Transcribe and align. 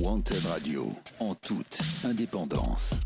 Wanted 0.00 0.44
Radio, 0.44 0.92
en 1.20 1.34
toute 1.34 1.78
indépendance. 2.04 3.00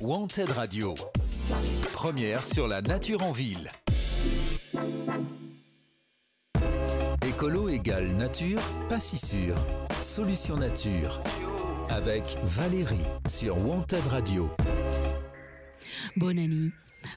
Wanted 0.00 0.48
Radio, 0.50 0.94
première 1.92 2.44
sur 2.44 2.68
la 2.68 2.82
nature 2.82 3.22
en 3.22 3.32
ville. 3.32 3.68
Écolo 7.26 7.68
égale 7.68 8.12
nature, 8.12 8.60
pas 8.88 9.00
si 9.00 9.18
sûr. 9.18 9.56
Solution 10.00 10.56
nature. 10.56 11.20
Avec 11.88 12.22
Valérie 12.44 12.96
sur 13.26 13.58
Wanted 13.66 14.06
Radio. 14.08 14.50
Bonne 16.16 16.38
année. 16.38 16.70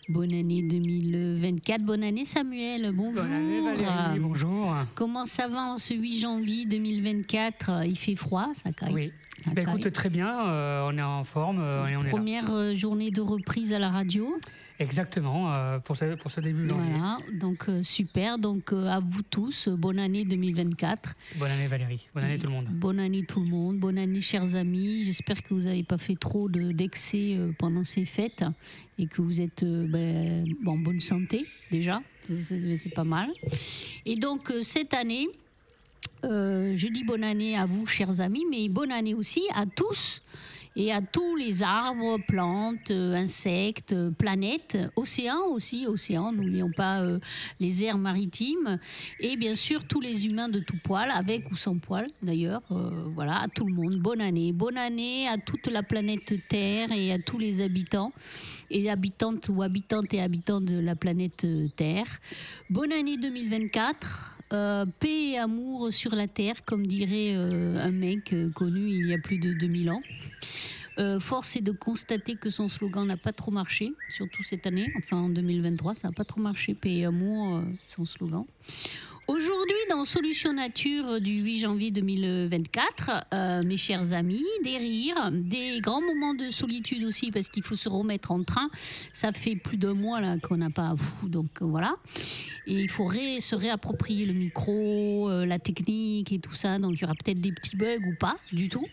Bonne 0.10 0.34
année 0.34 0.62
2024. 0.62 1.82
Bonne 1.84 2.04
année 2.04 2.26
Samuel. 2.26 2.92
Bonjour. 2.94 3.24
Bonne 3.24 3.34
année 3.34 3.62
Valérie, 3.62 4.20
bonjour. 4.20 4.76
Comment 4.96 5.26
ça 5.26 5.48
va 5.48 5.64
en 5.64 5.78
ce 5.78 5.94
8 5.94 6.20
janvier 6.20 6.66
2024 6.66 7.84
Il 7.86 7.98
fait 7.98 8.16
froid, 8.16 8.50
ça 8.54 8.72
caille. 8.72 8.94
Oui. 8.94 9.12
Ça 9.44 9.52
Bah, 9.54 9.64
caille. 9.66 9.78
écoute, 9.80 9.92
très 9.94 10.10
bien, 10.10 10.48
euh, 10.48 10.88
on 10.92 10.98
est 10.98 11.02
en 11.02 11.24
forme 11.24 11.60
euh, 11.60 11.88
et 11.88 11.96
on 11.96 12.02
est 12.02 12.04
là. 12.06 12.10
Première 12.10 12.52
euh, 12.52 12.74
journée 12.74 13.12
de 13.12 13.22
reprise 13.22 13.74
à 13.74 13.80
la 13.80 13.90
radio? 13.90 14.36
Exactement, 14.78 15.54
euh, 15.56 15.80
pour, 15.80 15.96
ce, 15.96 16.16
pour 16.16 16.30
ce 16.32 16.42
début 16.42 16.68
janvier. 16.68 16.90
Voilà, 16.92 17.18
donc 17.40 17.70
euh, 17.70 17.82
super. 17.82 18.38
Donc 18.38 18.74
euh, 18.74 18.88
à 18.88 19.00
vous 19.00 19.22
tous, 19.22 19.70
bonne 19.70 20.00
année 20.00 20.26
2024. 20.26 21.16
Bonne 21.38 21.52
année 21.52 21.68
Valérie, 21.68 22.08
bonne 22.14 22.26
année 22.26 22.38
tout 22.38 22.48
le 22.48 22.52
monde. 22.54 22.66
Bonne 22.72 23.00
année 23.00 23.24
tout 23.26 23.40
le 23.40 23.46
monde, 23.46 23.78
bonne 23.80 23.98
année 23.98 24.20
chers 24.20 24.56
amis. 24.56 25.04
J'espère 25.06 25.42
que 25.44 25.54
vous 25.54 25.62
n'avez 25.62 25.84
pas 25.84 25.98
fait 25.98 26.16
trop 26.16 26.50
de- 26.50 26.74
d'excès 26.74 27.38
pendant 27.58 27.86
ces 27.86 28.04
fêtes 28.04 28.44
et 29.00 29.08
que 29.08 29.22
vous 29.22 29.40
êtes 29.40 29.64
ben, 29.64 30.46
en 30.66 30.78
bonne 30.78 31.00
santé 31.00 31.46
déjà. 31.72 32.02
C'est- 32.22 32.94
pas 32.94 33.04
mal. 33.06 33.30
Et 34.06 34.18
donc 34.18 34.52
cette 34.62 34.94
année, 34.94 35.28
je 36.24 36.88
dis 36.92 37.04
bonne 37.06 37.24
année 37.24 37.56
à 37.56 37.66
vous 37.66 37.86
chers 37.86 38.20
amis, 38.20 38.44
mais 38.50 38.68
bonne 38.68 38.92
année 38.92 39.14
aussi 39.14 39.44
à 39.56 39.66
tous 39.66 40.22
et 40.76 40.92
à 40.92 41.02
tous 41.02 41.36
les 41.36 41.64
arbres, 41.64 42.18
plantes, 42.28 42.92
euh, 42.92 43.14
insectes, 43.14 43.96
planètes, 44.18 44.78
océans 44.96 45.46
aussi, 45.50 45.88
océans, 45.88 46.32
n'oublions 46.32 46.72
pas 46.72 47.02
euh, 47.02 47.20
les 47.60 47.84
aires 47.84 47.98
maritimes, 47.98 48.80
et 49.20 49.38
bien 49.38 49.56
sûr 49.56 49.86
tous 49.86 50.02
les 50.02 50.28
humains 50.28 50.50
de 50.50 50.60
tout 50.60 50.78
poil, 50.84 51.10
avec 51.12 51.50
ou 51.52 51.56
sans 51.56 51.78
poil 51.78 52.08
d'ailleurs, 52.22 52.62
euh, 52.72 52.90
voilà, 53.14 53.42
à 53.42 53.48
tout 53.48 53.66
le 53.66 53.74
monde, 53.74 53.96
bonne 54.00 54.22
année, 54.22 54.52
bonne 54.52 54.78
année 54.78 55.28
à 55.28 55.38
toute 55.38 55.68
la 55.68 55.84
planète 55.84 56.34
Terre 56.50 56.92
et 56.92 57.12
à 57.14 57.20
tous 57.20 57.38
les 57.38 57.62
habitants 57.62 58.12
et 58.70 58.90
habitantes 58.90 59.50
ou 59.50 59.62
habitantes 59.62 60.14
et 60.14 60.22
habitants 60.22 60.62
de 60.62 60.78
la 60.80 60.96
planète 60.96 61.46
Terre. 61.76 62.08
Bonne 62.70 62.92
année 62.92 63.18
2024. 63.18 64.35
Euh, 64.54 64.86
paix 65.00 65.32
et 65.32 65.38
amour 65.38 65.92
sur 65.92 66.16
la 66.16 66.28
terre, 66.28 66.64
comme 66.66 66.86
dirait 66.86 67.34
euh, 67.36 67.84
un 67.84 67.92
mec 67.92 68.32
euh, 68.32 68.50
connu 68.52 68.90
il 68.90 69.08
y 69.08 69.14
a 69.14 69.18
plus 69.18 69.40
de 69.40 69.54
2000 69.54 69.92
ans. 69.92 70.02
Force 71.20 71.58
est 71.58 71.62
de 71.62 71.74
constater 71.74 72.36
que 72.36 72.50
son 72.50 72.70
slogan 72.70 73.06
n'a 73.06 73.18
pas 73.18 73.34
trop 73.34 73.52
marché, 73.52 73.92
surtout 74.08 74.44
cette 74.44 74.66
année, 74.66 74.90
enfin 74.98 75.18
en 75.18 75.28
2023, 75.28 75.94
ça 75.94 76.08
n'a 76.08 76.14
pas 76.14 76.24
trop 76.24 76.40
marché, 76.40 76.74
paix 76.74 76.94
et 76.94 77.06
amour, 77.06 77.62
son 77.86 78.06
slogan. 78.06 78.46
Aujourd'hui, 79.28 79.76
dans 79.90 80.06
Solution 80.06 80.54
Nature 80.54 81.20
du 81.20 81.42
8 81.42 81.58
janvier 81.58 81.90
2024, 81.90 83.26
euh, 83.34 83.64
mes 83.64 83.76
chers 83.76 84.14
amis, 84.14 84.46
des 84.64 84.78
rires, 84.78 85.32
des 85.32 85.80
grands 85.82 86.02
moments 86.02 86.36
de 86.36 86.52
solitude 86.52 87.04
aussi, 87.04 87.32
parce 87.32 87.50
qu'il 87.50 87.64
faut 87.64 87.74
se 87.74 87.90
remettre 87.90 88.32
en 88.32 88.44
train. 88.44 88.70
Ça 89.14 89.32
fait 89.32 89.56
plus 89.56 89.78
d'un 89.78 89.96
mois 89.96 90.22
là 90.22 90.38
qu'on 90.38 90.58
n'a 90.58 90.70
pas, 90.70 90.94
donc 91.24 91.50
euh, 91.64 91.66
voilà. 91.66 91.96
Et 92.68 92.82
il 92.82 92.90
faut 92.90 93.10
se 93.10 93.56
réapproprier 93.56 94.28
le 94.28 94.34
micro, 94.34 95.28
euh, 95.32 95.44
la 95.44 95.58
technique 95.58 96.32
et 96.32 96.38
tout 96.38 96.54
ça. 96.54 96.78
Donc 96.78 96.94
il 96.94 97.02
y 97.02 97.06
aura 97.06 97.16
peut-être 97.16 97.42
des 97.42 97.52
petits 97.52 97.78
bugs 97.78 98.06
ou 98.08 98.14
pas 98.20 98.36
du 98.54 98.70
tout. 98.70 98.86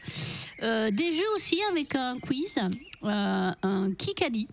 Des 0.63 1.13
jeux 1.13 1.35
aussi 1.37 1.61
avec 1.71 1.95
un 1.95 2.19
quiz, 2.19 2.59
un 3.03 3.93
Kikadi. 3.99 4.49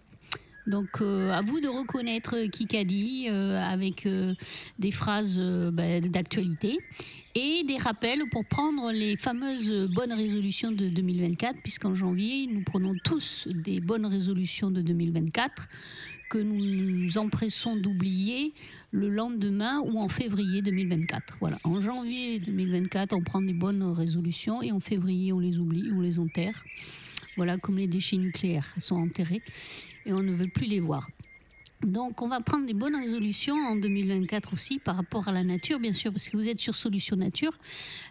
Donc 0.70 1.02
euh, 1.02 1.32
à 1.32 1.42
vous 1.42 1.60
de 1.60 1.68
reconnaître 1.68 2.36
Kikadi 2.46 3.28
euh, 3.30 3.60
avec 3.60 4.06
euh, 4.06 4.36
des 4.78 4.92
phrases 4.92 5.38
euh, 5.40 5.72
bah, 5.72 6.00
d'actualité 6.00 6.78
et 7.34 7.64
des 7.64 7.78
rappels 7.78 8.22
pour 8.30 8.46
prendre 8.46 8.92
les 8.92 9.16
fameuses 9.16 9.90
bonnes 9.96 10.14
résolutions 10.14 10.72
de 10.72 10.88
2024 10.88 11.58
puisqu'en 11.64 11.96
janvier 11.96 12.48
nous 12.48 12.62
prenons 12.62 12.94
tous 13.04 13.48
des 13.48 13.82
bonnes 13.82 14.06
résolutions 14.06 14.70
de 14.70 14.82
2024 14.82 15.68
que 16.30 16.38
nous 16.38 16.64
nous 16.64 17.18
empressons 17.18 17.76
d'oublier 17.76 18.54
le 18.92 19.10
lendemain 19.10 19.80
ou 19.80 20.00
en 20.00 20.08
février 20.08 20.62
2024. 20.62 21.38
Voilà, 21.40 21.58
en 21.64 21.82
janvier 21.82 22.40
2024 22.40 23.14
on 23.14 23.22
prend 23.22 23.42
des 23.42 23.54
bonnes 23.54 23.82
résolutions 23.82 24.62
et 24.62 24.72
en 24.72 24.80
février 24.80 25.34
on 25.34 25.40
les 25.40 25.58
oublie, 25.58 25.90
on 25.96 26.02
les 26.02 26.20
enterre. 26.20 26.64
Voilà, 27.38 27.58
comme 27.58 27.78
les 27.78 27.88
déchets 27.88 28.18
nucléaires, 28.18 28.76
sont 28.80 28.98
enterrés 28.98 29.42
et 30.06 30.14
on 30.14 30.22
ne 30.22 30.34
veut 30.34 30.48
plus 30.48 30.66
les 30.66 30.80
voir. 30.80 31.08
Donc, 31.82 32.22
on 32.22 32.28
va 32.28 32.42
prendre 32.42 32.66
des 32.66 32.74
bonnes 32.74 32.98
résolutions 32.98 33.56
en 33.56 33.78
2024 33.78 34.54
aussi 34.54 34.80
par 34.80 34.98
rapport 34.98 35.30
à 35.30 35.32
la 35.32 35.46
nature, 35.46 35.80
bien 35.80 35.94
sûr, 35.94 36.12
parce 36.12 36.28
que 36.28 36.36
vous 36.36 36.50
êtes 36.50 36.60
sur 36.60 36.76
Solution 36.76 37.16
Nature, 37.16 37.54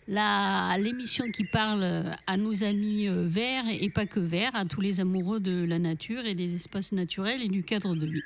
l'émission 0.06 1.31
qui 1.31 1.44
parle 1.44 2.16
à 2.26 2.37
nos 2.38 2.65
amis 2.65 3.09
euh, 3.09 3.26
verts 3.28 3.66
et 3.69 3.91
pas 3.91 4.06
que 4.06 4.21
verts, 4.21 4.54
à 4.54 4.65
tous 4.65 4.81
les 4.81 5.00
amoureux 5.00 5.38
de 5.38 5.65
la 5.65 5.78
nature 5.78 6.25
et 6.25 6.34
des 6.34 6.54
espaces 6.54 6.93
naturels 6.93 7.43
et 7.43 7.49
du 7.49 7.62
cadre 7.62 7.94
de 7.94 8.06
vie. 8.06 8.22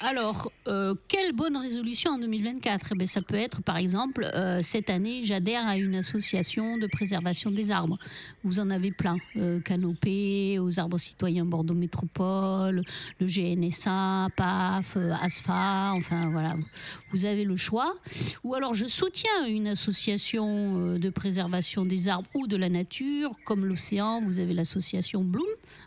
Alors, 0.00 0.52
euh, 0.68 0.94
quelle 1.08 1.32
bonne 1.32 1.56
résolution 1.56 2.12
en 2.12 2.18
2024 2.18 2.88
Eh 2.92 2.94
bien, 2.96 3.06
Ça 3.06 3.22
peut 3.22 3.34
être, 3.36 3.62
par 3.62 3.76
exemple, 3.76 4.24
euh, 4.34 4.60
cette 4.62 4.90
année, 4.90 5.22
j'adhère 5.24 5.66
à 5.66 5.76
une 5.76 5.94
association 5.96 6.76
de 6.78 6.86
préservation 6.86 7.50
des 7.50 7.70
arbres. 7.70 7.98
Vous 8.44 8.60
en 8.60 8.70
avez 8.70 8.90
plein. 8.92 9.16
Euh, 9.36 9.60
Canopée, 9.60 10.58
aux 10.58 10.78
arbres 10.78 10.98
citoyens 10.98 11.44
Bordeaux 11.44 11.74
Métropole, 11.74 12.82
le 13.20 13.26
GNSA, 13.26 14.28
PAF, 14.36 14.96
euh, 14.96 15.12
ASFA, 15.20 15.92
enfin 15.94 16.30
voilà, 16.30 16.54
vous- 17.12 17.24
avez 17.24 17.44
le 17.44 17.54
choix. 17.56 17.92
Ou 18.42 18.54
alors, 18.54 18.74
je 18.74 18.86
soutiens 18.86 19.46
une 19.46 19.68
association 19.68 20.96
de 20.98 21.10
préservation 21.10 21.84
des 21.84 22.08
arbres 22.08 22.28
ou 22.34 22.46
de 22.48 22.56
la 22.56 22.68
nature, 22.68 23.30
comme 23.44 23.64
l'océan, 23.64 24.20
vous 24.22 24.38
avez 24.40 24.54
l'association 24.54 25.22
Bloom 25.22 25.46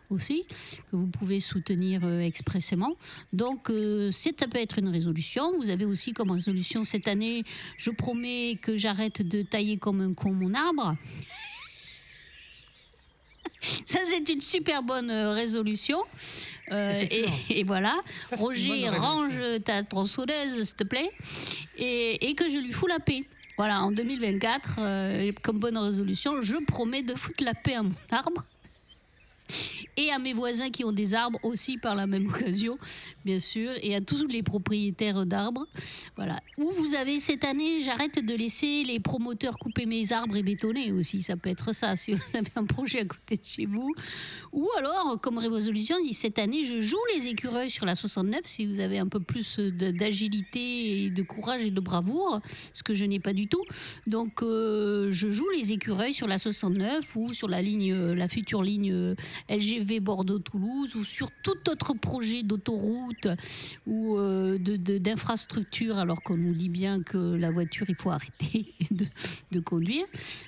aussi, 0.09 0.45
que 0.91 0.95
vous 0.95 1.07
pouvez 1.07 1.39
soutenir 1.39 2.07
expressément. 2.21 2.93
Donc, 3.33 3.69
c'est- 4.11 4.39
ça 4.39 4.47
peut 4.47 4.59
être 4.65 4.79
une 4.79 4.89
résolution. 4.89 5.53
Vous 5.57 5.69
avez 5.69 5.85
aussi 5.85 6.13
comme 6.13 6.31
résolution 6.31 6.83
cette 6.83 7.07
année, 7.07 7.43
je 7.77 7.91
promets 7.91 8.57
que 8.61 8.75
j'arrête 8.75 9.21
de 9.21 9.41
tailler 9.41 9.77
comme 9.77 10.01
un 10.01 10.13
con 10.13 10.33
mon 10.33 10.53
arbre. 10.53 10.95
Ça, 13.85 13.99
c'est 14.05 14.29
une 14.29 14.41
super 14.41 14.83
bonne 14.83 15.09
euh, 15.09 15.33
résolution. 15.33 15.99
Euh, 16.71 17.03
et, 17.49 17.63
voilà. 17.63 17.95
Ça, 18.19 18.35
Roger, 18.35 18.89
range 18.89 19.39
ta 19.63 19.83
tronçonneuse, 19.83 20.63
s'il 20.63 20.75
te 20.75 20.83
plaît. 20.83 21.11
Et, 21.77 22.29
et 22.29 22.35
que 22.35 22.49
je 22.49 22.57
lui 22.57 22.71
fous 22.71 22.87
la 22.87 22.99
paix. 22.99 23.23
Voilà, 23.57 23.81
en 23.81 23.91
2024, 23.91 24.79
euh, 24.79 25.31
comme 25.41 25.59
bonne 25.59 25.77
résolution, 25.77 26.41
je 26.41 26.57
promets 26.57 27.03
de 27.03 27.15
foutre 27.15 27.43
la 27.43 27.53
paix 27.53 27.75
à 27.75 27.83
mon 27.83 27.91
arbre 28.11 28.43
et 29.97 30.11
à 30.11 30.19
mes 30.19 30.33
voisins 30.33 30.69
qui 30.69 30.83
ont 30.83 30.91
des 30.91 31.13
arbres 31.13 31.39
aussi 31.43 31.77
par 31.77 31.95
la 31.95 32.07
même 32.07 32.27
occasion, 32.29 32.77
bien 33.23 33.39
sûr, 33.39 33.71
et 33.81 33.95
à 33.95 34.01
tous 34.01 34.27
les 34.27 34.43
propriétaires 34.43 35.25
d'arbres. 35.25 35.65
Voilà. 36.15 36.39
Ou 36.57 36.71
vous 36.71 36.95
avez 36.95 37.19
cette 37.19 37.43
année, 37.43 37.81
j'arrête 37.81 38.23
de 38.23 38.35
laisser 38.35 38.83
les 38.83 38.99
promoteurs 38.99 39.57
couper 39.57 39.85
mes 39.85 40.11
arbres 40.11 40.35
et 40.35 40.43
bétonner 40.43 40.91
aussi. 40.91 41.21
Ça 41.21 41.35
peut 41.35 41.49
être 41.49 41.73
ça, 41.73 41.95
si 41.95 42.13
vous 42.13 42.21
avez 42.33 42.51
un 42.55 42.65
projet 42.65 43.01
à 43.01 43.05
côté 43.05 43.37
de 43.37 43.45
chez 43.45 43.65
vous. 43.65 43.93
Ou 44.51 44.67
alors, 44.77 45.19
comme 45.21 45.37
résolution, 45.37 45.95
cette 46.11 46.39
année, 46.39 46.63
je 46.63 46.79
joue 46.79 46.97
les 47.15 47.27
écureuils 47.27 47.69
sur 47.69 47.85
la 47.85 47.95
69, 47.95 48.41
si 48.45 48.65
vous 48.65 48.79
avez 48.79 48.99
un 48.99 49.07
peu 49.07 49.19
plus 49.19 49.59
d'agilité 49.59 51.05
et 51.05 51.09
de 51.09 51.21
courage 51.21 51.65
et 51.65 51.71
de 51.71 51.79
bravoure, 51.79 52.39
ce 52.73 52.83
que 52.83 52.95
je 52.95 53.05
n'ai 53.05 53.19
pas 53.19 53.33
du 53.33 53.47
tout. 53.47 53.63
Donc, 54.07 54.41
euh, 54.41 55.11
je 55.11 55.29
joue 55.29 55.49
les 55.49 55.71
écureuils 55.71 56.13
sur 56.13 56.27
la 56.27 56.37
69 56.37 57.15
ou 57.15 57.33
sur 57.33 57.47
la 57.47 57.61
ligne, 57.61 57.91
euh, 57.91 58.15
la 58.15 58.27
future 58.27 58.63
ligne 58.63 58.91
euh, 58.91 59.15
LGV 59.49 59.99
Bordeaux-Toulouse 59.99 60.95
ou 60.95 61.03
sur 61.03 61.29
tout 61.43 61.69
autre 61.69 61.93
projet 61.93 62.43
d'autoroute 62.43 63.27
ou 63.87 64.17
euh, 64.17 64.57
d'infrastructure, 64.57 65.97
alors 65.97 66.21
qu'on 66.21 66.37
nous 66.37 66.53
dit 66.53 66.69
bien 66.69 67.01
que 67.01 67.35
la 67.35 67.51
voiture, 67.51 67.85
il 67.89 67.95
faut 67.95 68.11
arrêter 68.11 68.73
de, 68.91 69.05
de 69.51 69.59
conduire. 69.59 70.05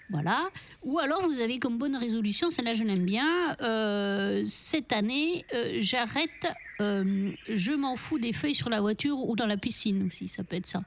Voilà. 0.09 0.49
Ou 0.83 0.99
alors, 0.99 1.21
vous 1.21 1.39
avez 1.39 1.59
comme 1.59 1.77
bonne 1.77 1.95
résolution, 1.95 2.49
celle-là, 2.49 2.73
je 2.73 2.83
l'aime 2.83 3.05
bien, 3.05 3.55
euh, 3.61 4.43
cette 4.45 4.91
année, 4.93 5.45
euh, 5.53 5.77
j'arrête, 5.79 6.47
je 6.79 7.75
m'en 7.75 7.95
fous 7.95 8.19
des 8.19 8.33
feuilles 8.33 8.53
sur 8.53 8.69
la 8.69 8.81
voiture 8.81 9.17
ou 9.27 9.35
dans 9.35 9.47
la 9.47 9.57
piscine 9.57 10.05
aussi, 10.05 10.27
ça 10.27 10.43
peut 10.43 10.55
être 10.55 10.67
ça. 10.67 10.83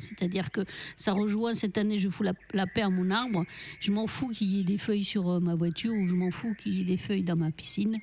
C'est-à-dire 0.00 0.50
que 0.50 0.62
ça 0.96 1.12
rejoint 1.12 1.54
cette 1.54 1.78
année, 1.78 1.98
je 1.98 2.08
fous 2.08 2.24
la, 2.24 2.66
paix 2.66 2.82
à 2.82 2.88
mon 2.88 3.10
arbre. 3.10 3.44
Je 3.78 3.92
m'en 3.92 4.06
fous 4.06 4.28
qu'il 4.28 4.48
y 4.48 4.60
ait 4.60 4.64
des 4.64 4.78
feuilles 4.78 5.04
sur 5.04 5.30
euh, 5.30 5.40
ma 5.40 5.54
voiture 5.54 5.92
ou 5.92 6.06
je 6.06 6.14
m'en 6.14 6.30
fous 6.30 6.54
qu'il 6.54 6.74
y 6.74 6.80
ait 6.80 6.84
des 6.84 6.96
feuilles 6.96 7.22
dans 7.22 7.36
ma 7.36 7.50
piscine. 7.50 7.98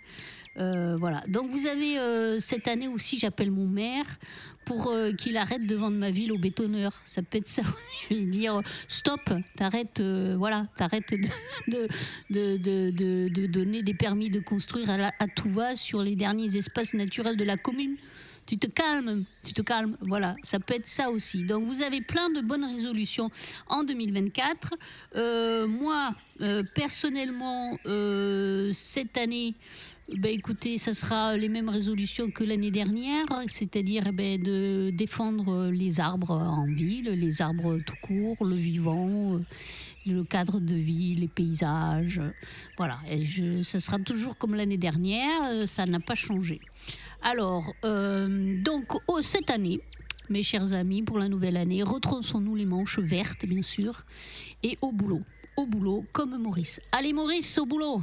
Euh, 0.58 0.98
voilà. 0.98 1.24
Donc 1.28 1.50
vous 1.50 1.68
avez 1.68 2.00
euh, 2.00 2.40
cette 2.40 2.68
année 2.68 2.88
aussi, 2.88 3.20
j'appelle 3.20 3.52
mon 3.52 3.68
maire 3.68 4.06
pour 4.66 4.94
qu'il 5.18 5.38
arrête 5.38 5.66
de 5.66 5.76
vendre 5.76 5.98
ma 5.98 6.12
ville 6.12 6.34
aux 6.34 6.38
bétonneurs. 6.38 7.02
Ça 7.06 7.22
peut 7.22 7.38
être 7.38 7.48
ça, 7.48 7.62
dire 8.12 8.62
stop, 8.88 9.22
t'arrêtes, 9.56 10.02
voilà, 10.02 10.66
t'arrêtes 10.76 11.14
de, 11.70 11.88
donner 13.48 13.82
des 13.82 13.94
permis 13.94 14.30
de 14.30 14.42
construire 14.42 14.90
à, 14.90 15.12
à 15.20 15.28
tout 15.28 15.50
va 15.50 15.78
sur 15.78 16.02
les 16.02 16.18
derniers 16.18 16.58
espaces 16.58 16.96
naturels 16.96 17.38
de 17.38 17.46
la 17.46 17.56
commune 17.56 17.96
tu 18.48 18.58
te 18.58 18.68
calmes, 18.68 19.26
tu 19.44 19.54
te 19.54 19.62
calmes. 19.62 19.96
Voilà, 20.02 20.36
ça 20.42 20.60
peut 20.60 20.74
être 20.74 20.88
ça 20.88 21.12
aussi. 21.12 21.44
Donc 21.44 21.66
vous 21.66 21.82
avez 21.82 22.02
plein 22.02 22.30
de 22.30 22.42
bonnes 22.42 22.64
résolutions 22.64 23.30
en 23.68 23.84
2024. 23.84 24.74
Euh, 25.16 25.68
moi, 25.68 26.16
euh, 26.42 26.64
personnellement, 26.74 27.78
euh, 27.86 28.72
cette 28.72 29.18
année, 29.18 29.54
ben 30.18 30.34
écoutez, 30.34 30.78
ça 30.78 30.94
sera 30.94 31.36
les 31.36 31.50
mêmes 31.50 31.68
résolutions 31.68 32.32
que 32.32 32.46
l'année 32.46 32.72
dernière, 32.72 33.26
c'est-à-dire 33.48 34.14
ben, 34.14 34.42
de 34.42 34.92
défendre 34.92 35.70
les 35.70 36.00
arbres 36.00 36.32
en 36.32 36.66
ville, 36.66 37.10
les 37.10 37.42
arbres 37.42 37.80
tout 37.86 37.98
court, 38.02 38.46
le 38.46 38.56
vivant, 38.56 39.42
le 40.06 40.24
cadre 40.24 40.62
de 40.62 40.76
vie, 40.76 41.16
les 41.16 41.28
paysages. 41.28 42.22
Voilà, 42.78 42.98
et 43.12 43.26
ça 43.64 43.82
sera 43.82 44.00
toujours 44.00 44.38
comme 44.38 44.56
l'année 44.56 44.78
dernière, 44.78 45.68
ça 45.68 45.86
n'a 45.86 46.00
pas 46.00 46.16
changé. 46.16 46.62
Alors, 47.22 47.74
euh, 47.84 48.62
donc, 48.62 48.86
oh, 49.08 49.22
cette 49.22 49.50
année, 49.50 49.82
mes 50.30 50.44
chers 50.44 50.74
amis, 50.74 51.04
pour 51.04 51.20
la 51.20 51.28
nouvelle 51.28 51.58
année, 51.58 51.84
retronçons-nous 51.84 52.56
les 52.56 52.66
manches 52.66 53.00
vertes, 53.00 53.46
bien 53.46 53.62
sûr, 53.62 54.04
et 54.64 54.76
au 54.82 54.92
boulot. 54.92 55.22
Au 55.58 55.66
boulot, 55.66 56.06
comme 56.14 56.38
Maurice. 56.38 56.80
Allez, 56.92 57.14
Maurice, 57.14 57.58
au 57.58 57.66
boulot 57.66 58.02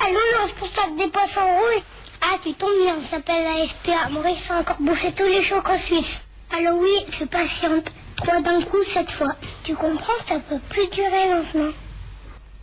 Allô, 0.00 0.18
le 0.32 0.42
responsable 0.42 0.96
des 0.96 1.08
poissons 1.08 1.40
rouges 1.40 1.82
Ah, 2.20 2.36
tu 2.42 2.52
tombes 2.54 2.70
bien, 2.82 2.96
ça 3.02 3.16
s'appelle 3.16 3.44
la 3.44 3.66
SPA. 3.66 4.10
Maurice 4.10 4.50
a 4.50 4.60
encore 4.60 4.80
bouffé 4.80 5.12
tous 5.12 5.24
les 5.24 5.42
chocs 5.42 5.68
en 5.68 5.78
Suisse. 5.78 6.22
Alors 6.56 6.78
oui, 6.78 6.92
je 7.10 7.24
patiente. 7.24 7.92
Trois 8.16 8.40
d'un 8.40 8.60
coup 8.62 8.82
cette 8.84 9.10
fois. 9.10 9.34
Tu 9.64 9.74
comprends, 9.74 10.12
ça 10.26 10.38
peut 10.40 10.58
plus 10.68 10.88
durer 10.88 11.28
maintenant. 11.30 11.72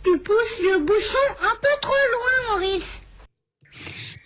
Tu 0.06 0.16
pousses 0.18 0.60
le 0.60 0.78
bouchon 0.78 1.18
un 1.42 1.56
peu 1.60 1.68
trop 1.82 1.92
loin, 2.12 2.60
Maurice. 2.60 3.00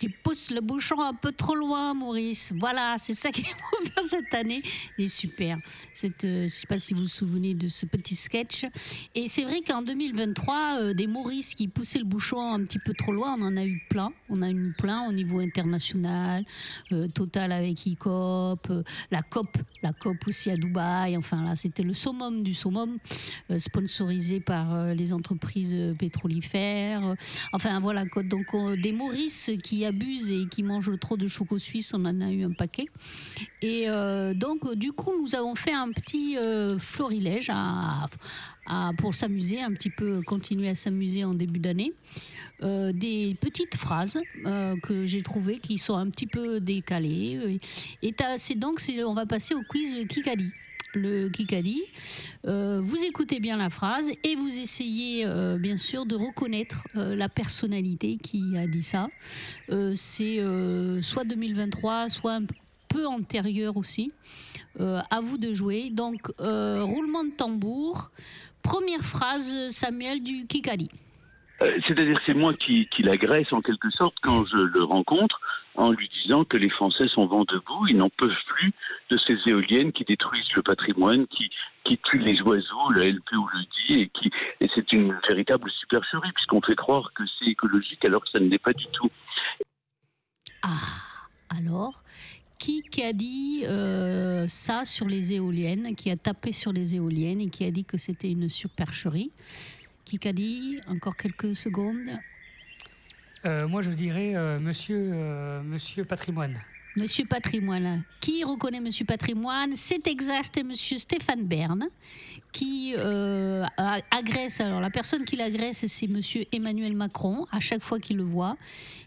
Tu 0.01 0.09
pousses 0.09 0.49
le 0.49 0.61
bouchon 0.61 0.99
un 0.99 1.13
peu 1.13 1.31
trop 1.31 1.53
loin, 1.53 1.93
Maurice. 1.93 2.55
Voilà, 2.57 2.95
c'est 2.97 3.13
ça 3.13 3.29
qu'il 3.29 3.45
faut 3.45 3.85
faire 3.93 4.03
cette 4.03 4.33
année. 4.33 4.63
Il 4.97 5.05
est 5.05 5.07
super. 5.07 5.59
Cette, 5.93 6.23
euh, 6.23 6.37
je 6.39 6.43
ne 6.45 6.47
sais 6.47 6.65
pas 6.65 6.79
si 6.79 6.95
vous 6.95 7.01
vous 7.01 7.07
souvenez 7.07 7.53
de 7.53 7.67
ce 7.67 7.85
petit 7.85 8.15
sketch. 8.15 8.65
Et 9.13 9.27
c'est 9.27 9.43
vrai 9.43 9.61
qu'en 9.61 9.83
2023, 9.83 10.77
euh, 10.79 10.93
des 10.95 11.05
Maurice 11.05 11.53
qui 11.53 11.67
poussaient 11.67 11.99
le 11.99 12.05
bouchon 12.05 12.41
un 12.41 12.63
petit 12.63 12.79
peu 12.79 12.95
trop 12.95 13.11
loin, 13.11 13.35
on 13.37 13.43
en 13.43 13.57
a 13.57 13.63
eu 13.63 13.79
plein. 13.91 14.11
On 14.29 14.41
a 14.41 14.49
eu 14.49 14.73
plein 14.75 15.07
au 15.07 15.11
niveau 15.11 15.37
international. 15.37 16.45
Euh, 16.93 17.07
Total 17.07 17.51
avec 17.51 17.85
ICOP, 17.85 18.71
la 19.11 19.21
COP, 19.21 19.55
la 19.83 19.93
COP 19.93 20.17
aussi 20.25 20.49
à 20.49 20.57
Dubaï. 20.57 21.15
Enfin 21.15 21.43
là, 21.43 21.55
c'était 21.55 21.83
le 21.83 21.93
summum 21.93 22.41
du 22.41 22.55
summum, 22.55 22.97
sponsorisé 23.55 24.39
par 24.39 24.95
les 24.95 25.13
entreprises 25.13 25.75
pétrolifères. 25.99 27.03
Enfin 27.53 27.79
voilà, 27.79 28.05
donc 28.05 28.47
des 28.79 28.93
Maurice 28.93 29.51
qui 29.63 29.90
abusent 29.91 30.31
et 30.31 30.45
qui 30.47 30.63
mangent 30.63 30.97
trop 30.99 31.17
de 31.17 31.27
choco 31.27 31.57
suisse, 31.57 31.93
on 31.93 32.05
en 32.05 32.21
a 32.21 32.31
eu 32.31 32.43
un 32.43 32.51
paquet. 32.51 32.87
Et 33.61 33.89
euh, 33.89 34.33
donc, 34.33 34.73
du 34.75 34.91
coup, 34.93 35.11
nous 35.19 35.35
avons 35.35 35.55
fait 35.55 35.73
un 35.73 35.91
petit 35.91 36.37
euh, 36.37 36.79
florilège 36.79 37.51
pour 38.97 39.13
s'amuser, 39.13 39.61
un 39.61 39.71
petit 39.71 39.89
peu 39.89 40.21
continuer 40.21 40.69
à 40.69 40.75
s'amuser 40.75 41.23
en 41.25 41.33
début 41.33 41.59
d'année. 41.59 41.93
Euh, 42.63 42.91
des 42.91 43.35
petites 43.41 43.75
phrases 43.75 44.19
que 44.83 45.05
j'ai 45.05 45.23
trouvées 45.23 45.59
qui 45.59 45.77
sont 45.77 45.95
un 45.95 46.09
petit 46.09 46.27
peu 46.27 46.59
décalées. 46.59 47.59
Et 48.01 48.15
c'est 48.37 48.55
donc, 48.55 48.79
on 49.05 49.13
va 49.13 49.25
passer 49.25 49.53
au 49.55 49.61
quiz 49.67 50.07
Kikadi 50.07 50.51
le 50.93 51.29
Kikadi. 51.29 51.81
Euh, 52.45 52.81
vous 52.81 53.03
écoutez 53.03 53.39
bien 53.39 53.57
la 53.57 53.69
phrase 53.69 54.11
et 54.23 54.35
vous 54.35 54.59
essayez 54.59 55.25
euh, 55.25 55.57
bien 55.57 55.77
sûr 55.77 56.05
de 56.05 56.15
reconnaître 56.15 56.85
euh, 56.95 57.15
la 57.15 57.29
personnalité 57.29 58.17
qui 58.17 58.43
a 58.57 58.67
dit 58.67 58.83
ça. 58.83 59.07
c'est 59.95 60.39
soit 61.01 61.23
2023, 61.23 62.09
soit 62.09 62.33
un 62.33 62.45
peu 62.89 63.07
antérieur 63.07 63.77
aussi. 63.77 64.11
à 64.79 65.21
vous 65.21 65.37
de 65.37 65.53
jouer. 65.53 65.89
Donc, 65.89 66.31
roulement 66.39 67.23
de 67.23 67.31
tambour. 67.31 68.11
Première 68.61 69.01
phrase, 69.01 69.69
Samuel, 69.69 70.21
du 70.21 70.45
Kikadi. 70.45 70.89
Euh, 71.61 71.79
c'est-à-dire 71.87 72.19
c'est 72.25 72.33
moi 72.33 72.53
qui, 72.53 72.87
l'agresse 72.99 73.51
en 73.53 73.61
quelque 73.61 73.89
sorte 73.89 74.15
quand 74.21 74.45
je 74.47 74.57
le 74.57 74.83
rencontre 74.83 75.39
en 75.75 75.91
lui 75.91 76.09
disant 76.21 76.43
que 76.43 76.57
les 76.57 76.69
Français 76.69 77.07
sont 77.07 77.25
vent 77.25 77.45
debout, 77.45 77.87
ils 77.87 77.97
n'en 77.97 78.09
peuvent 78.09 78.31
plus 78.47 78.73
de 79.09 79.17
ces 79.17 79.37
éoliennes 79.45 79.91
qui 79.91 80.03
détruisent 80.03 80.51
le 80.55 80.63
patrimoine, 80.63 81.27
qui, 81.27 81.49
tuent 82.03 82.19
les 82.19 82.41
oiseaux, 82.41 82.89
le 82.91 83.09
LPO 83.09 83.49
le 83.53 83.63
dit, 83.87 84.09
et 84.61 84.69
c'est 84.73 84.91
une 84.93 85.13
véritable 85.27 85.69
supercherie 85.71 86.31
puisqu'on 86.33 86.61
fait 86.61 86.75
croire 86.75 87.11
que 87.13 87.23
c'est 87.37 87.47
écologique 87.47 88.03
alors 88.05 88.23
que 88.23 88.29
ça 88.29 88.39
ne 88.39 88.47
l'est 88.47 88.57
pas 88.57 88.73
du 88.73 88.85
tout. 88.93 89.09
Ah, 90.63 90.69
alors 91.49 92.03
qui, 92.57 93.03
a 93.03 93.11
dit 93.11 93.63
euh, 93.65 94.45
ça 94.47 94.85
sur 94.85 95.07
les 95.07 95.33
éoliennes, 95.33 95.95
qui 95.95 96.11
a 96.11 96.15
tapé 96.15 96.51
sur 96.51 96.71
les 96.71 96.95
éoliennes 96.95 97.41
et 97.41 97.49
qui 97.49 97.65
a 97.65 97.71
dit 97.71 97.85
que 97.85 97.97
c'était 97.97 98.29
une 98.29 98.49
supercherie? 98.49 99.31
Encore 100.87 101.15
quelques 101.15 101.55
secondes. 101.55 102.19
Euh, 103.45 103.67
moi, 103.67 103.81
je 103.81 103.91
dirais 103.91 104.35
euh, 104.35 104.59
monsieur, 104.59 105.11
euh, 105.13 105.63
monsieur 105.63 106.03
Patrimoine. 106.03 106.59
Monsieur 106.95 107.25
Patrimoine. 107.25 108.03
Qui 108.19 108.43
reconnaît 108.43 108.81
Monsieur 108.81 109.05
Patrimoine? 109.05 109.75
C'est 109.75 110.07
exact, 110.07 110.51
c'est 110.53 110.63
Monsieur 110.63 110.97
Stéphane 110.97 111.45
Bern 111.45 111.87
qui 112.51 112.93
agresse. 112.97 114.59
Alors, 114.59 114.81
la 114.81 114.89
personne 114.89 115.23
qui 115.23 115.37
l'agresse, 115.37 115.85
c'est 115.87 116.07
Monsieur 116.07 116.43
Emmanuel 116.51 116.93
Macron. 116.93 117.47
À 117.49 117.61
chaque 117.61 117.81
fois 117.81 117.97
qu'il 117.97 118.17
le 118.17 118.23
voit, 118.23 118.57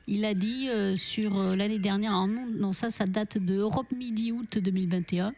il 0.06 0.24
a 0.24 0.32
dit 0.32 0.66
sur 0.96 1.38
l'année 1.54 1.78
dernière, 1.78 2.26
non, 2.26 2.72
ça, 2.72 2.88
ça 2.88 3.04
date 3.04 3.36
de 3.36 3.56
Europe 3.56 3.92
Midi-Août 3.94 4.56
2021 4.56 5.34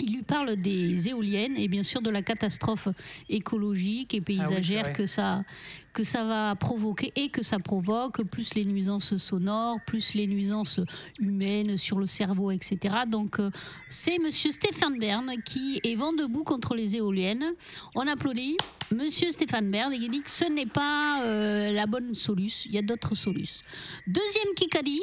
il 0.00 0.14
lui 0.16 0.22
parle 0.22 0.56
des 0.56 1.08
éoliennes 1.08 1.56
et 1.56 1.68
bien 1.68 1.82
sûr 1.82 2.02
de 2.02 2.10
la 2.10 2.22
catastrophe 2.22 2.88
écologique 3.28 4.14
et 4.14 4.20
paysagère 4.20 4.86
ah 4.86 4.90
que, 4.90 5.06
ça, 5.06 5.44
que 5.92 6.02
ça 6.02 6.24
va 6.24 6.54
provoquer 6.56 7.12
et 7.14 7.28
que 7.28 7.42
ça 7.42 7.58
provoque, 7.58 8.22
plus 8.24 8.54
les 8.54 8.64
nuisances 8.64 9.16
sonores, 9.16 9.78
plus 9.86 10.14
les 10.14 10.26
nuisances 10.26 10.80
humaines 11.20 11.76
sur 11.76 11.98
le 11.98 12.06
cerveau, 12.06 12.50
etc. 12.50 12.94
Donc 13.06 13.38
euh, 13.38 13.50
c'est 13.88 14.18
Monsieur 14.18 14.50
Stéphane 14.50 14.98
Bern 14.98 15.30
qui 15.44 15.80
est 15.84 15.94
vent 15.94 16.12
debout 16.12 16.44
contre 16.44 16.74
les 16.74 16.96
éoliennes. 16.96 17.52
On 17.94 18.06
applaudit 18.06 18.56
Monsieur 18.90 19.30
Stéphane 19.30 19.70
Bern 19.70 19.92
et 19.92 19.96
il 19.96 20.10
dit 20.10 20.22
que 20.22 20.30
ce 20.30 20.44
n'est 20.44 20.66
pas 20.66 21.22
euh, 21.24 21.72
la 21.72 21.86
bonne 21.86 22.14
solution, 22.14 22.68
il 22.68 22.74
y 22.74 22.78
a 22.78 22.82
d'autres 22.82 23.14
solutions. 23.14 23.64
Deuxième 24.08 24.54
Kikadi, 24.56 25.00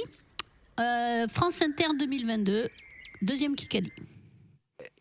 euh, 0.80 1.28
France 1.30 1.62
Inter 1.62 1.88
2022, 1.98 2.68
deuxième 3.22 3.56
Kikadi 3.56 3.92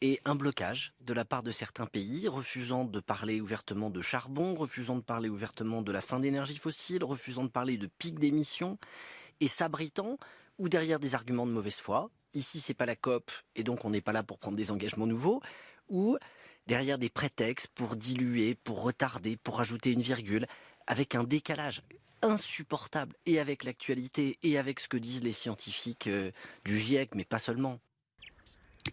et 0.03 0.21
un 0.25 0.35
blocage 0.35 0.95
de 1.01 1.13
la 1.13 1.25
part 1.25 1.43
de 1.43 1.53
certains 1.53 1.87
pays, 1.87 2.27
refusant 2.27 2.85
de 2.85 3.01
parler 3.01 3.41
ouvertement 3.41 3.91
de 3.91 4.01
charbon, 4.01 4.55
refusant 4.55 4.97
de 4.97 5.03
parler 5.03 5.29
ouvertement 5.29 5.83
de 5.83 5.93
la 5.93 6.01
fin 6.01 6.21
d'énergie 6.21 6.57
fossile, 6.57 7.05
refusant 7.05 7.45
de 7.45 7.51
parler 7.51 7.77
de 7.77 7.87
pic 7.87 8.19
d'émissions, 8.19 8.79
et 9.41 9.49
s'abritant 9.49 10.19
ou 10.59 10.69
derrière 10.69 11.01
des 11.01 11.15
arguments 11.15 11.47
de 11.47 11.53
mauvaise 11.53 11.81
foi. 11.81 12.11
Ici, 12.35 12.61
c'est 12.61 12.75
pas 12.75 12.87
la 12.87 12.97
COP, 12.97 13.31
et 13.57 13.63
donc 13.63 13.85
on 13.85 13.91
n'est 13.91 14.01
pas 14.01 14.13
là 14.13 14.23
pour 14.23 14.39
prendre 14.39 14.57
des 14.57 14.71
engagements 14.71 15.07
nouveaux, 15.07 15.43
ou 15.89 16.17
derrière 16.67 16.99
des 16.99 17.11
prétextes 17.11 17.69
pour 17.69 17.97
diluer, 17.97 18.55
pour 18.55 18.83
retarder, 18.83 19.37
pour 19.37 19.61
ajouter 19.61 19.91
une 19.93 20.03
virgule, 20.03 20.47
avec 20.87 21.15
un 21.15 21.25
décalage 21.25 21.83
insupportable, 22.23 23.17
et 23.27 23.39
avec 23.39 23.65
l'actualité, 23.65 24.39
et 24.43 24.59
avec 24.59 24.81
ce 24.81 24.89
que 24.89 24.97
disent 24.97 25.23
les 25.23 25.33
scientifiques 25.33 26.07
euh, 26.07 26.31
du 26.65 26.79
GIEC, 26.79 27.15
mais 27.15 27.25
pas 27.25 27.39
seulement. 27.39 27.81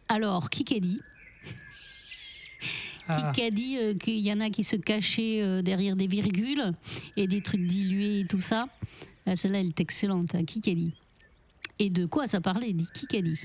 Alors, 0.07 0.49
dit? 0.49 1.01
Ah. 3.09 3.31
Qui 3.33 3.41
a 3.41 3.49
dit 3.49 3.77
euh, 3.77 3.93
qu'il 3.93 4.19
y 4.19 4.31
en 4.33 4.41
a 4.41 4.49
qui 4.49 4.63
se 4.63 4.75
cachaient 4.75 5.41
euh, 5.41 5.61
derrière 5.61 5.95
des 5.95 6.07
virgules 6.07 6.73
et 7.15 7.27
des 7.27 7.41
trucs 7.41 7.65
dilués 7.65 8.19
et 8.19 8.27
tout 8.27 8.41
ça? 8.41 8.67
Ah, 9.25 9.35
Celle-là, 9.35 9.59
elle 9.61 9.67
est 9.67 9.79
excellente. 9.79 10.35
Hein. 10.35 10.43
Qui 10.43 10.59
a 10.69 10.73
dit? 10.73 10.93
Et 11.79 11.89
de 11.89 12.05
quoi 12.05 12.27
ça 12.27 12.41
parlait 12.41 12.73
Qui 12.93 13.17
a 13.17 13.21
dit? 13.21 13.39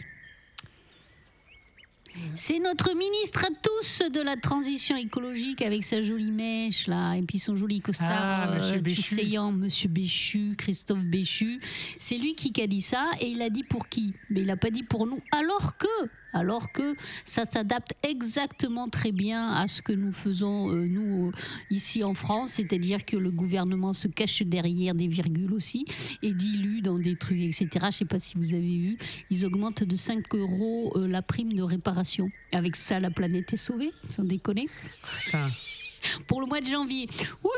C'est 2.35 2.59
notre 2.59 2.95
ministre 2.95 3.45
à 3.45 3.49
tous 3.63 4.03
de 4.11 4.21
la 4.21 4.37
transition 4.37 4.97
écologique 4.97 5.63
avec 5.63 5.83
sa 5.83 6.03
jolie 6.03 6.31
mèche 6.31 6.87
là 6.87 7.15
et 7.15 7.23
puis 7.23 7.39
son 7.39 7.55
joli 7.57 7.81
costard 7.81 8.11
Ah, 8.11 8.55
Monsieur 8.55 8.77
euh, 8.77 8.81
Béchu. 8.81 9.39
Monsieur 9.53 9.89
Béchu, 9.89 10.55
Christophe 10.59 11.05
Béchu. 11.05 11.61
C'est 11.99 12.19
lui 12.19 12.35
qui 12.35 12.53
a 12.61 12.67
dit 12.67 12.83
ça 12.83 13.11
et 13.21 13.29
il 13.29 13.41
a 13.41 13.49
dit 13.49 13.65
pour 13.65 13.89
qui? 13.89 14.13
Mais 14.31 14.41
il 14.41 14.47
n'a 14.47 14.57
pas 14.57 14.71
dit 14.71 14.83
pour 14.83 15.07
nous. 15.07 15.21
Alors 15.33 15.77
que, 15.79 15.87
alors 16.33 16.73
que 16.73 16.95
ça 17.25 17.45
s'adapte 17.45 17.93
exactement 18.03 18.89
très 18.89 19.13
bien 19.13 19.51
à 19.51 19.69
ce 19.69 19.83
que 19.83 19.93
nous 19.93 20.13
faisons 20.13 20.71
euh, 20.71 20.87
nous 20.87 21.29
euh, 21.29 21.33
ici 21.71 22.03
en 22.05 22.15
France, 22.15 22.51
c'est-à-dire 22.53 23.05
que 23.05 23.17
le 23.17 23.31
gouvernement 23.31 23.93
se 23.93 24.09
cache 24.09 24.43
derrière 24.43 24.95
des 24.95 25.09
virgules 25.09 25.53
aussi 25.53 25.85
et 26.23 26.33
dilue 26.33 26.81
dans 26.81 26.99
des 26.99 27.17
trucs, 27.17 27.41
etc. 27.41 27.69
Je 27.73 27.87
ne 27.87 27.91
sais 27.91 28.05
pas 28.05 28.19
si 28.19 28.37
vous 28.37 28.55
avez 28.55 28.63
vu, 28.63 28.99
ils 29.31 29.45
augmentent 29.45 29.85
de 29.85 29.97
5 29.97 30.35
euros 30.35 30.93
euh, 30.97 31.07
la 31.07 31.23
prime 31.23 31.53
de 31.53 31.63
réparation. 31.63 32.31
Avec 32.53 32.77
ça, 32.77 33.01
la 33.01 33.11
planète 33.11 33.53
est 33.53 33.57
sauvée, 33.57 33.93
sans 34.09 34.25
déconner. 34.25 34.67
Putain. 35.21 35.51
Pour 36.27 36.41
le 36.41 36.47
mois 36.47 36.61
de 36.61 36.67
janvier. 36.67 37.07
Oui 37.45 37.51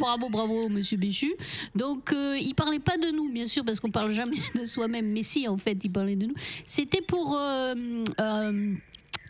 Bravo, 0.00 0.28
bravo, 0.28 0.68
monsieur 0.68 0.96
Béchu. 0.96 1.34
Donc, 1.74 2.12
euh, 2.12 2.36
il 2.40 2.54
parlait 2.54 2.80
pas 2.80 2.98
de 2.98 3.10
nous, 3.10 3.30
bien 3.30 3.46
sûr, 3.46 3.64
parce 3.64 3.80
qu'on 3.80 3.90
parle 3.90 4.10
jamais 4.10 4.36
de 4.58 4.64
soi-même. 4.64 5.06
Mais 5.12 5.22
si, 5.22 5.46
en 5.48 5.56
fait, 5.56 5.78
il 5.84 5.90
parlait 5.90 6.16
de 6.16 6.26
nous. 6.26 6.34
C'était 6.66 7.00
pour 7.00 7.36
euh, 7.36 7.74
euh, 8.20 8.74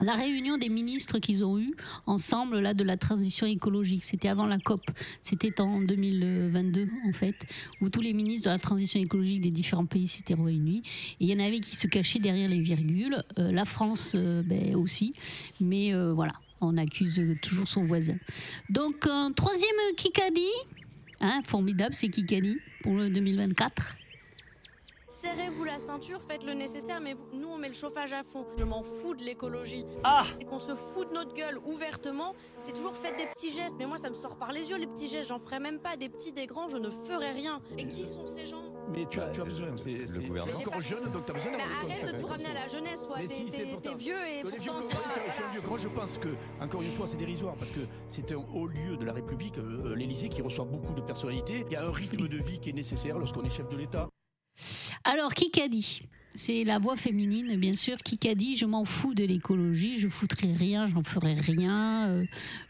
la 0.01 0.15
réunion 0.15 0.57
des 0.57 0.71
ministres 0.71 1.19
qu'ils 1.19 1.45
ont 1.45 1.59
eu 1.59 1.75
ensemble 2.07 2.61
là 2.61 2.73
de 2.73 2.83
la 2.83 2.97
transition 2.97 3.47
écologique. 3.47 4.05
C'était 4.05 4.29
avant 4.29 4.47
la 4.47 4.59
COP. 4.59 4.83
C'était 5.23 5.61
en 5.61 5.81
2022 5.83 6.89
en 7.09 7.13
fait, 7.13 7.37
où 7.81 7.91
tous 7.91 8.01
les 8.01 8.13
ministres 8.13 8.49
de 8.49 8.53
la 8.53 8.59
transition 8.59 9.01
écologique 9.01 9.43
des 9.43 9.51
différents 9.51 9.87
pays 9.87 10.07
s'étaient 10.07 10.35
réunis. 10.35 10.83
Et 11.21 11.27
il 11.27 11.31
y 11.31 11.35
en 11.35 11.45
avait 11.45 11.61
qui 11.61 11.77
se 11.77 11.87
cachaient 11.87 12.21
derrière 12.21 12.49
les 12.49 12.61
virgules. 12.61 13.23
Euh, 13.39 13.53
la 13.53 13.65
France 13.65 14.17
ben, 14.17 14.75
aussi. 14.77 15.15
Mais 15.61 15.93
voilà, 16.13 16.33
on 16.65 16.77
accuse 16.77 17.21
toujours 17.43 17.69
son 17.69 17.85
voisin. 17.85 18.17
Donc 18.71 19.07
un 19.07 19.33
troisième 19.33 19.71
Kikadi, 19.97 20.49
hein, 21.21 21.41
formidable, 21.47 21.95
c'est 21.95 22.09
Kikadi 22.09 22.59
pour 22.83 22.95
le 22.95 23.11
2024. 23.11 23.97
Serrez-vous 25.09 25.65
la 25.65 25.79
ceinture, 25.79 26.21
faites 26.29 26.43
le 26.45 26.53
nécessaire, 26.53 27.01
mais 27.01 27.15
vous- 27.15 27.27
nous 27.39 27.49
on 27.49 27.57
met 27.57 27.69
le 27.69 27.75
chauffage 27.75 28.13
à 28.13 28.23
fond. 28.23 28.45
Je 28.59 28.65
m'en 28.65 28.83
fous 28.83 29.15
de 29.15 29.23
l'écologie. 29.23 29.85
Ah 30.03 30.27
Et 30.41 30.45
qu'on 30.45 30.59
se 30.59 30.75
fout 30.75 31.09
de 31.09 31.15
notre 31.15 31.33
gueule 31.35 31.57
ouvertement, 31.65 32.35
c'est 32.59 32.75
toujours 32.75 32.95
faites 32.97 33.17
des 33.17 33.27
petits 33.27 33.51
gestes. 33.51 33.77
Mais 33.79 33.87
moi 33.87 33.97
ça 33.97 34.11
me 34.11 34.15
sort 34.15 34.37
par 34.37 34.53
les 34.53 34.69
yeux 34.71 34.77
les 34.77 34.87
petits 34.87 35.09
gestes, 35.09 35.29
j'en 35.29 35.39
ferai 35.39 35.61
même 35.61 35.79
pas. 35.79 35.97
Des 35.97 36.11
petits, 36.11 36.33
des 36.33 36.47
grands, 36.47 36.69
je 36.69 36.77
ne 36.77 36.91
ferai 36.91 37.31
rien. 37.33 37.63
Et 37.79 37.87
qui 37.87 38.05
sont 38.05 38.27
ces 38.27 38.45
gens? 38.45 38.74
Mais 38.93 39.07
tu 39.11 39.21
as, 39.21 39.31
tu 39.31 39.41
as 39.41 39.45
besoin, 39.45 39.69
c'est 39.77 40.67
encore 40.67 40.81
jeune, 40.83 41.11
donc 41.11 41.25
tu 41.25 41.31
as 41.33 41.35
besoin 41.35 41.53
Bah, 41.53 41.59
d'avoir 41.59 41.85
des 41.87 41.93
Arrête 41.93 42.17
de 42.17 42.21
tout 42.21 42.27
ramener 42.27 42.47
à 42.47 42.55
la 42.55 42.69
jeunesse, 42.69 43.03
toi. 43.05 43.17
Mais 43.19 43.27
T'es 43.27 43.35
si, 43.35 43.51
c'est 43.51 43.57
t'es- 43.65 43.71
pourtant- 43.73 43.91
t'es 43.91 43.97
vieux 43.97 44.27
et 44.27 44.43
Les 44.43 44.59
vieux, 44.59 44.73
pourtant. 44.73 44.89
quand- 44.91 45.21
je 45.27 45.33
suis 45.33 45.43
un 45.43 45.51
vieux 45.53 45.61
grand, 45.63 45.77
je 45.79 45.89
pense 45.89 46.19
que, 46.19 46.29
encore 46.61 46.83
une 46.83 46.93
fois, 46.93 47.07
c'est 47.07 47.17
dérisoire 47.17 47.55
parce 47.57 47.71
que 47.71 47.81
c'est 48.09 48.31
un 48.33 48.45
haut 48.55 48.67
lieu 48.67 48.97
de 48.97 49.05
la 49.05 49.13
République, 49.13 49.57
euh, 49.59 49.95
l'Élysée, 49.97 50.29
qui 50.29 50.43
reçoit 50.43 50.65
beaucoup 50.67 50.93
de 50.95 51.01
personnalités. 51.01 51.65
Il 51.67 51.73
y 51.73 51.77
a 51.77 51.85
un 51.87 51.91
rythme 51.93 52.29
de 52.29 52.37
vie 52.39 52.61
qui 52.61 52.71
est 52.71 52.75
nécessaire 52.75 53.19
lorsqu'on 53.19 53.43
est 53.45 53.49
chef 53.51 53.69
de 53.69 53.77
l'État. 53.77 54.09
Alors, 55.05 55.35
Kikadi, 55.35 56.03
c'est 56.35 56.65
la 56.65 56.79
voix 56.79 56.97
féminine, 56.97 57.57
bien 57.57 57.75
sûr. 57.75 57.97
Kikadi, 57.99 58.57
je 58.57 58.67
m'en 58.67 58.85
fous 58.85 59.15
de 59.15 59.25
l'écologie, 59.25 59.99
je 59.99 60.09
foutrai 60.09 60.53
rien, 60.53 60.87
j'en 60.87 61.03
ferai 61.03 61.35
rien, 61.35 62.09
euh, 62.09 62.25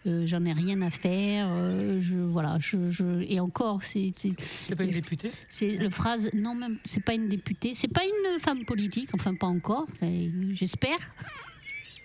euh, 0.07 0.27
j'en 0.27 0.45
ai 0.45 0.53
rien 0.53 0.81
à 0.83 0.91
faire. 0.91 1.49
euh, 1.51 2.01
je, 2.01 2.17
voilà, 2.17 2.59
je, 2.61 2.89
je- 2.91 3.23
et 3.31 3.41
encore, 3.41 3.83
c'est. 3.83 4.13
c'est- 4.17 4.35
pas 4.75 4.85
une 4.85 4.91
députée? 4.91 5.31
C'est 5.49 5.77
le 5.77 5.91
phrase, 5.91 6.31
non, 6.35 6.55
même, 6.55 6.79
c'est 6.85 7.03
pas 7.05 7.15
une 7.15 7.29
députée, 7.29 7.73
c'est 7.75 7.89
pas 7.89 8.05
une 8.05 8.39
femme 8.41 8.65
politique, 8.65 9.11
enfin, 9.15 9.35
pas 9.35 9.47
encore, 9.47 9.87
enfin, 9.93 10.31
j'espère. 10.53 10.99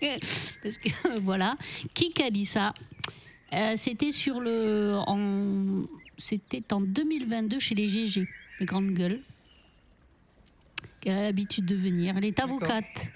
Parce 0.00 0.78
que, 0.78 0.88
voilà. 1.20 1.56
Qui 1.94 2.12
a 2.22 2.30
dit 2.30 2.46
ça? 2.46 2.72
C'était 3.76 4.12
sur 4.12 4.40
le. 4.40 4.94
En, 5.06 5.84
c'était 6.16 6.72
en 6.72 6.80
2022 6.80 7.58
chez 7.58 7.74
les 7.74 7.88
GG, 7.88 8.26
les 8.60 8.66
grandes 8.66 8.92
gueules. 8.92 9.20
Qu'elle 11.00 11.16
a 11.16 11.22
l'habitude 11.22 11.64
de 11.66 11.74
venir. 11.74 12.16
Elle 12.16 12.24
est 12.26 12.40
avocate. 12.40 13.10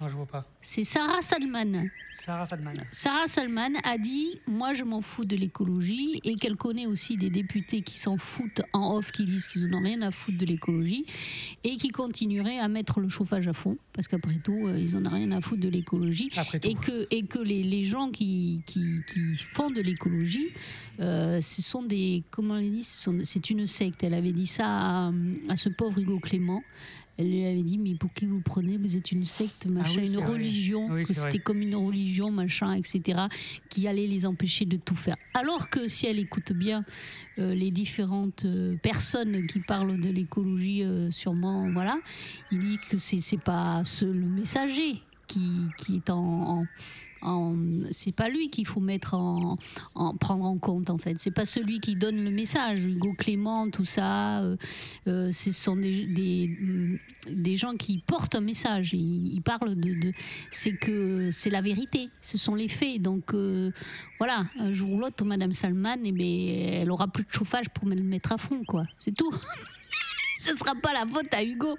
Non, 0.00 0.08
je 0.08 0.14
vois 0.14 0.26
pas. 0.26 0.46
C'est 0.60 0.84
Sarah 0.84 1.22
Salman. 1.22 1.88
Sarah 2.12 2.46
Sadman. 2.46 2.76
Sarah 2.92 3.26
Salman 3.26 3.72
a 3.84 3.98
dit 3.98 4.40
Moi, 4.46 4.72
je 4.72 4.84
m'en 4.84 5.00
fous 5.00 5.24
de 5.24 5.34
l'écologie 5.36 6.20
et 6.24 6.36
qu'elle 6.36 6.56
connaît 6.56 6.86
aussi 6.86 7.16
des 7.16 7.30
députés 7.30 7.82
qui 7.82 7.98
s'en 7.98 8.16
foutent 8.16 8.62
en 8.72 8.96
off, 8.96 9.10
qui 9.10 9.24
disent 9.24 9.48
qu'ils 9.48 9.66
n'ont 9.66 9.82
rien 9.82 10.00
à 10.02 10.10
foutre 10.10 10.38
de 10.38 10.46
l'écologie 10.46 11.04
et 11.64 11.76
qui 11.76 11.88
continueraient 11.88 12.58
à 12.58 12.68
mettre 12.68 13.00
le 13.00 13.08
chauffage 13.08 13.48
à 13.48 13.52
fond 13.52 13.76
parce 13.92 14.06
qu'après 14.08 14.36
tout, 14.36 14.66
euh, 14.68 14.78
ils 14.78 14.94
n'en 14.98 15.10
ont 15.10 15.14
rien 15.14 15.32
à 15.32 15.40
foutre 15.40 15.60
de 15.62 15.68
l'écologie. 15.68 16.28
Et 16.62 16.74
que, 16.74 17.06
et 17.10 17.24
que 17.24 17.40
les, 17.40 17.62
les 17.64 17.82
gens 17.82 18.10
qui, 18.10 18.62
qui, 18.66 19.00
qui 19.12 19.34
font 19.34 19.70
de 19.70 19.80
l'écologie, 19.80 20.52
euh, 21.00 21.40
ce 21.40 21.60
sont 21.62 21.82
des. 21.82 22.22
Comment 22.30 22.56
elle 22.56 22.70
dit 22.70 22.84
C'est 22.84 23.50
une 23.50 23.66
secte. 23.66 24.04
Elle 24.04 24.14
avait 24.14 24.32
dit 24.32 24.46
ça 24.46 24.66
à, 24.66 25.12
à 25.48 25.56
ce 25.56 25.68
pauvre 25.68 25.98
Hugo 25.98 26.20
Clément. 26.20 26.62
Elle 27.18 27.30
lui 27.30 27.44
avait 27.44 27.62
dit 27.62 27.78
Mais 27.78 27.94
pour 27.96 28.12
qui 28.12 28.26
vous 28.26 28.40
prenez? 28.40 28.78
Vous 28.78 28.96
êtes 28.96 29.10
une 29.12 29.24
secte, 29.24 29.68
machin, 29.68 29.94
Ah 29.96 30.00
oui, 30.02 30.06
c'est 30.08 30.14
une 30.14 30.24
religion, 30.24 30.88
Oui, 30.90 31.02
que 31.02 31.12
c'était 31.14 31.40
comme 31.40 31.60
une 31.60 31.74
religion, 31.74 32.30
machin, 32.30 32.72
etc., 32.74 33.22
qui 33.68 33.88
allait 33.88 34.06
les 34.06 34.24
empêcher 34.24 34.64
de 34.66 34.76
tout 34.76 34.94
faire. 34.94 35.16
Alors 35.34 35.68
que 35.68 35.88
si 35.88 36.06
elle 36.06 36.18
écoute 36.20 36.52
bien 36.52 36.84
euh, 37.38 37.54
les 37.54 37.70
différentes 37.72 38.44
euh, 38.44 38.76
personnes 38.82 39.46
qui 39.48 39.58
parlent 39.60 40.00
de 40.00 40.10
l'écologie, 40.10 40.82
euh, 40.84 41.10
sûrement, 41.10 41.70
voilà, 41.72 41.98
il 42.52 42.60
dit 42.60 42.78
que 42.88 42.96
c'est 42.98 43.18
pas 43.36 43.82
seul 43.84 44.18
le 44.18 44.26
messager 44.26 45.02
qui, 45.26 45.50
qui 45.76 45.96
est 45.96 46.10
en- 46.10 46.64
c'est 47.90 48.12
pas 48.12 48.28
lui 48.28 48.50
qu'il 48.50 48.66
faut 48.66 48.80
mettre 48.80 49.14
en, 49.14 49.58
en- 49.94 50.14
prendre 50.16 50.44
en 50.44 50.58
compte 50.58 50.90
en 50.90 50.98
fait. 50.98 51.18
C'est 51.18 51.30
pas 51.30 51.44
celui 51.44 51.80
qui 51.80 51.96
donne 51.96 52.22
le 52.22 52.30
message. 52.30 52.86
Hugo 52.86 53.12
Clément 53.14 53.70
tout 53.70 53.84
ça 53.84 54.40
euh, 54.42 54.56
euh, 55.06 55.30
ce 55.32 55.52
sont 55.52 55.76
des, 55.76 56.56
des, 57.30 57.56
gens 57.56 57.74
qui 57.76 57.98
portent 58.06 58.34
un 58.34 58.40
message. 58.40 58.92
Ils, 58.94 59.40
parlent 59.42 59.76
de, 59.76 60.12
c'est 60.50 60.76
que 60.76 61.30
c'est 61.30 61.50
la 61.50 61.60
vérité. 61.60 62.08
Ce 62.20 62.38
sont 62.38 62.54
les 62.54 62.68
faits. 62.68 63.02
Donc 63.02 63.34
euh, 63.34 63.70
voilà. 64.18 64.46
Un 64.58 64.72
jour 64.72 64.90
ou 64.92 64.98
l'autre 64.98 65.24
Madame 65.24 65.52
Salman 65.52 65.96
eh 66.04 66.12
ben, 66.12 66.82
elle 66.82 66.90
aura 66.90 67.08
plus 67.08 67.24
de 67.24 67.30
chauffage 67.30 67.68
pour 67.70 67.86
me 67.86 67.94
le 67.94 68.02
mettre 68.02 68.32
à 68.32 68.38
fond 68.38 68.62
quoi. 68.66 68.84
C'est 68.98 69.16
tout. 69.16 69.32
Ce 70.40 70.56
sera 70.56 70.74
pas 70.76 70.92
la 70.92 71.04
faute 71.04 71.32
à 71.34 71.42
Hugo 71.42 71.76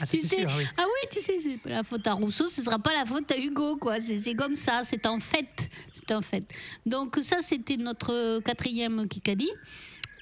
Ah, 0.00 0.06
tu 0.06 0.20
c'est 0.20 0.20
sais, 0.22 0.36
sûr, 0.40 0.50
oui. 0.56 0.64
ah 0.76 0.84
oui, 0.84 1.08
tu 1.10 1.20
sais, 1.20 1.38
c'est 1.38 1.56
pas 1.58 1.70
la 1.70 1.84
faute 1.84 2.06
à 2.06 2.12
Rousseau, 2.12 2.46
ce 2.46 2.62
sera 2.62 2.78
pas 2.78 2.92
la 2.94 3.04
faute 3.04 3.30
à 3.30 3.38
Hugo, 3.38 3.76
quoi. 3.76 4.00
C'est 4.00 4.34
comme 4.34 4.56
ça, 4.56 4.80
c'est 4.82 5.06
un 5.06 5.20
fait, 5.20 5.70
c'est 5.92 6.10
un 6.10 6.20
fait. 6.20 6.44
Donc 6.84 7.16
ça, 7.22 7.40
c'était 7.40 7.76
notre 7.76 8.40
quatrième 8.40 9.06
Kikadi. 9.06 9.48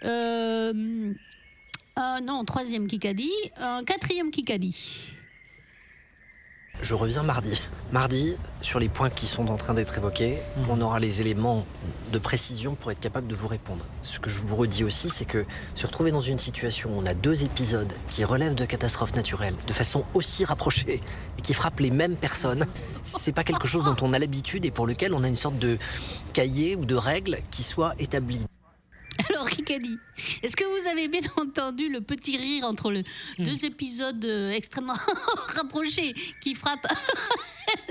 Euh, 0.04 1.12
euh, 1.98 2.20
non, 2.20 2.44
troisième 2.44 2.86
Kikadi. 2.86 3.30
Un 3.56 3.82
quatrième 3.84 4.30
Kikadi. 4.30 5.15
Je 6.83 6.95
reviens 6.95 7.23
mardi. 7.23 7.62
Mardi, 7.90 8.37
sur 8.61 8.78
les 8.78 8.88
points 8.88 9.11
qui 9.11 9.26
sont 9.26 9.49
en 9.49 9.56
train 9.56 9.75
d'être 9.75 9.97
évoqués, 9.97 10.38
Mhm. 10.59 10.66
on 10.68 10.80
aura 10.80 11.00
les 11.00 11.21
éléments 11.21 11.64
de 12.12 12.18
précision 12.18 12.75
pour 12.75 12.90
être 12.90 13.00
capable 13.00 13.26
de 13.28 13.35
vous 13.35 13.49
répondre. 13.49 13.85
Ce 14.02 14.18
que 14.18 14.28
je 14.28 14.40
vous 14.40 14.54
redis 14.56 14.85
aussi, 14.85 15.09
c'est 15.09 15.25
que 15.25 15.47
se 15.75 15.87
retrouver 15.87 16.11
dans 16.11 16.21
une 16.21 16.38
situation 16.38 16.90
où 16.90 17.00
on 17.00 17.06
a 17.06 17.14
deux 17.14 17.45
épisodes 17.45 17.92
qui 18.09 18.25
relèvent 18.25 18.54
de 18.54 18.64
catastrophes 18.66 19.14
naturelles 19.14 19.54
de 19.66 19.73
façon 19.73 20.04
aussi 20.14 20.45
rapprochée 20.45 21.00
et 21.38 21.42
qui 21.42 21.54
frappent 21.54 21.80
les 21.80 21.90
mêmes 21.90 22.16
personnes, 22.16 22.66
c'est 23.02 23.33
pas 23.33 23.45
quelque 23.45 23.66
chose 23.66 23.85
dont 23.85 23.97
on 24.02 24.12
a 24.12 24.18
l'habitude 24.18 24.64
et 24.64 24.71
pour 24.71 24.87
lequel 24.87 25.14
on 25.14 25.25
a 25.25 25.28
une 25.28 25.37
sorte 25.37 25.59
de 25.59 25.78
cahier 26.35 26.76
ou 26.76 26.85
de 26.85 26.95
règle 26.95 27.38
qui 27.50 27.62
soit 27.62 27.95
établie. 27.99 28.45
Alors, 29.30 29.49
Kikadi, 29.49 29.99
est-ce 30.42 30.56
que 30.56 30.64
vous 30.64 30.87
avez 30.88 31.08
bien 31.08 31.20
entendu 31.37 31.88
le 31.88 32.00
petit 32.00 32.37
rire 32.37 32.64
entre 32.64 32.90
le 32.90 33.02
deux 33.38 33.64
épisodes 33.64 34.25
euh, 34.25 34.50
extrêmement 34.50 34.94
rapprochés 35.54 36.14
qui 36.42 36.54
frappent 36.54 36.87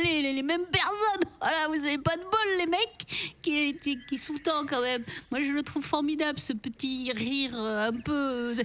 les, 0.04 0.22
les- 0.22 0.34
les 0.34 0.44
mêmes 0.44 0.66
personnes? 0.72 1.30
Voilà, 1.40 1.68
vous 1.68 1.84
avez 1.86 1.98
pas 1.98 2.16
de 2.16 2.22
bol, 2.24 2.58
les 2.60 2.68
mecs, 2.68 3.36
qui, 3.42 3.76
qui, 3.78 3.98
qui 4.08 4.18
sous-tend 4.18 4.66
quand 4.68 4.82
même. 4.82 5.04
Moi, 5.32 5.42
je 5.42 5.52
le 5.52 5.64
trouve 5.64 5.84
formidable, 5.84 6.40
ce 6.40 6.54
petit 6.54 7.12
rire 7.16 7.54
euh, 7.56 7.90
un 7.90 7.94
peu. 7.94 8.56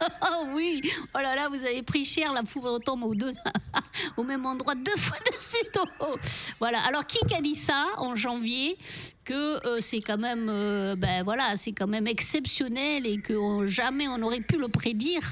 Oh 0.00 0.46
oui, 0.54 0.80
oh 1.14 1.18
là 1.18 1.34
là, 1.34 1.48
vous 1.48 1.64
avez 1.64 1.82
pris 1.82 2.04
cher, 2.04 2.32
la 2.32 2.42
foudre 2.44 2.78
tombe 2.78 3.02
au, 3.04 3.14
deux, 3.14 3.32
au 4.16 4.22
même 4.22 4.46
endroit 4.46 4.74
deux 4.74 4.96
fois 4.96 5.18
de 5.18 5.38
suite. 5.38 5.76
Oh, 5.78 5.84
oh. 6.00 6.16
Voilà, 6.60 6.80
alors 6.86 7.04
qui 7.06 7.18
a 7.34 7.40
dit 7.40 7.54
ça 7.54 7.86
en 7.96 8.14
janvier 8.14 8.76
que 9.24 9.66
euh, 9.66 9.80
c'est 9.80 10.00
quand 10.00 10.18
même, 10.18 10.48
euh, 10.48 10.94
ben 10.96 11.22
voilà, 11.24 11.56
c'est 11.56 11.72
quand 11.72 11.88
même 11.88 12.06
exceptionnel 12.06 13.06
et 13.06 13.18
que 13.20 13.32
on- 13.34 13.66
jamais 13.66 14.06
on 14.08 14.22
aurait 14.22 14.40
pu 14.40 14.56
le 14.56 14.68
prédire? 14.68 15.22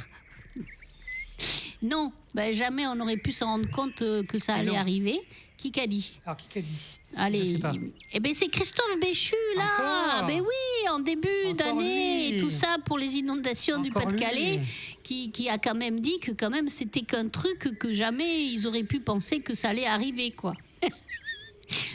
Non, 1.83 2.13
ben 2.35 2.53
jamais 2.53 2.87
on 2.87 2.99
aurait 3.01 3.17
pu 3.19 3.33
se 3.33 3.45
rendre 3.45 3.71
compte 3.71 4.03
euh, 4.03 4.23
que 4.25 4.39
ça 4.39 4.57
Et 4.57 4.61
allait 4.61 4.77
arriver. 4.77 5.21
Qui 5.57 5.73
a 5.81 5.87
dit? 5.87 6.19
Alors, 6.25 6.37
qui 6.37 6.59
a 6.59 6.63
dit? 6.63 6.99
Allez, 7.17 7.47
Je 7.47 7.53
sais 7.53 7.59
pas. 7.59 7.73
eh 8.13 8.21
ben 8.21 8.35
c'est 8.35 8.49
Christophe 8.49 8.99
Béchu 9.01 9.35
là. 9.57 10.17
Encore 10.19 10.27
Ben 10.27 10.41
oui, 10.41 10.89
en 10.91 10.99
début 10.99 11.55
d'année, 11.57 12.37
tout 12.39 12.51
ça 12.51 12.77
pour 12.85 12.99
les 12.99 13.17
inondations 13.17 13.79
du 13.79 13.91
Pas-de-Calais, 13.91 14.61
qui 15.03 15.49
a 15.49 15.59
quand 15.59 15.75
même 15.75 16.01
dit 16.01 16.19
que 16.21 16.33
quand 16.33 16.51
même 16.51 16.69
c'était 16.69 17.03
qu'un 17.03 17.29
truc 17.29 17.59
que 17.79 17.93
jamais 17.93 18.45
ils 18.47 18.67
auraient 18.67 18.85
pu 18.85 19.01
penser 19.01 19.41
que 19.41 19.55
ça 19.55 19.71
allait 19.71 19.87
arriver 19.87 20.31
quoi. 20.31 20.55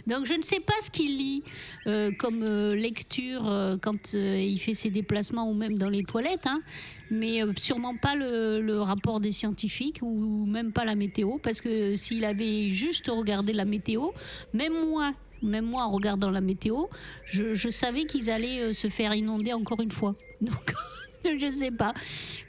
Donc 0.08 0.26
je 0.26 0.34
ne 0.34 0.42
sais 0.42 0.60
pas 0.60 0.74
ce 0.82 0.90
qu'il 0.90 1.18
lit 1.18 1.44
euh, 1.88 2.12
comme 2.18 2.44
euh, 2.44 2.76
lecture 2.76 3.48
euh, 3.48 3.78
quand 3.82 4.14
il 4.14 4.58
fait 4.60 4.74
ses 4.74 4.90
déplacements 4.90 5.50
ou 5.50 5.54
même 5.54 5.78
dans 5.78 5.90
les 5.90 6.04
toilettes, 6.04 6.48
hein. 6.48 6.62
mais 7.10 7.42
sûrement 7.58 7.96
pas 7.96 8.16
le, 8.16 8.82
rapport 8.82 9.20
des 9.20 9.32
scientifiques 9.32 10.00
ou 10.02 10.46
même 10.46 10.72
pas 10.72 10.86
la 10.86 10.96
météo, 10.96 11.38
parce 11.38 11.62
que 11.62 11.96
s'il 11.96 12.26
avait 12.26 12.72
juste 12.72 13.08
regardé 13.10 13.54
la 13.54 13.66
météo, 13.66 14.10
même 14.54 14.74
moi, 14.90 15.12
même 15.44 15.66
moi 15.66 15.84
en 15.84 15.92
regardant 15.92 16.32
la 16.32 16.42
météo, 16.42 16.86
je, 17.26 17.54
je 17.54 17.70
savais 17.70 18.06
qu'ils 18.06 18.30
allaient 18.30 18.74
se 18.74 18.90
faire 18.90 19.14
inonder 19.14 19.54
encore 19.54 19.82
une 19.82 19.92
fois. 19.92 20.16
Donc 20.42 20.74
je 21.40 21.50
sais 21.50 21.72
pas. 21.72 21.94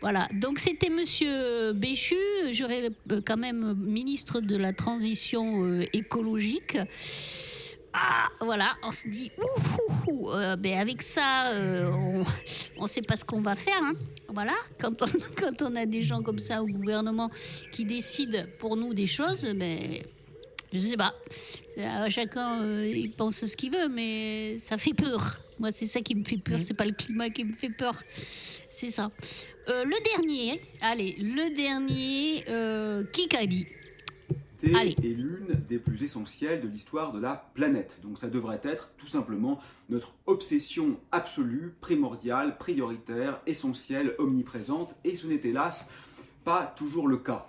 Voilà. 0.01 0.29
Donc 0.33 0.59
c'était 0.59 0.91
Monsieur 0.91 1.73
Béchu, 1.73 2.17
j'aurais 2.51 2.89
euh, 3.11 3.21
quand 3.25 3.37
même 3.37 3.75
ministre 3.79 4.41
de 4.41 4.57
la 4.57 4.73
transition 4.73 5.65
euh, 5.65 5.85
écologique. 5.93 6.79
Ah, 7.95 8.27
voilà, 8.41 8.73
on 8.83 8.91
se 8.91 9.07
dit, 9.07 9.31
ouh, 9.37 9.43
ouh, 9.43 10.11
ouh, 10.11 10.31
euh, 10.31 10.57
ben 10.57 10.79
avec 10.79 11.03
ça, 11.03 11.51
euh, 11.51 11.91
on 12.79 12.83
ne 12.85 12.87
sait 12.89 13.03
pas 13.03 13.17
ce 13.17 13.25
qu'on 13.27 13.43
va 13.43 13.55
faire. 13.55 13.83
hein. 13.83 13.93
Voilà, 14.29 14.55
quand 14.81 15.03
on, 15.03 15.07
quand 15.39 15.61
on 15.61 15.77
a 15.77 15.85
des 15.85 16.03
gens 16.03 16.23
comme 16.23 16.39
ça 16.39 16.63
au 16.63 16.67
gouvernement 16.67 17.31
qui 17.71 17.85
décident 17.85 18.45
pour 18.59 18.79
nous 18.79 18.95
des 18.95 19.07
choses, 19.07 19.45
ben, 19.55 20.03
je 20.73 20.79
sais 20.79 20.97
pas. 20.97 21.15
À 21.79 22.09
Chacun, 22.09 22.63
euh, 22.63 22.87
il 22.87 23.11
pense 23.11 23.45
ce 23.45 23.57
qu'il 23.57 23.73
veut, 23.73 23.89
mais 23.89 24.59
ça 24.59 24.77
fait 24.77 24.95
peur. 24.95 25.39
Moi, 25.59 25.71
c'est 25.73 25.87
ça 25.87 26.01
qui 26.01 26.15
me 26.15 26.25
fait 26.25 26.39
peur. 26.39 26.61
C'est 26.61 26.77
pas 26.77 26.85
le 26.85 26.93
climat 26.93 27.31
qui 27.31 27.45
me 27.45 27.53
fait 27.53 27.71
peur. 27.71 27.95
C'est 28.69 28.89
ça. 28.89 29.11
Euh, 29.69 29.85
le 29.85 30.17
dernier, 30.17 30.61
allez, 30.81 31.17
le 31.19 31.55
dernier, 31.55 32.45
euh, 32.49 33.05
Kikadi. 33.05 33.67
Allez. 34.77 34.95
est 35.03 35.17
l'une 35.17 35.61
des 35.67 35.79
plus 35.79 36.05
essentielles 36.05 36.61
de 36.61 36.69
l'histoire 36.69 37.13
de 37.13 37.19
la 37.21 37.51
planète. 37.55 37.97
Donc 38.03 38.19
ça 38.19 38.29
devrait 38.29 38.61
être 38.63 38.91
tout 38.97 39.09
simplement 39.09 39.59
notre 39.89 40.15
obsession 40.27 41.01
absolue, 41.11 41.75
primordiale, 41.81 42.57
prioritaire, 42.59 43.41
essentielle, 43.47 44.15
omniprésente. 44.19 44.95
Et 45.03 45.17
ce 45.17 45.27
n'est 45.27 45.41
hélas 45.43 45.89
pas 46.45 46.73
toujours 46.77 47.09
le 47.09 47.17
cas. 47.17 47.47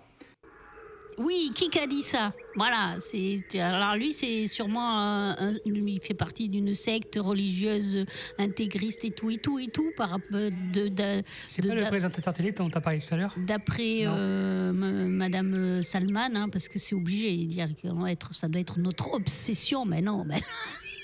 Oui, 1.17 1.51
qui 1.53 1.77
a 1.79 1.85
dit 1.87 2.01
ça? 2.01 2.33
Voilà, 2.55 2.95
c'est 2.99 3.43
alors 3.59 3.95
lui 3.95 4.13
c'est 4.13 4.47
sûrement 4.47 4.89
un- 4.99 5.31
un- 5.51 5.53
il 5.65 5.99
fait 6.01 6.13
partie 6.13 6.49
d'une 6.49 6.73
secte 6.73 7.19
religieuse 7.21 8.05
intégriste 8.37 9.03
et 9.05 9.11
tout 9.11 9.29
et 9.29 9.37
tout 9.37 9.59
et 9.59 9.67
tout 9.67 9.91
par 9.97 10.19
de, 10.31 10.49
de- 10.89 11.23
C'est 11.47 11.61
de- 11.61 11.69
pas 11.69 11.75
le 11.75 11.85
présentateur 11.85 12.33
télé 12.33 12.51
dont 12.51 12.69
tu 12.69 12.77
as 12.77 12.81
parlé 12.81 12.99
tout 13.01 13.13
à 13.13 13.17
l'heure? 13.17 13.33
D'après 13.37 14.01
euh, 14.05 14.71
Madame 14.73 15.81
Salman, 15.83 16.29
hein, 16.35 16.49
parce 16.49 16.67
que 16.67 16.79
c'est 16.79 16.95
obligé 16.95 17.35
de 17.37 17.45
dire 17.45 17.67
que 17.75 17.87
ça 17.87 17.93
doit 17.93 18.11
être, 18.11 18.33
ça 18.33 18.47
doit 18.47 18.61
être 18.61 18.79
notre 18.79 19.13
obsession, 19.13 19.85
mais 19.85 20.01
non, 20.01 20.25
mais 20.25 20.39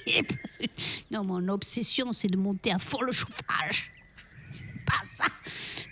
non, 1.12 1.24
mon 1.24 1.48
obsession 1.50 2.12
c'est 2.14 2.28
de 2.30 2.38
monter 2.38 2.72
à 2.72 2.80
fond 2.80 3.02
le 3.02 3.12
chauffage. 3.12 3.92
C'est 4.52 4.66
pas 4.86 5.04
ça. 5.16 5.26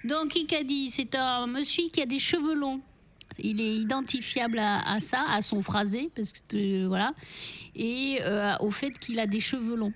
Donc 0.05 0.29
Kikadi, 0.29 0.89
c'est 0.89 1.15
un 1.15 1.47
monsieur 1.47 1.83
qui 1.91 2.01
a 2.01 2.05
des 2.05 2.19
cheveux 2.19 2.55
longs. 2.55 2.81
Il 3.39 3.62
est 3.62 3.75
identifiable 3.75 4.60
à, 4.60 4.79
à 4.91 5.00
ça, 5.00 5.24
à 5.29 5.41
son 5.41 5.62
phrasé, 5.62 6.10
parce 6.15 6.34
que 6.34 6.39
euh, 6.56 6.88
voilà, 6.88 7.13
et 7.75 8.20
euh, 8.22 8.53
au 8.62 8.72
fait 8.72 8.91
qu'il 8.98 9.20
a 9.20 9.27
des 9.27 9.39
cheveux 9.39 9.75
longs 9.75 9.94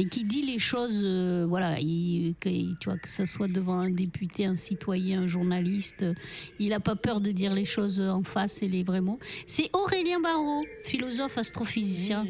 et 0.00 0.06
qui 0.08 0.22
dit 0.22 0.42
les 0.42 0.60
choses, 0.60 1.00
euh, 1.02 1.44
voilà, 1.48 1.80
il- 1.80 2.36
que, 2.38 2.48
tu 2.48 2.84
vois, 2.84 2.96
que 2.98 3.10
ce 3.10 3.24
soit 3.24 3.48
devant 3.48 3.80
un 3.80 3.90
député, 3.90 4.44
un 4.46 4.54
citoyen, 4.54 5.22
un 5.22 5.26
journaliste, 5.26 6.04
euh, 6.04 6.14
il 6.60 6.68
n'a 6.68 6.78
pas 6.78 6.94
peur 6.94 7.20
de 7.20 7.32
dire 7.32 7.52
les 7.52 7.64
choses 7.64 8.00
en 8.00 8.22
face 8.22 8.62
et 8.62 8.68
les 8.68 8.84
vrais 8.84 9.00
mots. 9.00 9.18
C'est 9.46 9.68
Aurélien 9.72 10.20
Barraud, 10.20 10.64
philosophe 10.84 11.36
astrophysicien. 11.38 12.24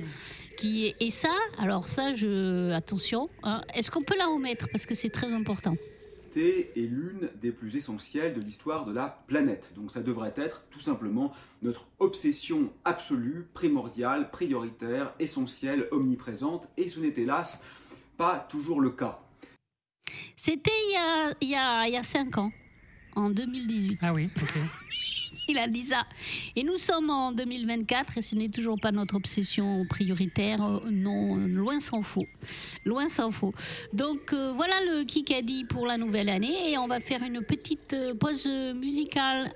Qui 0.57 0.87
est, 0.87 0.97
et 0.99 1.11
ça, 1.11 1.29
alors 1.59 1.87
ça, 1.87 2.15
je, 2.15 2.73
attention, 2.73 3.29
hein, 3.45 3.63
est-ce 3.75 3.93
qu'on 3.93 4.03
peut 4.03 4.17
la 4.19 4.27
remettre? 4.27 4.69
Parce 4.73 4.87
que 4.87 4.95
c'est 4.95 5.11
très 5.11 5.33
important. 5.33 5.77
Est 6.39 6.77
l'une 6.77 7.31
des 7.41 7.51
plus 7.51 7.75
essentielles 7.75 8.35
de 8.35 8.41
l'histoire 8.41 8.85
de 8.85 8.93
la 8.93 9.25
planète. 9.27 9.73
Donc 9.75 9.91
ça 9.91 10.01
devrait 10.01 10.35
être 10.37 10.63
tout 10.71 10.79
simplement 10.79 11.33
notre 11.63 11.89
obsession 11.99 12.73
absolue, 12.85 13.47
primordiale, 13.55 14.31
prioritaire, 14.31 15.13
essentielle, 15.19 15.89
omniprésente. 15.91 16.69
Et 16.77 16.89
ce 16.89 17.01
n'est 17.01 17.15
hélas 17.17 17.61
pas 18.17 18.47
toujours 18.49 18.81
le 18.81 18.91
cas. 18.91 19.21
C'était 20.37 20.71
il 20.89 20.93
y 20.93 20.97
a, 20.97 21.35
il 21.41 21.49
y, 21.49 21.57
a, 21.57 21.89
il 21.89 21.95
y 21.95 21.97
a 21.97 22.03
cinq 22.05 22.39
ans, 22.39 22.53
en 23.17 23.31
2018. 23.31 23.99
Ah 24.03 24.15
oui, 24.15 24.31
ok. 24.41 24.59
Il 25.49 25.59
a 25.59 25.67
dit 25.67 25.83
ça. 25.83 26.05
Et 26.57 26.63
nous 26.63 26.77
sommes 26.77 27.09
en 27.09 27.33
2024 27.33 28.19
et 28.19 28.23
ce 28.23 28.37
n'est 28.37 28.51
toujours 28.51 28.79
pas 28.79 28.93
notre 28.93 29.17
obsession 29.17 29.87
prioritaire. 29.89 30.63
Euh, 30.63 30.81
Non, 30.91 31.37
loin 31.37 31.81
s'en 31.81 32.03
faut. 32.03 32.27
Loin 32.85 33.09
s'en 33.09 33.31
faut. 33.31 33.55
Donc 33.95 34.33
euh, 34.33 34.53
voilà 34.53 34.75
le 34.87 35.05
Kikadi 35.05 35.65
pour 35.65 35.87
la 35.87 35.97
nouvelle 35.97 36.29
année 36.29 36.73
et 36.73 36.79
on 36.79 36.87
va 36.87 37.01
faire 37.01 37.23
une 37.23 37.41
petite 37.41 37.95
euh, 37.95 38.15
pause 38.15 38.47
musicale. 38.75 39.51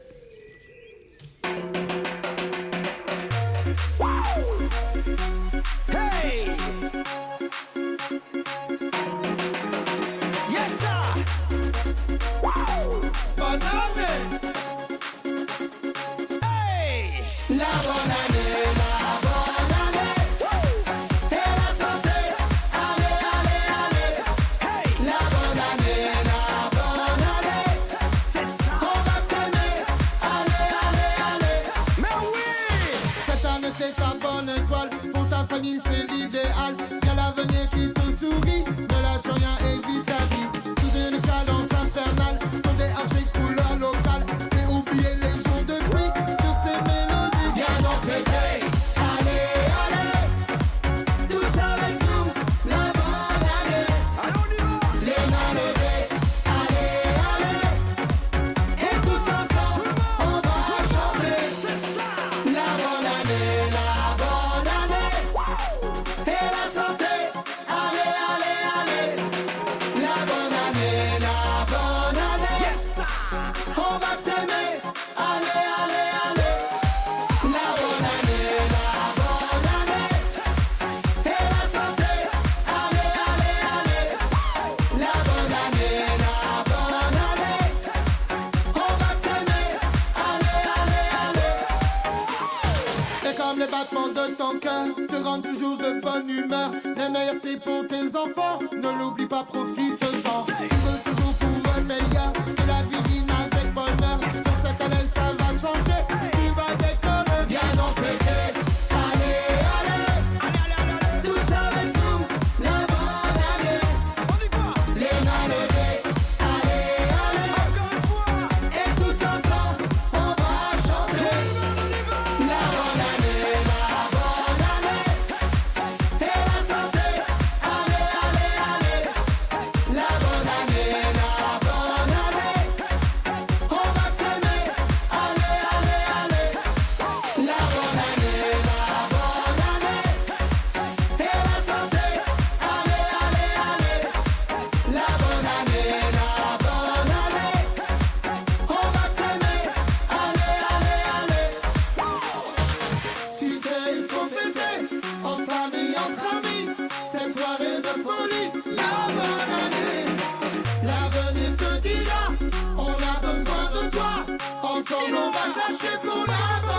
Marcher 165.82 165.98
pour 166.02 166.71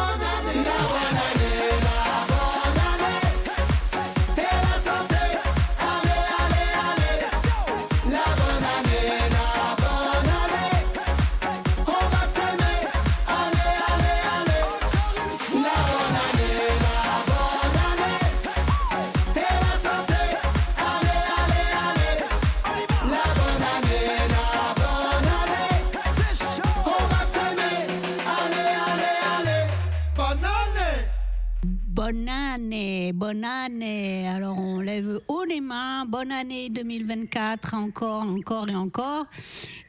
2024, 37.34 37.74
encore, 37.74 38.24
encore 38.24 38.69
et 38.69 38.76
encore. 38.76 39.26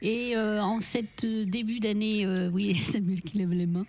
Et 0.01 0.35
euh, 0.35 0.61
en 0.61 0.81
cette 0.81 1.25
euh, 1.25 1.45
début 1.45 1.79
d'année, 1.79 2.25
euh, 2.25 2.49
oui, 2.51 2.75
Samuel 2.83 3.21
qui 3.21 3.37
lève 3.37 3.51
les 3.51 3.65
mains. 3.65 3.85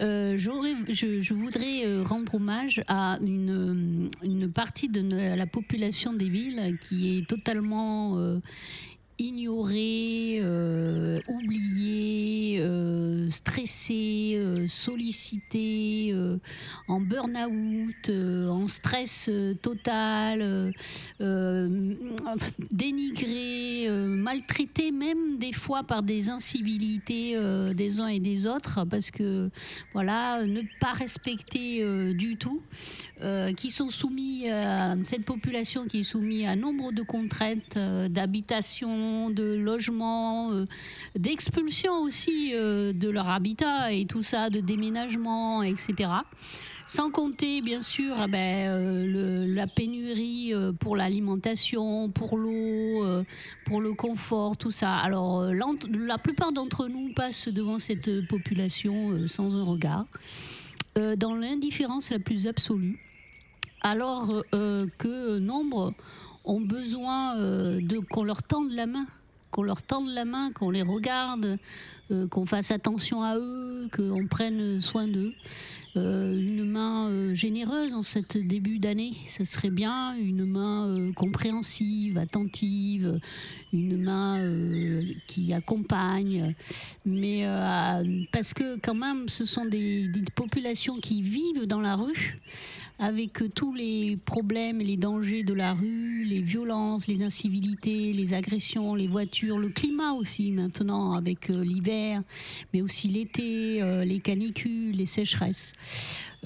euh, 0.00 0.36
je, 0.36 1.34
voudrais 1.34 2.02
rendre 2.02 2.34
hommage 2.34 2.82
à 2.88 3.18
une, 3.22 4.10
partie 4.54 4.88
de 4.88 5.36
la 5.36 5.46
population 5.46 6.12
des 6.12 6.28
villes 6.28 6.78
qui 6.80 7.18
est 7.18 7.26
totalement 7.28 8.16
ignorée, 9.18 10.38
euh, 10.42 11.20
oubliée, 11.28 12.58
euh, 12.60 13.28
stressée, 13.30 14.34
euh, 14.36 14.66
sollicitée, 14.66 16.10
euh, 16.12 16.38
en 16.86 17.00
burn-out, 17.00 18.08
euh, 18.08 18.48
en 18.48 18.68
stress 18.68 19.30
total, 19.62 20.72
dénigrée, 22.72 23.88
euh, 23.88 24.08
maltraitée 24.08 24.92
même 24.92 25.38
des 25.38 25.52
fois 25.52 25.82
par 25.82 26.02
des 26.02 26.30
incivilités 26.30 27.36
des 27.74 28.00
uns 28.00 28.08
et 28.08 28.20
des 28.20 28.46
autres, 28.46 28.84
parce 28.84 29.10
que 29.10 29.50
voilà, 29.92 30.44
ne 30.44 30.62
pas 30.80 30.92
respecter 30.92 32.14
du 32.14 32.36
tout, 32.36 32.60
qui 33.56 33.70
sont 33.70 33.88
soumis 33.88 34.48
à 34.48 34.96
cette 35.04 35.24
population 35.24 35.86
qui 35.86 36.00
est 36.00 36.02
soumise 36.02 36.46
à 36.46 36.56
nombre 36.56 36.92
de 36.92 37.02
contraintes 37.02 37.76
euh, 37.76 38.08
de 39.30 39.54
logement, 39.54 40.50
euh, 40.52 40.64
d'expulsion 41.16 42.00
aussi 42.00 42.52
euh, 42.54 42.92
de 42.92 43.08
leur 43.08 43.28
habitat 43.28 43.92
et 43.92 44.06
tout 44.06 44.22
ça, 44.22 44.50
de 44.50 44.60
déménagement, 44.60 45.62
etc. 45.62 46.10
Sans 46.86 47.10
compter, 47.10 47.60
bien 47.60 47.82
sûr, 47.82 48.14
ah 48.18 48.28
ben, 48.28 48.70
euh, 48.70 49.54
la 49.54 49.66
pénurie 49.66 50.52
pour 50.80 50.96
l'alimentation, 50.96 52.08
pour 52.08 52.38
l'eau, 52.38 53.04
pour 53.66 53.82
le 53.82 53.92
confort, 53.92 54.56
tout 54.56 54.70
ça. 54.70 54.96
Alors, 54.96 55.42
la 55.52 56.18
plupart 56.18 56.52
d'entre 56.52 56.88
nous 56.88 57.12
passent 57.12 57.48
devant 57.48 57.78
cette 57.78 58.26
population 58.26 59.26
sans 59.26 59.58
un 59.58 59.64
regard, 59.64 60.06
dans 60.96 61.34
l'indifférence 61.34 62.10
la 62.10 62.20
plus 62.20 62.46
absolue, 62.46 62.98
alors 63.82 64.32
que 64.52 65.38
nombre 65.38 65.92
ont 66.48 66.60
besoin 66.60 67.36
euh, 67.38 67.80
de 67.80 67.98
qu'on 67.98 68.24
leur 68.24 68.42
tende 68.42 68.72
la 68.72 68.86
main 68.86 69.06
qu'on 69.50 69.62
leur 69.62 69.82
tende 69.82 70.08
la 70.08 70.24
main, 70.24 70.52
qu'on 70.52 70.70
les 70.70 70.82
regarde, 70.82 71.58
qu'on 72.30 72.44
fasse 72.44 72.70
attention 72.70 73.22
à 73.22 73.36
eux, 73.36 73.88
qu'on 73.94 74.26
prenne 74.26 74.80
soin 74.80 75.06
d'eux. 75.08 75.32
Euh, 75.96 76.38
une 76.38 76.64
main 76.64 77.08
euh, 77.08 77.34
généreuse 77.34 77.94
en 77.94 78.02
cette 78.02 78.36
début 78.36 78.78
d'année, 78.78 79.12
ça 79.26 79.44
serait 79.44 79.70
bien. 79.70 80.14
Une 80.16 80.44
main 80.44 80.86
euh, 80.86 81.12
compréhensive, 81.12 82.18
attentive, 82.18 83.18
une 83.72 83.96
main 83.96 84.38
euh, 84.38 85.02
qui 85.26 85.52
accompagne. 85.52 86.54
Mais 87.04 87.40
euh, 87.44 88.22
parce 88.32 88.54
que 88.54 88.78
quand 88.80 88.94
même, 88.94 89.28
ce 89.28 89.44
sont 89.44 89.64
des, 89.64 90.08
des 90.08 90.22
populations 90.34 90.98
qui 90.98 91.22
vivent 91.22 91.66
dans 91.66 91.80
la 91.80 91.96
rue 91.96 92.38
avec 92.98 93.42
euh, 93.42 93.48
tous 93.48 93.74
les 93.74 94.16
problèmes 94.26 94.80
et 94.80 94.84
les 94.84 94.96
dangers 94.96 95.44
de 95.44 95.54
la 95.54 95.72
rue, 95.72 96.24
les 96.24 96.42
violences, 96.42 97.06
les 97.06 97.22
incivilités, 97.22 98.12
les 98.12 98.34
agressions, 98.34 98.94
les 98.94 99.06
voitures, 99.06 99.58
le 99.58 99.68
climat 99.68 100.12
aussi 100.12 100.50
maintenant 100.50 101.12
avec 101.12 101.50
euh, 101.50 101.62
mais 102.72 102.82
aussi 102.82 103.08
l'été, 103.08 103.82
euh, 103.82 104.04
les 104.04 104.20
canicules, 104.20 104.92
les 104.92 105.06
sécheresses. 105.06 105.72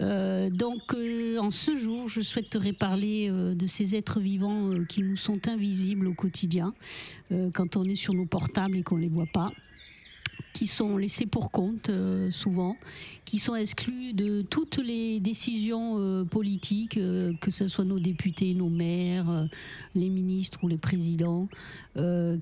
Euh, 0.00 0.50
donc 0.50 0.94
euh, 0.94 1.38
en 1.38 1.50
ce 1.50 1.76
jour, 1.76 2.08
je 2.08 2.20
souhaiterais 2.20 2.72
parler 2.72 3.30
de 3.30 3.66
ces 3.66 3.94
êtres 3.94 4.20
vivants 4.20 4.70
qui 4.88 5.02
nous 5.02 5.16
sont 5.16 5.48
invisibles 5.48 6.06
au 6.06 6.14
quotidien, 6.14 6.74
quand 7.54 7.76
on 7.76 7.84
est 7.84 7.96
sur 7.96 8.14
nos 8.14 8.26
portables 8.26 8.76
et 8.76 8.82
qu'on 8.82 8.96
ne 8.96 9.02
les 9.02 9.08
voit 9.08 9.26
pas 9.32 9.50
qui 10.52 10.66
sont 10.66 10.96
laissés 10.96 11.26
pour 11.26 11.50
compte 11.50 11.88
euh, 11.88 12.30
souvent, 12.30 12.76
qui 13.24 13.38
sont 13.38 13.54
exclus 13.54 14.12
de 14.12 14.42
toutes 14.42 14.78
les 14.78 15.20
décisions 15.20 15.98
euh, 15.98 16.24
politiques, 16.24 16.96
euh, 16.96 17.32
que 17.40 17.50
ce 17.50 17.68
soit 17.68 17.84
nos 17.84 17.98
députés, 17.98 18.54
nos 18.54 18.68
maires, 18.68 19.48
les 19.94 20.08
ministres 20.08 20.60
ou 20.62 20.68
les 20.68 20.78
présidents, 20.78 21.48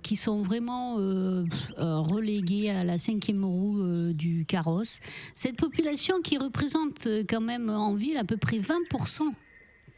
qui 0.02 0.16
sont 0.16 0.42
vraiment 0.42 0.96
relégués 1.76 2.70
à 2.70 2.84
la 2.84 2.98
cinquième 2.98 3.44
roue 3.44 4.12
du 4.12 4.44
carrosse. 4.46 5.00
Cette 5.34 5.56
population 5.56 6.20
qui 6.22 6.38
représente 6.38 7.06
quand 7.28 7.40
même 7.40 7.68
en 7.68 7.94
ville 7.94 8.16
à 8.16 8.24
peu 8.24 8.36
près 8.36 8.58
20% 8.58 9.22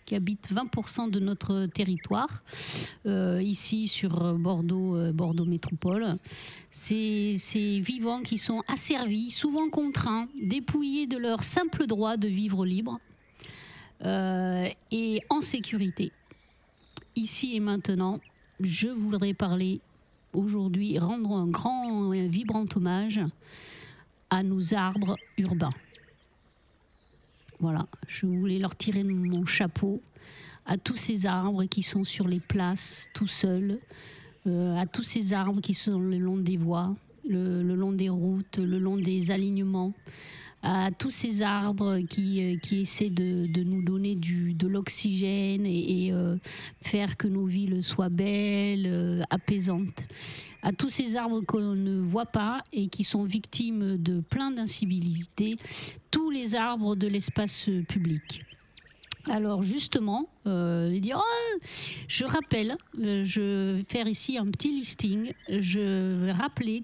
qui 0.04 0.14
habitent 0.14 0.50
20% 0.52 1.10
de 1.10 1.20
notre 1.20 1.66
territoire, 1.66 2.42
euh, 3.06 3.40
ici 3.42 3.88
sur 3.88 4.34
Bordeaux, 4.34 4.96
euh, 4.96 5.12
Bordeaux 5.12 5.44
Métropole. 5.44 6.16
Ces, 6.70 7.36
ces 7.38 7.80
vivants 7.80 8.22
qui 8.22 8.38
sont 8.38 8.62
asservis, 8.68 9.30
souvent 9.30 9.68
contraints, 9.68 10.28
dépouillés 10.42 11.06
de 11.06 11.16
leur 11.16 11.44
simple 11.44 11.86
droit 11.86 12.16
de 12.16 12.28
vivre 12.28 12.64
libre 12.64 12.98
euh, 14.04 14.68
et 14.90 15.22
en 15.28 15.40
sécurité. 15.40 16.12
Ici 17.14 17.54
et 17.54 17.60
maintenant, 17.60 18.18
je 18.60 18.88
voudrais 18.88 19.34
parler 19.34 19.80
aujourd'hui, 20.32 20.98
rendre 20.98 21.32
un 21.32 21.46
grand 21.46 22.12
et 22.12 22.20
un 22.22 22.26
vibrant 22.26 22.64
hommage 22.74 23.20
à 24.30 24.42
nos 24.42 24.74
arbres 24.74 25.16
urbains. 25.36 25.72
Voilà, 27.62 27.86
je 28.08 28.26
voulais 28.26 28.58
leur 28.58 28.74
tirer 28.74 29.04
mon 29.04 29.46
chapeau 29.46 30.02
à 30.66 30.76
tous 30.76 30.96
ces 30.96 31.26
arbres 31.26 31.62
qui 31.66 31.84
sont 31.84 32.02
sur 32.02 32.26
les 32.26 32.40
places 32.40 33.06
tout 33.14 33.28
seuls, 33.28 33.78
euh, 34.48 34.76
à 34.76 34.84
tous 34.84 35.04
ces 35.04 35.32
arbres 35.32 35.60
qui 35.60 35.72
sont 35.72 36.00
le 36.00 36.18
long 36.18 36.36
des 36.36 36.56
voies, 36.56 36.96
le, 37.24 37.62
le 37.62 37.76
long 37.76 37.92
des 37.92 38.08
routes, 38.08 38.58
le 38.58 38.80
long 38.80 38.96
des 38.96 39.30
alignements, 39.30 39.92
à 40.62 40.90
tous 40.96 41.10
ces 41.10 41.42
arbres 41.42 41.98
qui, 42.08 42.40
euh, 42.40 42.56
qui 42.56 42.80
essaient 42.80 43.10
de, 43.10 43.46
de 43.46 43.62
nous 43.64 43.82
donner 43.82 44.14
du, 44.14 44.54
de 44.54 44.68
l'oxygène 44.68 45.66
et, 45.66 46.10
euh, 46.12 46.36
faire 46.80 47.16
que 47.16 47.26
nos 47.26 47.46
villes 47.46 47.82
soient 47.82 48.08
belles, 48.08 48.86
euh, 48.92 49.22
apaisantes. 49.30 50.06
À 50.62 50.72
tous 50.72 50.88
ces 50.88 51.16
arbres 51.16 51.40
qu'on 51.40 51.74
ne 51.74 51.96
voit 51.96 52.26
pas 52.26 52.62
et 52.72 52.86
qui 52.86 53.02
sont 53.02 53.24
victimes 53.24 53.96
de 53.96 54.20
plein 54.20 54.52
d'incivilités, 54.52 55.56
tous 56.12 56.30
les 56.30 56.54
arbres 56.54 56.94
de 56.94 57.08
l'espace 57.08 57.68
public. 57.88 58.44
Alors 59.28 59.62
justement, 59.62 60.28
oh, 60.46 60.88
je 62.08 62.24
rappelle, 62.24 62.76
je 62.98 63.74
vais 63.76 63.84
faire 63.84 64.06
ici 64.08 64.36
un 64.36 64.46
petit 64.46 64.72
listing. 64.72 65.32
Je 65.48 66.24
vais 66.24 66.32
rappeler 66.32 66.82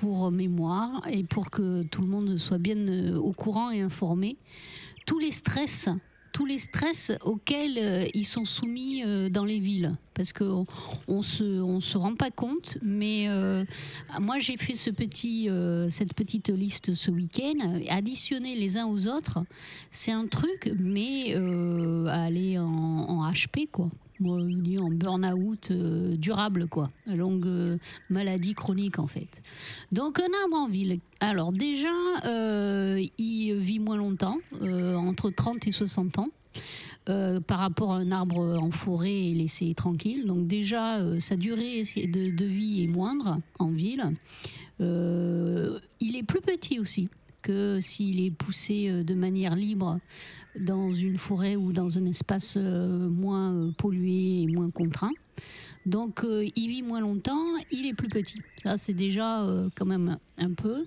pour 0.00 0.30
mémoire 0.30 1.02
et 1.10 1.24
pour 1.24 1.50
que 1.50 1.82
tout 1.84 2.02
le 2.02 2.08
monde 2.08 2.36
soit 2.38 2.58
bien 2.58 2.76
euh, 2.76 3.16
au 3.16 3.32
courant 3.32 3.70
et 3.70 3.80
informé. 3.80 4.36
Tous 5.06 5.18
les 5.18 5.30
stress 5.30 5.88
tous 6.30 6.44
les 6.44 6.58
stress 6.58 7.10
auxquels 7.24 7.78
euh, 7.78 8.04
ils 8.14 8.26
sont 8.26 8.44
soumis 8.44 9.02
euh, 9.02 9.28
dans 9.28 9.46
les 9.46 9.58
villes. 9.58 9.96
Parce 10.14 10.32
que 10.32 10.44
on, 10.44 10.66
on 11.08 11.22
se 11.22 11.42
on 11.42 11.80
se 11.80 11.96
rend 11.96 12.14
pas 12.14 12.30
compte 12.30 12.76
mais 12.82 13.28
moi 14.20 14.40
j'ai 14.40 14.56
fait 14.56 14.74
ce 14.74 14.90
petit 14.90 15.48
cette 15.90 16.12
petite 16.12 16.48
liste 16.48 16.92
ce 16.94 17.12
week-end 17.12 17.78
additionner 17.88 18.56
les 18.56 18.76
uns 18.78 18.86
aux 18.86 19.06
autres. 19.06 19.38
C'est 19.92 20.10
un 20.10 20.26
truc 20.26 20.72
mais 20.76 21.34
aller 22.08 22.58
en, 22.58 22.66
en 22.66 23.32
HP 23.32 23.70
quoi 23.70 23.90
moi, 24.20 24.38
en 24.38 24.90
burn-out 24.90 25.70
euh, 25.70 26.16
durable, 26.16 26.66
quoi. 26.66 26.90
Longue 27.06 27.46
euh, 27.46 27.78
maladie 28.10 28.54
chronique, 28.54 28.98
en 28.98 29.06
fait. 29.06 29.42
Donc, 29.92 30.18
un 30.18 30.42
arbre 30.42 30.56
en 30.56 30.68
ville. 30.68 31.00
Alors, 31.20 31.52
déjà, 31.52 31.88
euh, 32.24 33.02
il 33.18 33.54
vit 33.54 33.78
moins 33.78 33.96
longtemps, 33.96 34.38
entre 34.60 35.30
30 35.30 35.66
et 35.66 35.72
60 35.72 36.18
ans. 36.18 36.28
par 37.46 37.60
rapport 37.60 37.94
à 37.94 37.96
un 37.96 38.12
arbre 38.12 38.58
en 38.60 38.70
forêt 38.70 39.30
et 39.30 39.34
laissé 39.34 39.72
tranquille. 39.74 40.26
Donc 40.26 40.46
déjà, 40.46 40.98
sa 41.20 41.36
durée 41.36 41.82
de, 41.82 42.44
vie 42.44 42.82
est 42.82 42.86
moindre 42.86 43.38
en 43.58 43.70
ville. 43.70 44.04
Il 44.80 46.16
est 46.16 46.22
plus 46.22 46.40
petit 46.40 46.78
aussi. 46.78 47.08
que 47.42 47.78
s'il 47.80 48.20
est 48.20 48.32
poussé 48.32 49.04
de 49.04 49.14
manière 49.14 49.54
libre 49.54 50.00
dans 50.56 50.92
une 50.92 51.18
forêt 51.18 51.56
ou 51.56 51.72
dans 51.72 51.98
un 51.98 52.04
espace 52.04 52.54
euh, 52.56 53.08
moins 53.08 53.52
euh, 53.54 53.72
pollué 53.76 54.42
et 54.42 54.46
moins 54.46 54.70
contraint. 54.70 55.12
Donc 55.86 56.24
euh, 56.24 56.46
il 56.56 56.68
vit 56.68 56.82
moins 56.82 57.00
longtemps, 57.00 57.44
il 57.70 57.86
est 57.86 57.94
plus 57.94 58.08
petit. 58.08 58.40
Ça 58.62 58.76
c'est 58.76 58.92
déjà 58.92 59.46
quand 59.76 59.86
même 59.86 60.18
un 60.36 60.52
peu. 60.52 60.84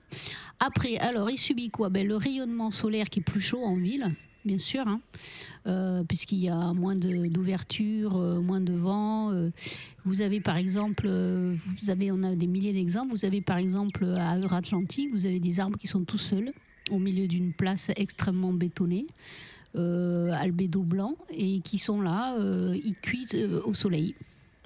Après, 0.59 0.97
alors 0.97 1.29
il 1.29 1.37
subit 1.37 1.69
quoi? 1.69 1.89
Ben, 1.89 2.07
Le 2.07 2.15
rayonnement 2.15 2.71
solaire 2.71 3.09
qui 3.09 3.19
est 3.19 3.23
plus 3.23 3.41
chaud 3.41 3.63
en 3.63 3.77
ville, 3.77 4.07
bien 4.45 4.57
sûr, 4.57 4.85
hein, 4.87 6.03
puisqu'il 6.07 6.39
y 6.39 6.49
a 6.49 6.73
moins 6.73 6.95
d'ouverture, 6.95 8.17
moins 8.43 8.61
de 8.61 8.73
vent. 8.73 9.31
vous 10.05 10.21
avez 10.21 10.41
par 10.41 10.57
exemple, 10.57 11.07
vous 11.07 11.89
avez, 11.89 12.11
on 12.11 12.21
a 12.21 12.35
des 12.35 12.47
milliers 12.47 12.73
d'exemples. 12.73 13.11
Vous 13.11 13.25
avez 13.25 13.41
par 13.41 13.57
exemple 13.57 14.05
à 14.05 14.37
Euratlantique, 14.37 15.11
vous 15.13 15.25
avez 15.25 15.39
des 15.39 15.59
arbres 15.59 15.77
qui 15.77 15.87
sont 15.87 16.03
tout 16.03 16.17
seuls 16.17 16.51
au 16.89 16.99
milieu 16.99 17.27
d'une 17.27 17.53
place 17.53 17.91
extrêmement 17.95 18.53
bétonnée. 18.53 19.05
Euh, 19.77 20.33
albédo 20.33 20.83
blanc 20.83 21.15
et 21.29 21.61
qui 21.61 21.77
sont 21.77 22.01
là, 22.01 22.35
euh, 22.37 22.77
ils 22.83 22.95
cuisent 22.95 23.35
euh, 23.35 23.61
au 23.63 23.73
soleil. 23.73 24.15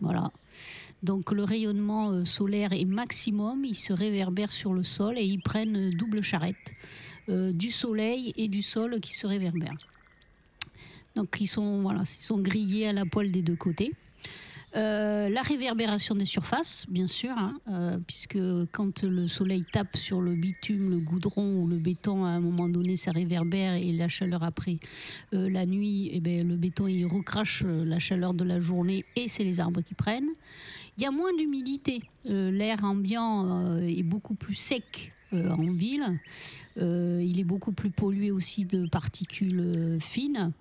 Voilà. 0.02 0.32
Donc 1.04 1.32
le 1.32 1.44
rayonnement 1.44 2.26
solaire 2.26 2.74
est 2.74 2.86
maximum, 2.86 3.64
ils 3.66 3.76
se 3.76 3.94
réverbèrent 3.94 4.52
sur 4.52 4.74
le 4.74 4.82
sol 4.82 5.20
et 5.20 5.24
ils 5.24 5.42
prennent 5.42 5.92
double 5.92 6.24
charrette 6.24 6.74
du 7.28 7.70
soleil 7.70 8.34
et 8.36 8.48
du 8.48 8.64
sol 8.64 9.00
qui 9.00 9.14
se 9.14 9.28
réverbèrent. 9.28 9.78
Donc 11.16 11.38
ils 11.40 11.50
voilà, 11.82 12.02
ils 12.02 12.24
sont 12.24 12.40
grillés 12.40 12.88
à 12.88 12.94
la 12.94 13.06
poêle 13.06 13.32
des 13.32 13.44
deux 13.44 13.56
côtés. 13.56 13.92
Euh, 14.76 15.30
la 15.30 15.42
réverbération 15.42 16.16
des 16.16 16.26
surfaces, 16.26 16.86
bien 16.90 17.08
sûr, 17.08 17.32
hein, 17.38 17.58
euh, 17.70 17.98
puisque 18.06 18.38
quand 18.74 19.04
le 19.04 19.28
soleil 19.28 19.64
tape 19.72 19.96
sur 19.96 20.20
le 20.20 20.36
bitume, 20.36 20.90
le 20.90 20.98
goudron 20.98 21.62
ou 21.62 21.68
le 21.68 21.78
béton, 21.78 22.26
à 22.26 22.30
un 22.30 22.42
moment 22.42 22.68
donné, 22.68 22.98
ça 22.98 23.12
réverbère 23.12 23.76
et 23.76 23.94
la 23.94 24.10
chaleur 24.10 24.44
après 24.44 24.78
euh, 25.34 25.50
la 25.50 25.66
nuit, 25.66 26.10
eh 26.12 26.20
ben, 26.20 26.46
le 26.46 26.58
béton 26.58 26.88
il 26.88 27.06
recrache 27.06 27.64
la 27.64 28.00
chaleur 28.00 28.34
de 28.34 28.44
la 28.44 28.60
journée 28.60 29.06
et 29.16 29.30
c'est 29.30 29.46
les 29.46 29.62
arbres 29.62 29.82
qui 29.82 29.94
prennent. 29.94 30.30
Il 30.98 31.04
y 31.04 31.08
a 31.08 31.12
moins 31.12 31.34
d'humidité. 31.34 32.02
L'air 32.26 32.84
ambiant 32.84 33.76
est 33.78 34.04
beaucoup 34.04 34.34
plus 34.34 34.56
sec 34.56 35.14
en 35.50 35.72
ville. 35.72 36.20
Euh, 36.78 37.24
il 37.26 37.40
est 37.40 37.46
beaucoup 37.46 37.72
plus 37.72 37.90
pollué 37.90 38.32
aussi 38.32 38.66
de 38.66 38.86
particules 38.88 39.62
euh, 39.62 40.00
fines, 40.02 40.52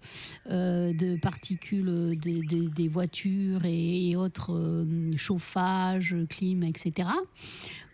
euh, 0.49 0.93
de 0.93 1.17
particules 1.17 1.89
euh, 1.89 2.15
des, 2.15 2.41
des- 2.43 2.69
des 2.69 2.87
voitures 2.89 3.65
et, 3.65 4.11
et 4.11 4.15
autres 4.17 4.53
euh, 4.55 4.85
chauffages, 5.17 6.15
clim, 6.29 6.63
etc. 6.63 7.09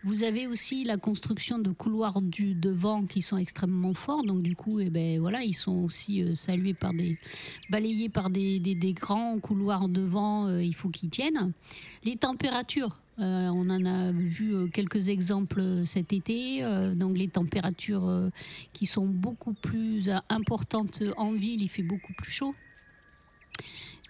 Vous 0.03 0.23
avez 0.23 0.45
aussi 0.45 0.83
la 0.83 0.97
construction 0.97 1.57
de 1.57 1.71
couloirs 1.71 2.21
du, 2.21 2.53
de 2.53 2.69
vent 2.69 3.05
qui 3.05 3.23
sont 3.23 3.37
extrêmement 3.37 3.95
forts. 3.95 4.23
Donc 4.23 4.43
du 4.43 4.55
coup, 4.55 4.79
eh 4.79 4.91
ben, 4.91 5.19
voilà, 5.19 5.43
ils 5.43 5.53
sont 5.55 5.77
aussi 5.83 6.21
euh, 6.21 6.35
salués 6.35 6.75
par 6.75 6.93
des, 6.93 7.17
balayés 7.71 8.09
par 8.09 8.29
des, 8.29 8.59
des- 8.59 8.75
des 8.75 8.93
grands 8.93 9.39
couloirs 9.39 9.89
de 9.89 10.01
vent. 10.01 10.45
euh, 10.47 10.63
il 10.63 10.75
faut 10.75 10.89
qu'ils 10.89 11.09
tiennent. 11.09 11.53
Les 12.03 12.17
températures. 12.17 12.99
Euh, 13.19 13.49
on 13.49 13.69
en 13.69 13.85
a 13.85 14.11
vu 14.11 14.55
euh, 14.55 14.67
quelques 14.67 15.09
exemples 15.09 15.59
euh, 15.59 15.85
cet 15.85 16.13
été. 16.13 16.63
donc 16.95 17.17
les 17.17 17.27
températures 17.27 18.29
qui 18.73 18.85
sont 18.85 19.05
beaucoup 19.05 19.53
plus 19.53 20.09
importantes 20.29 21.03
en 21.17 21.33
ville, 21.33 21.61
il 21.61 21.69
fait 21.69 21.83
beaucoup 21.83 22.13
plus 22.13 22.31
chaud. 22.31 22.55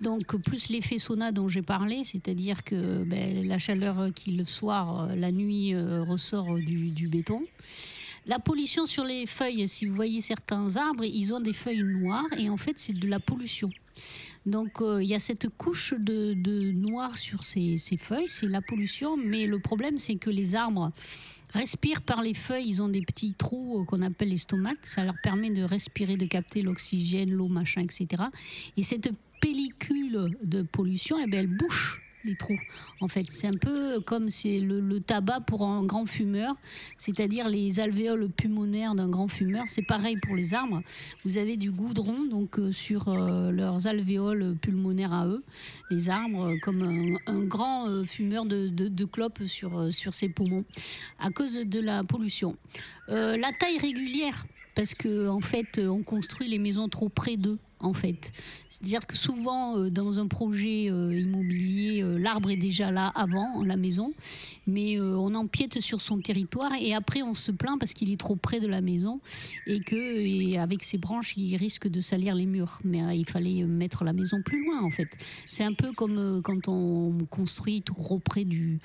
Donc 0.01 0.35
plus 0.43 0.69
l'effet 0.69 0.97
sauna 0.97 1.31
dont 1.31 1.47
j'ai 1.47 1.61
parlé, 1.61 2.03
c'est-à-dire 2.03 2.63
que 2.63 3.03
ben, 3.03 3.47
la 3.47 3.59
chaleur 3.59 4.11
qui 4.15 4.31
le 4.31 4.45
soir, 4.45 5.15
la 5.15 5.31
nuit 5.31 5.75
ressort 5.75 6.55
du 6.55 7.07
béton. 7.07 7.43
La 8.27 8.39
pollution 8.39 8.85
sur 8.85 9.03
les 9.03 9.25
feuilles, 9.25 9.67
si 9.67 9.85
vous 9.85 9.95
voyez 9.95 10.21
certains 10.21 10.75
arbres, 10.75 11.03
ils 11.03 11.33
ont 11.33 11.39
des 11.39 11.53
feuilles 11.53 11.83
noires 11.83 12.27
et 12.37 12.49
en 12.49 12.57
fait 12.57 12.77
c'est 12.77 12.93
de 12.93 13.07
la 13.07 13.19
pollution. 13.19 13.71
Donc 14.45 14.82
euh, 14.82 15.04
il 15.04 15.10
y 15.10 15.13
a 15.13 15.19
cette 15.19 15.49
couche 15.49 15.93
de, 15.93 16.71
noir 16.71 17.17
sur 17.17 17.43
ces, 17.43 17.77
ces 17.77 17.97
feuilles, 17.97 18.27
c'est 18.27 18.47
la 18.47 18.62
pollution, 18.62 19.17
mais 19.17 19.45
le 19.45 19.60
problème 19.60 19.99
c'est 19.99 20.15
que 20.15 20.30
les 20.30 20.56
arbres 20.56 20.91
respirent 21.51 22.01
par 22.01 22.21
les 22.21 22.34
feuilles, 22.34 22.67
ils 22.67 22.82
ont 22.82 22.89
des 22.89 23.01
petits 23.01 23.34
trous 23.34 23.82
euh, 23.82 23.86
qu'on 23.86 24.01
appelle 24.01 24.30
les 24.30 24.38
stomates, 24.38 24.84
ça 24.84 25.04
leur 25.04 25.15
permet 25.21 25.51
de 25.51 25.63
respirer, 25.63 26.17
de 26.17 26.25
capter 26.25 26.62
l'oxygène, 26.62 27.32
l'eau, 27.32 27.47
machin, 27.47 27.82
etc. 27.82 28.23
Et 28.77 28.84
cette 28.84 29.10
pellicule 29.41 30.38
de 30.43 30.62
pollution, 30.63 31.17
eh 31.21 31.27
ben, 31.27 31.41
elle 31.41 31.58
bouche 31.58 32.01
les 32.23 32.36
trous. 32.36 32.60
En 32.99 33.07
fait, 33.07 33.25
c'est 33.29 33.47
un 33.47 33.57
peu 33.57 33.99
comme 34.01 34.29
c'est 34.29 34.60
le, 34.60 34.99
tabac 34.99 35.41
pour 35.41 35.63
un 35.63 35.84
grand 35.84 36.05
fumeur, 36.05 36.53
c'est-à-dire 36.97 37.49
les 37.49 37.79
alvéoles 37.79 38.29
pulmonaires 38.29 38.95
d'un 38.95 39.10
grand 39.10 39.27
fumeur. 39.27 39.63
C'est 39.67 39.81
pareil 39.81 40.17
pour 40.21 40.36
les 40.36 40.53
arbres. 40.53 40.81
Vous 41.25 41.38
avez 41.38 41.57
du 41.57 41.71
goudron 41.71 42.25
donc 42.29 42.60
euh, 42.60 42.71
sur 42.71 43.10
euh, 43.10 43.51
leurs 43.51 43.88
alvéoles 43.88 44.55
pulmonaires 44.62 45.13
à 45.13 45.27
eux, 45.27 45.43
les 45.89 46.10
arbres, 46.10 46.51
euh, 46.51 46.57
comme 46.62 47.17
un, 47.27 47.41
grand 47.41 48.05
fumeur 48.05 48.45
de, 48.45 48.67
de, 48.67 49.05
clopes 49.05 49.43
sur, 49.45 49.91
sur 49.91 50.13
ses 50.13 50.29
poumons, 50.29 50.63
à 51.19 51.31
cause 51.31 51.55
de 51.55 51.79
la 51.79 52.03
pollution. 52.03 52.55
La 53.07 53.51
taille 53.60 53.77
régulière, 53.77 54.45
parce 54.75 54.93
que 54.93 55.27
en 55.27 55.41
fait, 55.41 55.79
on 55.84 56.03
construit 56.03 56.47
les 56.47 56.60
maisons 56.60 56.88
trop 56.88 57.10
près 57.10 57.36
d'eux. 57.36 57.57
En 57.81 57.93
fait, 57.93 58.31
c'est-à-dire 58.69 59.05
que 59.07 59.17
souvent 59.17 59.77
euh, 59.77 59.89
dans 59.89 60.19
un 60.19 60.27
projet 60.27 60.89
euh, 60.89 61.13
immobilier, 61.13 62.03
euh, 62.03 62.17
l'arbre 62.17 62.51
est 62.51 62.55
déjà 62.55 62.91
là 62.91 63.11
avant 63.15 63.63
la 63.63 63.75
maison, 63.75 64.13
mais 64.67 64.99
on 64.99 65.33
empiète 65.35 65.81
sur 65.81 65.99
son 65.99 66.19
territoire 66.19 66.71
et 66.79 66.93
après 66.93 67.21
on 67.21 67.33
se 67.33 67.51
plaint 67.51 67.79
parce 67.79 67.93
qu'il 67.93 68.11
est 68.11 68.19
trop 68.19 68.35
près 68.35 68.59
de 68.59 68.67
la 68.67 68.79
maison 68.79 69.19
et 69.65 69.79
que 69.81 70.57
avec 70.57 70.83
ses 70.83 70.97
branches 70.97 71.35
il 71.35 71.55
risque 71.57 71.87
de 71.87 71.99
salir 71.99 72.35
les 72.35 72.45
murs. 72.45 72.79
Mais 72.85 73.17
il 73.17 73.27
fallait 73.27 73.63
mettre 73.63 74.03
la 74.03 74.13
maison 74.13 74.41
plus 74.43 74.63
loin 74.63 74.81
en 74.83 74.91
fait. 74.91 75.09
C'est 75.47 75.63
un 75.63 75.73
peu 75.73 75.91
comme 75.91 76.41
quand 76.43 76.67
on 76.67 77.17
construit 77.29 77.81
trop 77.81 78.19
près 78.19 78.45
du, 78.45 78.79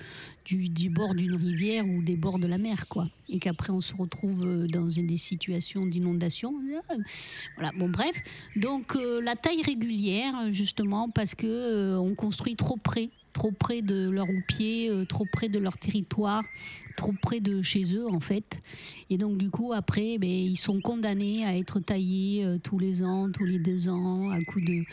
du, 0.44 0.90
bord 0.90 1.14
d'une 1.14 1.34
rivière 1.34 1.86
ou 1.86 2.02
des 2.02 2.16
bords 2.16 2.38
de 2.38 2.46
la 2.46 2.58
mer, 2.58 2.88
quoi. 2.88 3.08
Et 3.28 3.38
qu'après 3.38 3.70
on 3.70 3.80
se 3.80 3.94
retrouve 3.94 4.66
dans 4.68 4.86
des 4.86 5.16
situations 5.16 5.84
d'inondation. 5.84 6.54
Voilà, 7.56 7.72
bon 7.76 7.88
bref. 7.88 8.22
Donc 8.56 8.85
euh, 8.94 9.20
la 9.20 9.34
taille 9.34 9.62
régulière, 9.62 10.34
justement, 10.50 11.08
parce 11.08 11.34
que 11.34 11.46
euh, 11.46 11.98
on 11.98 12.14
construit 12.14 12.56
trop 12.56 12.76
près 12.76 13.10
trop 13.32 13.50
près 13.50 13.82
de 13.82 14.08
leur 14.08 14.28
pied, 14.48 14.88
euh, 14.88 15.04
trop 15.04 15.26
près 15.30 15.50
de 15.50 15.58
leur 15.58 15.76
territoire, 15.76 16.42
trop 16.96 17.12
près 17.20 17.40
de 17.40 17.60
chez 17.60 17.94
eux 17.94 18.08
en 18.08 18.18
fait. 18.18 18.62
Et 19.10 19.18
donc 19.18 19.36
du 19.36 19.50
coup 19.50 19.74
après, 19.74 20.16
ben, 20.16 20.30
ils 20.30 20.56
sont 20.56 20.80
condamnés 20.80 21.44
à 21.44 21.54
être 21.54 21.78
taillés 21.80 22.46
tous 22.62 22.78
les 22.78 23.02
ans, 23.02 23.30
tous 23.30 23.44
les 23.44 23.58
deux 23.58 23.90
ans, 23.90 24.30
à 24.30 24.40
coup 24.42 24.62
de, 24.62 24.84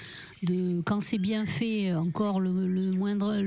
de 0.43 0.81
quand 0.81 1.01
c'est 1.01 1.17
bien 1.17 1.45
fait, 1.45 1.93
encore 1.93 2.39
le, 2.39 2.51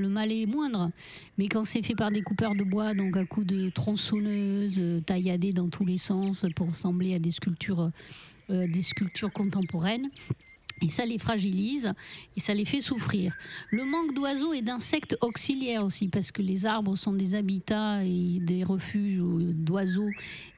mal 0.09 0.31
est 0.31 0.45
moindre. 0.45 0.89
Mais 1.37 1.47
quand 1.47 1.65
c'est 1.65 1.83
fait 1.83 1.95
par 1.95 2.11
des 2.11 2.21
coupeurs 2.21 2.55
de 2.55 2.63
bois, 2.63 2.93
donc 2.93 3.15
à 3.17 3.25
coup 3.25 3.43
de 3.43 3.69
tronçonneuses, 3.69 4.79
euh, 4.79 4.99
tailladées 5.01 5.53
dans 5.53 5.69
tous 5.69 5.85
les 5.85 5.97
sens 5.97 6.45
pour 6.55 6.69
ressembler 6.69 7.13
à 7.13 7.19
des 7.19 7.31
sculptures, 7.31 7.91
des 8.49 8.83
sculptures 8.83 9.31
contemporaines. 9.31 10.09
Et 10.83 10.89
ça 10.89 11.05
les 11.05 11.17
fragilise 11.17 11.91
et 12.35 12.39
ça 12.39 12.53
les 12.53 12.65
fait 12.65 12.81
souffrir. 12.81 13.35
Le 13.71 13.83
manque 13.83 14.13
d'oiseaux 14.13 14.53
et 14.53 14.61
d'insectes 14.61 15.17
auxiliaires 15.21 15.83
aussi, 15.83 16.07
parce 16.07 16.31
que 16.31 16.43
les 16.43 16.67
arbres 16.67 16.95
sont 16.95 17.13
des 17.13 17.33
habitats 17.33 18.03
et 18.03 18.39
des 18.39 18.63
refuges 18.63 19.21
d'oiseaux 19.23 20.09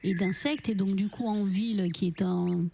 et 0.02 0.14
d'insectes. 0.14 0.68
Et 0.68 0.74
donc 0.74 0.94
du 0.94 1.08
coup 1.08 1.26
en 1.26 1.44
ville, 1.44 1.90
qui 1.92 2.06
est 2.06 2.20
un 2.22 2.66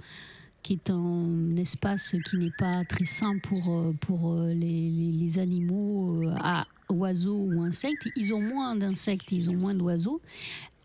qui 0.66 0.72
est 0.72 0.90
un 0.90 1.55
espace 1.57 2.16
qui 2.29 2.38
n'est 2.38 2.50
pas 2.50 2.85
très 2.85 3.05
sain 3.05 3.38
pour, 3.38 3.68
euh, 3.68 3.92
pour 4.00 4.33
euh, 4.33 4.52
les, 4.52 5.38
animaux 5.38 6.24
euh, 6.24 6.35
à 6.40 6.66
oiseaux 6.90 7.38
ou 7.38 7.62
insectes, 7.62 8.09
ils 8.16 8.35
ont 8.35 8.40
moins 8.40 8.74
d'insectes, 8.74 9.31
ils 9.31 9.48
ont 9.48 9.55
moins 9.55 9.74
d'oiseaux. 9.74 10.20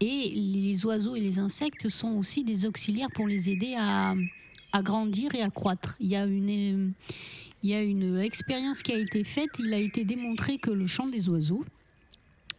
Et 0.02 0.32
les 0.32 0.84
oiseaux 0.86 1.16
et 1.16 1.20
les 1.20 1.38
insectes 1.38 1.88
sont 1.88 2.14
aussi 2.14 2.44
des 2.44 2.66
auxiliaires 2.66 3.12
pour 3.14 3.28
les 3.28 3.52
aider 3.52 3.76
à, 3.78 4.16
grandir 4.82 5.36
et 5.36 5.44
à 5.44 5.52
croître. 5.52 5.96
Il 6.00 6.08
y 6.08 6.16
a 6.16 6.26
une, 6.26 6.94
il 7.62 7.70
y 7.70 7.76
a 7.76 7.84
une 7.84 8.18
expérience 8.18 8.82
qui 8.82 8.94
a 8.94 8.98
été 8.98 9.24
faite, 9.24 9.52
il 9.60 9.72
a 9.72 9.78
été 9.78 10.04
démontré 10.04 10.58
que 10.58 10.72
le 10.72 10.88
chant 10.88 11.08
des 11.08 11.30
oiseaux 11.30 11.64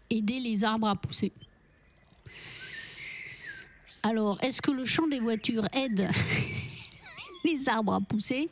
aidait 0.08 0.38
les 0.38 0.62
arbres 0.62 0.86
à 0.86 0.94
pousser. 0.94 1.32
Alors, 4.04 4.38
est-ce 4.42 4.62
que 4.62 4.70
le 4.70 4.84
chant 4.84 5.08
des 5.08 5.18
voitures 5.18 5.66
aide 5.72 6.08
les 7.44 7.68
arbres 7.68 7.94
à 7.94 8.00
pousser? 8.00 8.50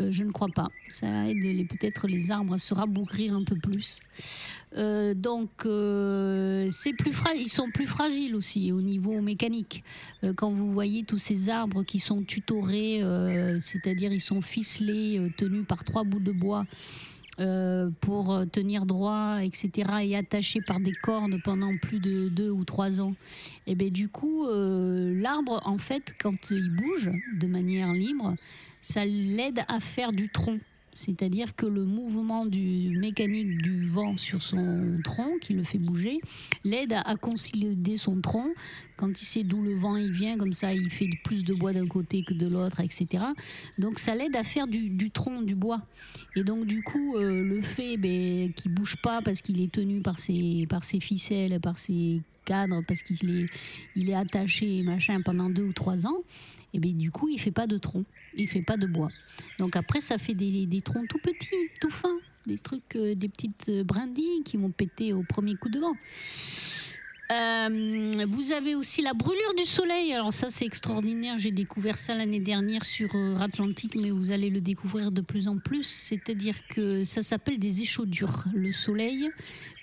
Euh, 0.00 0.12
Je 0.12 0.22
ne 0.24 0.30
crois 0.30 0.48
pas. 0.48 0.68
Ça 0.88 1.28
aide 1.28 1.42
les- 1.42 1.64
peut-être 1.64 2.06
les 2.06 2.30
arbres 2.30 2.54
à 2.54 2.58
se 2.58 2.74
rabougrir 2.74 3.34
un 3.34 3.42
peu 3.42 3.56
plus. 3.56 4.00
Euh, 4.76 5.14
donc, 5.14 5.50
euh, 5.64 6.68
c'est 6.70 6.92
plus 6.92 7.12
ils 7.36 7.48
sont 7.48 7.70
plus 7.70 7.86
fragiles 7.86 8.34
aussi 8.36 8.70
au 8.72 8.82
niveau 8.82 9.20
mécanique. 9.22 9.82
Quand 10.36 10.50
vous 10.50 10.72
voyez 10.72 11.04
tous 11.04 11.18
ces 11.18 11.48
arbres 11.48 11.82
qui 11.84 11.98
sont 11.98 12.22
tutorés, 12.22 13.02
c'est-à-dire 13.60 14.12
ils 14.12 14.20
sont 14.20 14.40
ficelés, 14.40 15.32
tenus 15.36 15.66
par 15.66 15.84
trois 15.84 16.04
bouts 16.04 16.20
de 16.20 16.32
bois 16.32 16.66
euh, 17.40 17.90
pour 18.00 18.44
tenir 18.50 18.86
droit, 18.86 19.38
etc., 19.42 19.70
et 20.02 20.16
attaché 20.16 20.60
par 20.60 20.80
des 20.80 20.92
cordes 20.92 21.40
pendant 21.44 21.76
plus 21.76 22.00
de 22.00 22.28
deux 22.28 22.50
ou 22.50 22.64
trois 22.64 23.00
ans, 23.00 23.14
et 23.66 23.74
ben 23.74 23.90
du 23.90 24.08
coup, 24.08 24.46
euh, 24.46 25.20
l'arbre, 25.20 25.60
en 25.64 25.78
fait, 25.78 26.14
quand 26.20 26.50
il 26.50 26.74
bouge 26.74 27.10
de 27.38 27.46
manière 27.46 27.92
libre, 27.92 28.34
ça 28.80 29.04
l'aide 29.04 29.64
à 29.68 29.80
faire 29.80 30.12
du 30.12 30.28
tronc. 30.28 30.58
C'est-à-dire 30.98 31.54
que 31.54 31.64
le 31.64 31.84
mouvement 31.84 32.44
du 32.44 32.98
mécanique 32.98 33.62
du 33.62 33.84
vent 33.84 34.16
sur 34.16 34.42
son 34.42 34.94
tronc, 35.04 35.38
qui 35.40 35.52
le 35.52 35.62
fait 35.62 35.78
bouger, 35.78 36.20
l'aide 36.64 36.92
à, 36.92 37.14
consolider 37.14 37.96
son 37.96 38.20
tronc. 38.20 38.48
Quand 38.96 39.08
il 39.08 39.24
sait 39.24 39.44
d'où 39.44 39.62
le 39.62 39.74
vent 39.74 39.96
il 39.96 40.10
vient, 40.10 40.36
comme 40.36 40.52
ça, 40.52 40.74
il 40.74 40.90
fait 40.90 41.08
plus 41.22 41.44
de 41.44 41.54
bois 41.54 41.72
d'un 41.72 41.86
côté 41.86 42.24
que 42.24 42.34
de 42.34 42.48
l'autre, 42.48 42.80
etc. 42.80 43.22
Donc 43.78 44.00
ça 44.00 44.16
l'aide 44.16 44.34
à 44.34 44.42
faire 44.42 44.66
du, 44.66 44.88
du 44.88 45.12
tronc, 45.12 45.42
du 45.42 45.54
bois. 45.54 45.80
Et 46.34 46.42
donc 46.42 46.66
du 46.66 46.82
coup, 46.82 47.14
euh, 47.16 47.44
le 47.44 47.62
fait 47.62 47.96
ben, 47.96 48.52
qu'il 48.52 48.74
bouge 48.74 48.96
pas 49.00 49.22
parce 49.22 49.40
qu'il 49.40 49.60
est 49.60 49.70
tenu 49.70 50.00
par 50.00 50.18
ses, 50.18 50.66
par 50.68 50.82
ses 50.82 50.98
ficelles, 50.98 51.60
par 51.60 51.78
ses 51.78 52.22
cadres, 52.44 52.82
parce 52.88 53.02
qu'il 53.02 53.42
est, 53.42 53.46
il 53.94 54.10
est 54.10 54.14
attaché 54.14 54.82
machin 54.82 55.20
pendant 55.22 55.48
deux 55.48 55.64
ou 55.64 55.72
trois 55.72 56.06
ans, 56.06 56.18
et 56.74 56.78
bien 56.78 56.92
du 56.92 57.10
coup, 57.10 57.28
il 57.28 57.40
fait 57.40 57.50
pas 57.50 57.66
de 57.66 57.78
tronc, 57.78 58.04
il 58.36 58.48
fait 58.48 58.62
pas 58.62 58.76
de 58.76 58.86
bois. 58.86 59.10
Donc 59.58 59.76
après, 59.76 60.00
ça 60.00 60.18
fait 60.18 60.34
des, 60.34 60.66
des 60.66 60.80
troncs 60.80 61.08
tout 61.08 61.18
petits, 61.18 61.48
tout 61.80 61.90
fins, 61.90 62.18
des 62.46 62.58
trucs, 62.58 62.96
euh, 62.96 63.14
des 63.14 63.28
petites 63.28 63.68
euh, 63.68 63.84
brindilles 63.84 64.42
qui 64.44 64.56
vont 64.56 64.70
péter 64.70 65.12
au 65.12 65.22
premier 65.22 65.54
coup 65.54 65.68
de 65.68 65.78
vent. 65.78 65.94
Euh, 67.30 68.24
vous 68.26 68.52
avez 68.52 68.74
aussi 68.74 69.02
la 69.02 69.12
brûlure 69.12 69.54
du 69.54 69.66
soleil. 69.66 70.14
Alors 70.14 70.32
ça 70.32 70.48
c'est 70.48 70.64
extraordinaire. 70.64 71.36
J'ai 71.36 71.50
découvert 71.50 71.98
ça 71.98 72.14
l'année 72.14 72.40
dernière 72.40 72.84
sur 72.84 73.14
Atlantique, 73.40 73.96
mais 73.96 74.10
vous 74.10 74.30
allez 74.30 74.48
le 74.48 74.62
découvrir 74.62 75.12
de 75.12 75.20
plus 75.20 75.46
en 75.46 75.58
plus. 75.58 75.82
C'est-à-dire 75.82 76.66
que 76.68 77.04
ça 77.04 77.20
s'appelle 77.20 77.58
des 77.58 77.82
échaudures. 77.82 78.44
Le 78.54 78.72
soleil, 78.72 79.28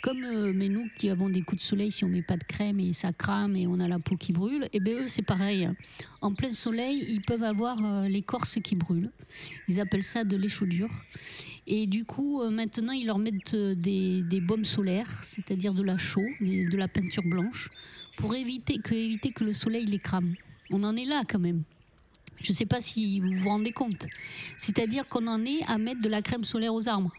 comme 0.05 0.23
euh, 0.23 0.53
mais 0.53 0.69
nous 0.69 0.87
qui 0.99 1.09
avons 1.09 1.29
des 1.29 1.41
coups 1.41 1.63
de 1.63 1.65
soleil, 1.65 1.89
si 1.89 2.05
on 2.05 2.07
met 2.07 2.21
pas 2.21 2.37
de 2.37 2.43
crème 2.43 2.79
et 2.79 2.93
ça 2.93 3.11
crame 3.11 3.55
et 3.55 3.65
on 3.65 3.79
a 3.79 3.87
la 3.87 3.97
peau 3.97 4.15
qui 4.15 4.33
brûle, 4.33 4.69
et 4.71 4.79
bien 4.79 5.01
eux 5.01 5.07
c'est 5.07 5.23
pareil. 5.23 5.67
En 6.21 6.31
plein 6.31 6.53
soleil, 6.53 7.03
ils 7.09 7.23
peuvent 7.23 7.41
avoir 7.41 7.83
euh, 7.83 8.07
l'écorce 8.07 8.59
qui 8.63 8.75
brûle. 8.75 9.09
Ils 9.67 9.81
appellent 9.81 10.03
ça 10.03 10.23
de 10.23 10.37
l'échaudure. 10.37 10.91
Et 11.65 11.87
du 11.87 12.05
coup, 12.05 12.39
euh, 12.39 12.51
maintenant, 12.51 12.93
ils 12.93 13.07
leur 13.07 13.17
mettent 13.17 13.55
des, 13.55 14.21
des 14.21 14.41
baumes 14.41 14.63
solaires, 14.63 15.09
c'est-à-dire 15.23 15.73
de 15.73 15.81
la 15.81 15.97
chaux, 15.97 16.21
de 16.39 16.77
la 16.77 16.87
peinture 16.87 17.23
blanche, 17.23 17.71
pour 18.15 18.35
éviter 18.35 18.77
que, 18.77 18.93
éviter 18.93 19.31
que 19.31 19.43
le 19.43 19.53
soleil 19.53 19.85
les 19.85 19.97
crame. 19.97 20.35
On 20.69 20.83
en 20.83 20.95
est 20.95 21.05
là 21.05 21.23
quand 21.27 21.39
même. 21.39 21.63
Je 22.41 22.51
ne 22.51 22.55
sais 22.55 22.67
pas 22.67 22.79
si 22.79 23.19
vous 23.21 23.31
vous 23.31 23.49
rendez 23.49 23.71
compte. 23.71 24.05
C'est-à-dire 24.55 25.07
qu'on 25.07 25.25
en 25.25 25.43
est 25.45 25.63
à 25.65 25.79
mettre 25.79 26.01
de 26.01 26.09
la 26.09 26.21
crème 26.21 26.45
solaire 26.45 26.75
aux 26.75 26.87
arbres. 26.87 27.11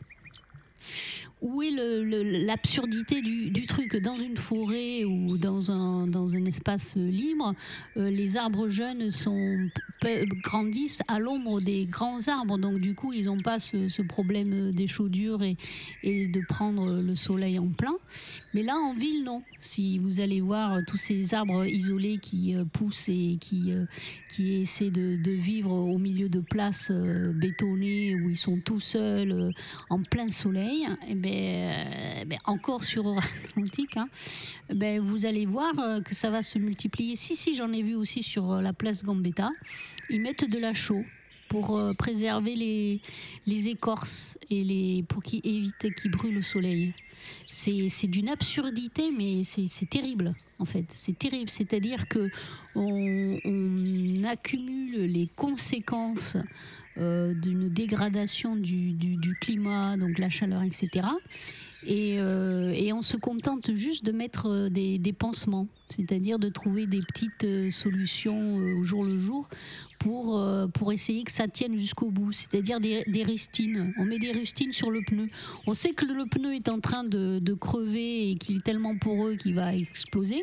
Où 1.43 1.63
est 1.63 1.71
l'absurdité 1.71 3.21
du, 3.21 3.51
du 3.51 3.67
truc? 3.67 3.95
Dans 3.97 4.17
une 4.17 4.39
forêt 4.39 5.05
ou 5.05 5.37
dans 5.37 5.71
un, 5.71 6.45
espace 6.47 6.97
libre, 6.97 7.55
euh, 7.99 8.11
les 8.11 8.39
arbres 8.39 8.69
jeunes 8.69 9.11
grandissent 10.43 11.03
à 11.09 11.19
l'ombre 11.19 11.61
des 11.61 11.85
grands 11.85 12.27
arbres. 12.29 12.57
Donc 12.57 12.79
du 12.79 12.95
coup, 12.95 13.13
ils 13.13 13.27
n'ont 13.27 13.41
pas 13.41 13.59
ce, 13.59 14.03
problème 14.03 14.73
d'échaudure 14.73 15.43
et, 15.43 15.57
et 16.03 16.27
de 16.27 16.41
prendre 16.49 17.03
le 17.03 17.15
soleil 17.15 17.59
en 17.59 17.69
plein. 17.69 17.97
Mais 18.55 18.63
là, 18.63 18.77
en 18.77 18.95
ville, 18.95 19.23
non. 19.23 19.43
Si 19.61 19.99
vous 19.99 20.21
allez 20.21 20.41
voir 20.41 20.79
tous 20.87 20.97
ces 20.97 21.35
arbres 21.35 21.67
isolés 21.67 22.17
qui 22.17 22.57
euh, 22.57 22.65
poussent 22.73 23.11
et 23.11 23.37
qui, 23.39 23.73
euh, 23.73 23.85
qui 24.31 24.55
essaient 24.55 24.91
de, 24.91 25.17
de 25.17 25.33
vivre 25.33 25.73
au 25.73 25.99
milieu 25.99 26.31
de 26.31 26.41
places 26.41 26.91
bétonnées 26.91 28.15
où 28.15 28.31
ils 28.31 28.37
sont 28.37 28.59
tout 28.59 28.81
seuls 28.81 29.51
en 29.91 30.03
plein 30.03 30.31
soleil, 30.31 30.87
eh 31.09 31.15
euh, 31.29 32.37
encore 32.45 32.85
sur 32.85 33.07
Atlantique, 33.19 33.97
hein, 33.97 34.09
ben, 34.75 35.01
vous 35.01 35.27
allez 35.27 35.47
voir 35.47 35.79
euh, 35.79 36.01
que 36.01 36.15
ça 36.15 36.31
va 36.31 36.43
se 36.43 36.59
multiplier. 36.59 37.17
Si, 37.17 37.37
si, 37.37 37.55
j'en 37.55 37.73
ai 37.73 37.83
vu 37.83 37.95
aussi 37.95 38.23
sur 38.23 38.53
euh, 38.53 38.61
la 38.61 38.73
place 38.73 39.05
Gambetta. 39.05 39.51
Ils 40.11 40.21
mettent 40.21 40.49
de 40.49 40.59
la 40.59 40.73
chaux 40.73 41.05
pour 41.49 41.81
préserver 41.97 42.57
les, 43.47 43.69
écorces 43.69 44.37
et 44.51 45.05
pour 45.09 45.23
qu'ils 45.23 45.41
évitent 45.45 45.95
qu'ils 45.95 46.11
brûlent 46.11 46.39
au 46.39 46.43
soleil. 46.43 46.93
C'est 47.49 48.09
d'une 48.09 48.29
absurdité, 48.29 49.11
mais 49.17 49.43
c'est 49.45 49.89
terrible, 49.89 50.35
en 50.59 50.65
fait. 50.65 50.87
C'est 50.89 51.17
terrible. 51.17 51.49
C'est-à-dire 51.49 52.09
que 52.09 52.31
on, 52.75 53.39
on 53.45 54.25
accumule 54.25 55.05
les 55.05 55.29
conséquences 55.37 56.37
euh, 56.99 57.35
d'une 57.35 57.69
dégradation 57.69 58.57
du, 58.57 58.97
climat, 59.41 59.97
donc 59.97 60.19
la 60.19 60.31
chaleur, 60.31 60.63
etc. 60.63 61.07
Et, 61.87 62.17
euh, 62.19 62.73
et 62.75 62.93
on 62.95 63.03
se 63.03 63.17
contente 63.19 63.75
juste 63.75 64.05
de 64.05 64.13
mettre 64.13 64.47
euh, 64.47 64.69
des, 64.71 65.13
pansements, 65.13 65.69
c'est-à-dire 65.89 66.39
de 66.39 66.49
trouver 66.49 66.87
des 66.87 67.01
petites 67.01 67.71
solutions 67.71 68.57
au 68.79 68.83
jour 68.83 69.05
le 69.05 69.19
jour 69.19 69.49
pour, 69.99 70.43
pour 70.73 70.93
essayer 70.93 71.23
que 71.25 71.33
ça 71.33 71.49
tienne 71.49 71.77
jusqu'au 71.77 72.11
bout, 72.11 72.33
c'est-à-dire 72.33 72.81
des, 72.81 73.25
rustines. 73.25 73.93
On 73.99 74.05
met 74.05 74.19
des 74.19 74.33
rustines 74.33 74.73
sur 74.73 74.91
le 74.91 75.03
pneu. 75.03 75.29
On 75.67 75.75
sait 75.75 75.93
que 75.93 76.07
le 76.07 76.25
pneu 76.27 76.55
est 76.55 76.69
en 76.69 76.81
train 76.81 77.05
de, 77.05 77.55
crever 77.55 78.31
et 78.31 78.35
qu'il 78.37 78.57
est 78.57 78.65
tellement 78.65 78.97
poreux 78.97 79.35
qu'il 79.35 79.55
va 79.55 79.75
exploser. 79.75 80.43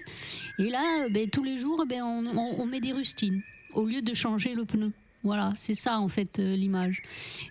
Et 0.59 0.69
là, 0.69 1.07
ben, 1.09 1.29
tous 1.29 1.43
les 1.43 1.57
jours, 1.57 1.85
ben, 1.87 2.03
on 2.03 2.65
met 2.65 2.79
des 2.79 2.91
rustines 2.91 3.41
au 3.73 3.85
lieu 3.85 4.01
de 4.01 4.13
changer 4.13 4.53
le 4.53 4.65
pneu. 4.65 4.91
Voilà, 5.23 5.53
c'est 5.55 5.73
ça 5.73 5.99
en 5.99 6.09
fait 6.09 6.39
euh, 6.39 6.55
l'image. 6.55 7.01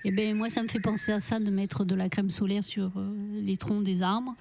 Et 0.05 0.11
ben 0.11 0.37
moi 0.37 0.49
ça 0.51 0.63
me 0.63 0.69
fait 0.69 0.81
penser 0.81 1.13
à 1.13 1.21
ça 1.21 1.41
de 1.41 1.51
mettre 1.51 1.85
de 1.85 1.95
la 1.95 2.09
crème 2.11 2.31
solaire 2.31 2.63
sur 2.63 2.93
euh, 2.97 3.15
les 3.33 3.57
troncs 3.57 3.83
des 3.83 4.03
arbres. 4.03 4.35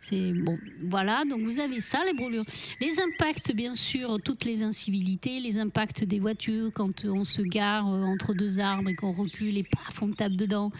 C'est 0.00 0.32
bon, 0.32 0.56
voilà. 0.84 1.24
Donc 1.28 1.40
vous 1.40 1.58
avez 1.58 1.80
ça 1.80 1.98
les 2.06 2.12
brûlures, 2.12 2.44
les 2.80 3.00
impacts 3.00 3.52
bien 3.52 3.74
sûr, 3.74 4.18
toutes 4.24 4.44
les 4.44 4.62
incivilités, 4.62 5.40
les 5.40 5.58
impacts 5.58 6.04
des 6.04 6.20
voitures 6.20 6.70
quand 6.72 7.04
on 7.06 7.24
se 7.24 7.42
gare 7.42 7.92
euh, 7.92 8.04
entre 8.04 8.34
deux 8.34 8.60
arbres 8.60 8.88
et 8.88 8.94
qu'on 8.94 9.12
recule 9.12 9.56
et 9.58 9.64
paf 9.64 10.02
on 10.02 10.12
tape 10.12 10.36
dedans, 10.36 10.70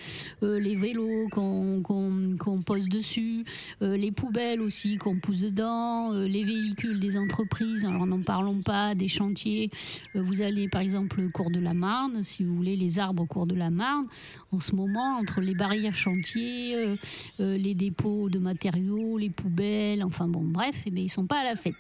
Euh, 0.43 0.61
les 0.61 0.77
vélos 0.77 1.29
qu'on 1.33 2.63
pose 2.65 2.89
dessus, 2.89 3.45
euh, 3.83 3.97
les 3.97 4.13
poubelles 4.13 4.61
aussi 4.61 4.97
qu'on 4.97 5.19
pousse 5.19 5.41
dedans, 5.41 6.13
euh, 6.13 6.29
les 6.29 6.45
véhicules 6.45 7.01
des 7.01 7.17
entreprises. 7.17 7.85
Alors 7.85 8.07
n'en 8.07 8.23
parlons 8.23 8.63
pas 8.63 8.95
des 8.95 9.09
chantiers. 9.09 9.71
Euh, 10.15 10.23
vous 10.23 10.43
allez 10.43 10.69
par 10.69 10.83
exemple 10.83 11.29
cours 11.31 11.51
de 11.51 11.59
la 11.59 11.75
Marne, 11.75 11.96
si 12.23 12.45
vous 12.45 12.55
voulez, 12.55 12.77
les 12.77 12.99
arbres 12.99 13.23
au 13.23 13.27
cours 13.27 13.47
de 13.47 13.55
la 13.55 13.71
Marne. 13.71 14.07
En 14.53 14.61
ce 14.61 14.75
moment, 14.75 15.19
entre 15.19 15.41
les 15.41 15.55
barrières 15.55 15.95
chantiers, 15.95 16.75
euh, 16.77 16.97
euh, 17.41 17.57
les 17.57 17.75
dépôts 17.75 18.29
de 18.29 18.39
matériaux, 18.39 19.19
les 19.19 19.31
poubelles, 19.31 20.03
enfin 20.03 20.29
bon, 20.29 20.43
bref, 20.43 20.83
eh 20.87 20.91
ils 20.91 21.09
sont 21.09 21.27
pas 21.27 21.41
à 21.41 21.45
la 21.45 21.57
fête. 21.57 21.75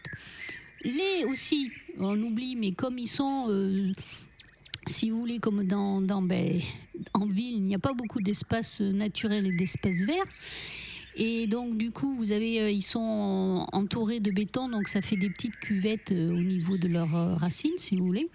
Les 0.84 1.24
aussi, 1.28 1.70
on 1.98 2.20
oublie, 2.22 2.56
mais 2.56 2.72
comme 2.72 2.98
ils 2.98 3.08
sont, 3.08 3.46
euh, 3.48 3.92
si 4.86 5.10
vous 5.10 5.18
voulez, 5.18 5.38
comme 5.38 5.64
dans, 5.64 6.00
dans 6.00 6.22
ben, 6.22 6.60
en 7.14 7.26
ville, 7.26 7.56
il 7.56 7.62
n'y 7.62 7.74
a 7.74 7.78
pas 7.78 7.92
beaucoup 7.92 8.20
d'espaces 8.20 8.80
naturels 8.80 9.46
et 9.46 9.52
d'espaces 9.52 10.02
verts. 10.02 10.26
Et 11.18 11.46
donc 11.46 11.78
du 11.78 11.92
coup, 11.92 12.14
vous 12.14 12.32
avez, 12.32 12.60
euh, 12.60 12.70
ils 12.70 12.82
sont 12.82 13.66
entourés 13.72 14.20
de 14.20 14.30
béton, 14.30 14.68
donc 14.68 14.88
ça 14.88 15.00
fait 15.00 15.16
des 15.16 15.30
petites 15.30 15.56
cuvettes 15.56 16.12
euh, 16.12 16.30
au 16.30 16.42
niveau 16.42 16.76
de 16.76 16.88
leurs 16.88 17.16
euh, 17.16 17.34
racines, 17.34 17.78
si 17.78 17.96
vous 17.96 18.06
voulez. 18.06 18.28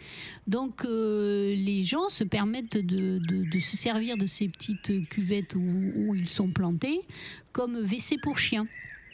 Donc 0.48 0.84
les 0.84 1.84
gens 1.84 2.10
se 2.10 2.24
permettent 2.24 2.78
de, 2.78 3.60
se 3.60 3.78
servir 3.78 4.18
de 4.18 4.26
ces 4.26 4.48
petites 4.50 5.08
cuvettes 5.10 5.54
où, 5.56 6.16
ils 6.16 6.28
sont 6.28 6.50
plantés 6.50 7.02
comme 7.52 7.76
WC 7.76 8.18
pour 8.22 8.40
chiens. 8.40 8.66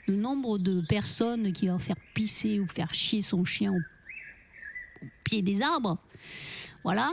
Le 0.07 0.15
nombre 0.15 0.57
de 0.57 0.79
personnes 0.87 1.51
qui 1.51 1.67
vont 1.67 1.79
faire 1.79 1.97
pisser 2.13 2.61
ou 2.61 2.67
faire 2.67 2.93
chier 2.93 3.21
son 3.21 3.43
chien 3.43 3.73
au, 3.73 5.05
pied 5.25 5.41
des 5.41 5.61
arbres, 5.61 5.97
voilà, 6.83 7.11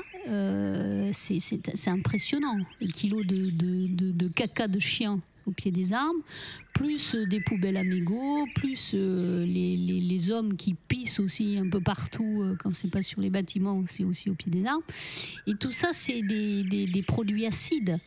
c'est- 1.12 1.88
impressionnant. 1.88 2.58
Les 2.80 2.86
kilos 2.86 3.26
de- 3.26 3.50
de 3.50 4.28
caca 4.28 4.68
de 4.68 4.78
chien 4.78 5.20
au 5.46 5.52
pied 5.52 5.70
des 5.70 5.92
arbres, 5.92 6.20
plus 6.72 7.14
euh, 7.14 7.26
des 7.26 7.40
poubelles 7.40 7.76
à 7.76 7.82
plus 8.54 8.92
euh, 8.94 9.44
les, 9.44 10.30
hommes 10.30 10.56
qui 10.56 10.74
pissent 10.74 11.20
aussi 11.20 11.58
un 11.58 11.68
peu 11.68 11.80
partout 11.80 12.42
euh, 12.42 12.56
quand 12.58 12.72
c'est 12.72 12.90
pas 12.90 13.02
sur 13.02 13.20
les 13.20 13.30
bâtiments, 13.30 13.82
c'est 13.86 14.04
aussi 14.04 14.30
au 14.30 14.34
pied 14.34 14.50
des 14.50 14.66
arbres. 14.66 14.84
Et 15.46 15.54
tout 15.54 15.72
ça, 15.72 15.88
c'est 15.92 16.22
des 16.22 17.04
produits 17.06 17.46
acides. 17.46 17.98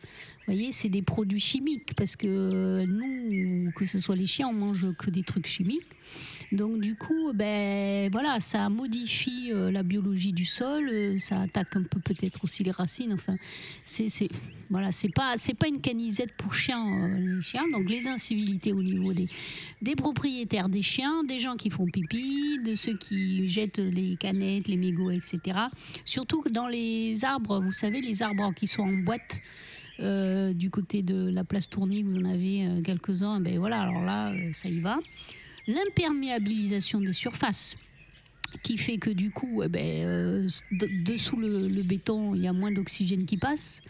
Vous 0.48 0.54
voyez, 0.54 0.72
c'est 0.72 0.88
des 0.88 1.02
produits 1.02 1.40
chimiques 1.40 1.92
parce 1.94 2.16
que 2.16 2.26
euh, 2.26 2.86
nous, 2.86 3.70
que 3.72 3.84
ce 3.84 4.00
soit 4.00 4.16
les 4.16 4.24
chiens, 4.24 4.48
on 4.48 4.54
mange 4.54 4.86
que 4.96 5.10
des 5.10 5.22
trucs 5.22 5.46
chimiques. 5.46 5.84
Donc 6.52 6.80
du 6.80 6.94
coup, 6.94 7.34
ben 7.34 8.10
voilà, 8.10 8.40
ça 8.40 8.70
modifie 8.70 9.52
euh, 9.52 9.70
la 9.70 9.82
biologie 9.82 10.32
du 10.32 10.46
sol, 10.46 10.88
euh, 10.88 11.18
ça 11.18 11.42
attaque 11.42 11.76
un 11.76 11.82
peu 11.82 12.00
peut-être 12.00 12.44
aussi 12.44 12.64
les 12.64 12.70
racines. 12.70 13.12
Enfin, 13.12 13.36
c'est 13.84 14.08
voilà, 14.70 14.90
c'est 14.90 15.10
pas 15.10 15.34
c'est 15.36 15.52
pas 15.52 15.68
une 15.68 15.82
canisette 15.82 16.34
pour 16.38 16.54
chiens 16.54 17.08
les 17.18 17.42
chiens. 17.42 17.68
Donc 17.70 17.90
les 17.90 18.08
incivilités 18.08 18.72
au 18.72 18.82
niveau 18.82 19.12
des 19.12 19.28
des 19.82 19.96
propriétaires 19.96 20.70
des 20.70 20.80
chiens, 20.80 21.24
des 21.24 21.38
gens 21.38 21.56
qui 21.56 21.68
font 21.68 21.84
pipi, 21.84 22.58
de 22.64 22.74
ceux 22.74 22.96
qui 22.96 23.46
jettent 23.50 23.80
les 23.80 24.16
canettes, 24.16 24.66
les 24.66 24.78
mégots, 24.78 25.10
etc. 25.10 25.58
Surtout 26.06 26.40
que 26.40 26.48
dans 26.48 26.68
les 26.68 27.22
arbres, 27.26 27.60
vous 27.60 27.72
savez, 27.72 28.00
les 28.00 28.22
arbres 28.22 28.54
qui 28.54 28.66
sont 28.66 28.84
en 28.84 28.94
boîte. 28.94 29.42
Euh, 30.00 30.52
du 30.52 30.70
côté 30.70 31.02
de 31.02 31.28
la 31.28 31.42
place 31.42 31.68
Tourny, 31.68 32.04
vous 32.04 32.16
en 32.16 32.24
avez 32.24 32.66
euh, 32.66 32.82
quelques-uns. 32.82 33.40
Ben 33.40 33.58
voilà, 33.58 33.82
alors 33.82 34.02
là, 34.02 34.32
euh, 34.32 34.52
ça 34.52 34.68
y 34.68 34.78
va. 34.78 34.98
L'imperméabilisation 35.66 37.00
des 37.00 37.12
surfaces 37.12 37.76
qui 38.62 38.78
fait 38.78 38.96
que 38.96 39.10
du 39.10 39.30
coup, 39.30 39.62
eh 39.62 39.68
ben, 39.68 40.46
de- 40.72 41.04
dessous 41.04 41.36
le, 41.36 41.82
béton, 41.82 42.34
il 42.34 42.42
y 42.42 42.46
a 42.46 42.52
moins 42.52 42.72
d'oxygène 42.72 43.26
qui 43.26 43.36
passe, 43.36 43.82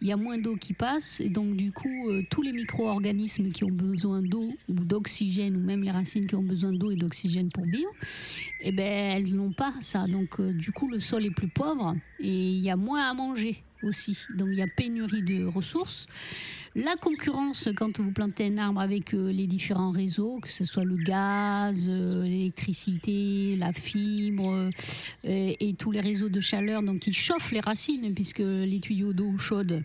il 0.00 0.08
y 0.08 0.12
a 0.12 0.16
moins 0.16 0.38
d'eau 0.38 0.56
qui 0.56 0.72
passe, 0.72 1.20
et 1.20 1.28
donc 1.28 1.54
du 1.54 1.70
coup, 1.70 2.10
tous 2.28 2.42
les 2.42 2.50
micro-organismes 2.50 3.50
qui 3.52 3.62
ont 3.62 3.70
besoin 3.70 4.20
d'eau 4.20 4.52
ou 4.68 4.72
d'oxygène, 4.74 5.56
ou 5.56 5.60
même 5.60 5.84
les 5.84 5.92
racines 5.92 6.26
qui 6.26 6.34
ont 6.34 6.42
besoin 6.42 6.72
d'eau 6.72 6.90
et 6.90 6.96
d'oxygène 6.96 7.52
pour 7.52 7.64
vivre, 7.64 7.92
eh 8.62 8.72
ben, 8.72 8.82
elles 8.84 9.32
n'ont 9.36 9.52
pas 9.52 9.72
ça. 9.80 10.08
Donc 10.08 10.40
du 10.40 10.72
coup, 10.72 10.88
le 10.88 10.98
sol 10.98 11.24
est 11.24 11.30
plus 11.30 11.48
pauvre 11.48 11.94
et 12.18 12.50
il 12.54 12.60
y 12.60 12.70
a 12.70 12.76
moins 12.76 13.08
à 13.08 13.14
manger 13.14 13.62
aussi. 13.82 14.26
Donc 14.36 14.48
il 14.52 14.58
y 14.58 14.62
a 14.62 14.66
pénurie 14.66 15.22
de 15.22 15.44
ressources. 15.44 16.06
La 16.74 16.96
concurrence, 16.96 17.68
quand 17.76 18.00
vous 18.00 18.12
plantez 18.12 18.46
un 18.46 18.56
arbre 18.56 18.80
avec 18.80 19.12
euh, 19.12 19.30
les 19.30 19.46
différents 19.46 19.90
réseaux, 19.90 20.40
que 20.40 20.48
ce 20.48 20.64
soit 20.64 20.84
le 20.84 20.96
gaz, 20.96 21.86
euh, 21.90 22.22
l'électricité, 22.22 23.56
la 23.58 23.74
fibre 23.74 24.54
euh, 24.54 24.70
et 25.60 25.74
tous 25.78 25.90
les 25.90 26.00
réseaux 26.00 26.30
de 26.30 26.40
chaleur, 26.40 26.82
donc 26.82 27.00
qui 27.00 27.12
chauffent 27.12 27.52
les 27.52 27.60
racines, 27.60 28.14
puisque 28.14 28.38
les 28.38 28.80
tuyaux 28.80 29.12
d'eau 29.12 29.36
chaude 29.36 29.82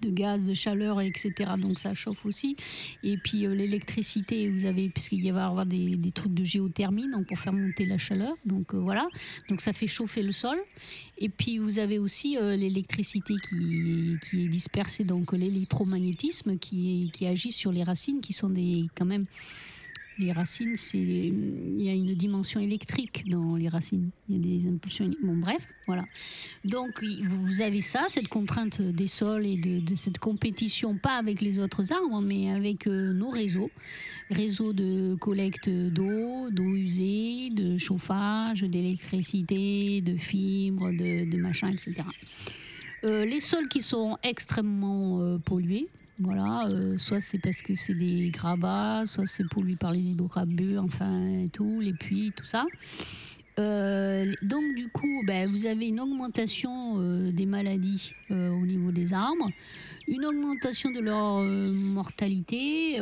de 0.00 0.10
gaz, 0.10 0.44
de 0.44 0.54
chaleur, 0.54 1.00
etc. 1.00 1.52
Donc 1.58 1.78
ça 1.78 1.94
chauffe 1.94 2.24
aussi. 2.26 2.56
Et 3.02 3.16
puis 3.16 3.46
euh, 3.46 3.54
l'électricité, 3.54 4.48
vous 4.50 4.64
avez, 4.64 4.88
puisqu'il 4.88 5.20
va 5.32 5.40
y 5.40 5.42
avoir 5.42 5.66
des, 5.66 5.96
des 5.96 6.12
trucs 6.12 6.34
de 6.34 6.44
géothermie, 6.44 7.10
donc 7.10 7.26
pour 7.26 7.38
faire 7.38 7.52
monter 7.52 7.86
la 7.86 7.98
chaleur. 7.98 8.34
Donc 8.46 8.74
euh, 8.74 8.78
voilà. 8.78 9.06
Donc 9.48 9.60
ça 9.60 9.72
fait 9.72 9.86
chauffer 9.86 10.22
le 10.22 10.32
sol. 10.32 10.56
Et 11.18 11.28
puis 11.28 11.58
vous 11.58 11.78
avez 11.78 11.98
aussi 11.98 12.36
euh, 12.36 12.56
l'électricité 12.56 13.34
qui, 13.48 14.16
qui 14.28 14.44
est 14.44 14.48
dispersée, 14.48 15.04
donc 15.04 15.32
l'électromagnétisme 15.32 16.58
qui, 16.58 17.10
qui 17.12 17.26
agit 17.26 17.52
sur 17.52 17.72
les 17.72 17.82
racines, 17.82 18.20
qui 18.20 18.32
sont 18.32 18.50
des 18.50 18.86
quand 18.96 19.06
même. 19.06 19.24
Les 20.18 20.32
racines, 20.32 20.76
c'est 20.76 20.98
il 20.98 21.80
y 21.82 21.88
a 21.88 21.94
une 21.94 22.14
dimension 22.14 22.60
électrique 22.60 23.24
dans 23.28 23.56
les 23.56 23.68
racines. 23.68 24.10
Il 24.28 24.36
y 24.36 24.38
a 24.38 24.58
des 24.58 24.68
impulsions. 24.68 25.10
Bon, 25.22 25.36
bref, 25.36 25.66
voilà. 25.86 26.04
Donc 26.64 27.02
vous 27.24 27.60
avez 27.62 27.80
ça, 27.80 28.04
cette 28.08 28.28
contrainte 28.28 28.80
des 28.82 29.06
sols 29.06 29.46
et 29.46 29.56
de, 29.56 29.80
de 29.80 29.94
cette 29.94 30.18
compétition, 30.18 30.96
pas 30.96 31.16
avec 31.16 31.40
les 31.40 31.58
autres 31.58 31.92
arbres, 31.92 32.20
mais 32.20 32.50
avec 32.50 32.86
euh, 32.86 33.12
nos 33.12 33.30
réseaux, 33.30 33.70
réseaux 34.30 34.72
de 34.72 35.14
collecte 35.14 35.68
d'eau, 35.68 36.50
d'eau 36.50 36.74
usée, 36.74 37.50
de 37.50 37.78
chauffage, 37.78 38.62
d'électricité, 38.62 40.00
de 40.02 40.16
fibres, 40.16 40.90
de, 40.90 41.30
de 41.30 41.36
machin, 41.38 41.68
etc. 41.68 41.94
Euh, 43.04 43.24
les 43.24 43.40
sols 43.40 43.66
qui 43.66 43.82
sont 43.82 44.16
extrêmement 44.22 45.20
euh, 45.20 45.38
pollués, 45.38 45.88
voilà, 46.18 46.66
euh, 46.68 46.98
soit 46.98 47.20
c'est 47.20 47.38
parce 47.38 47.62
que 47.62 47.74
c'est 47.74 47.94
des 47.94 48.30
gravats, 48.30 49.04
soit 49.06 49.26
c'est 49.26 49.48
pollué 49.48 49.76
par 49.76 49.92
les 49.92 50.10
hydrocarbures, 50.10 50.82
enfin 50.84 51.46
tout, 51.52 51.80
les 51.80 51.94
puits, 51.94 52.32
tout 52.36 52.44
ça. 52.44 52.66
Euh, 53.58 54.32
donc 54.42 54.74
du 54.74 54.88
coup, 54.88 55.22
ben, 55.26 55.48
vous 55.48 55.66
avez 55.66 55.88
une 55.88 56.00
augmentation 56.00 56.98
euh, 56.98 57.32
des 57.32 57.46
maladies 57.46 58.14
au 58.30 58.66
niveau 58.66 58.92
des 58.92 59.12
arbres, 59.12 59.50
une 60.08 60.24
augmentation 60.24 60.90
de 60.90 61.00
leur 61.00 61.42
mortalité, 61.42 62.98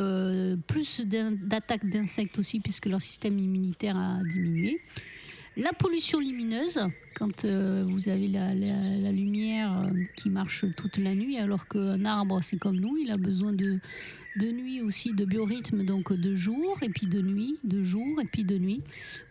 plus 0.67 1.03
d'attaques 1.03 1.89
d'insectes 1.89 2.39
aussi 2.39 2.61
puisque 2.61 2.87
leur 2.87 3.01
système 3.01 3.39
immunitaire 3.39 3.97
a 3.97 4.21
diminué. 4.25 4.81
La 5.57 5.73
pollution 5.73 6.21
lumineuse, 6.21 6.79
quand 7.15 7.45
euh, 7.45 7.83
vous 7.85 8.09
avez 8.09 8.29
la, 8.29 8.55
lumière 9.11 9.81
euh, 9.81 10.05
qui 10.17 10.31
marche 10.31 10.65
toute 10.77 10.97
la 10.97 11.15
nuit, 11.17 11.39
alors 11.39 11.67
qu'un 11.67 12.05
arbre, 12.05 12.39
c'est 12.41 12.57
comme 12.57 12.77
nous, 12.77 12.97
il 12.97 13.11
a 13.11 13.17
besoin 13.17 13.53
de, 13.53 13.81
nuit 14.41 14.81
aussi, 14.81 15.13
de 15.13 15.25
biorhythme, 15.25 15.83
donc 15.83 16.13
de 16.13 16.37
jour, 16.37 16.79
et 16.83 16.89
puis 16.89 17.09
de 17.09 17.21
nuit, 17.21 17.59
de 17.65 17.83
jour, 17.83 18.21
et 18.23 18.27
puis 18.27 18.45
de 18.45 18.59
nuit, 18.59 18.83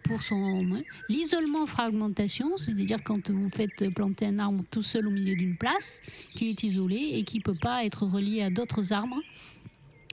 pour 0.03 0.21
son... 0.21 0.67
L'isolement 1.07 1.65
fragmentation, 1.65 2.57
c'est-à-dire 2.57 3.01
quand 3.03 3.29
vous 3.31 3.47
faites 3.47 3.87
planter 3.95 4.25
un 4.25 4.39
arbre 4.39 4.65
tout 4.69 4.81
seul 4.81 5.07
au 5.07 5.11
milieu 5.11 5.35
d'une 5.35 5.55
place, 5.55 6.01
qui 6.31 6.49
est 6.49 6.63
isolé 6.63 7.11
et 7.13 7.23
qui 7.23 7.37
ne 7.37 7.43
peut 7.43 7.57
pas 7.59 7.85
être 7.85 8.05
relié 8.05 8.41
à 8.41 8.49
d'autres 8.49 8.91
arbres 8.91 9.21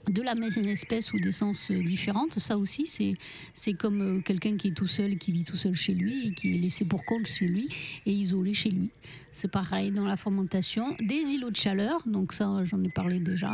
de 0.09 0.21
la 0.21 0.35
même 0.35 0.51
espèce 0.67 1.13
ou 1.13 1.19
d'essence 1.19 1.71
différentes, 1.71 2.39
ça 2.39 2.57
aussi, 2.57 2.85
c'est, 2.85 3.15
c'est 3.53 3.73
comme 3.73 4.01
euh, 4.01 4.21
quelqu'un 4.21 4.57
qui 4.57 4.69
est 4.69 4.75
tout 4.75 4.87
seul, 4.87 5.17
qui 5.17 5.31
vit 5.31 5.43
tout 5.43 5.57
seul 5.57 5.75
chez 5.75 5.93
lui 5.93 6.27
et 6.27 6.31
qui 6.31 6.55
est 6.55 6.57
laissé 6.57 6.85
pour 6.85 7.03
compte 7.05 7.27
chez 7.27 7.45
lui 7.45 7.69
et 8.05 8.11
isolé 8.11 8.53
chez 8.53 8.69
lui. 8.69 8.89
C'est 9.31 9.51
pareil 9.51 9.91
dans 9.91 10.05
la 10.05 10.17
fermentation. 10.17 10.95
Des 10.99 11.33
îlots 11.33 11.51
de 11.51 11.55
chaleur, 11.55 12.01
donc 12.05 12.33
ça, 12.33 12.63
j'en 12.63 12.83
ai 12.83 12.89
parlé 12.89 13.19
déjà. 13.19 13.53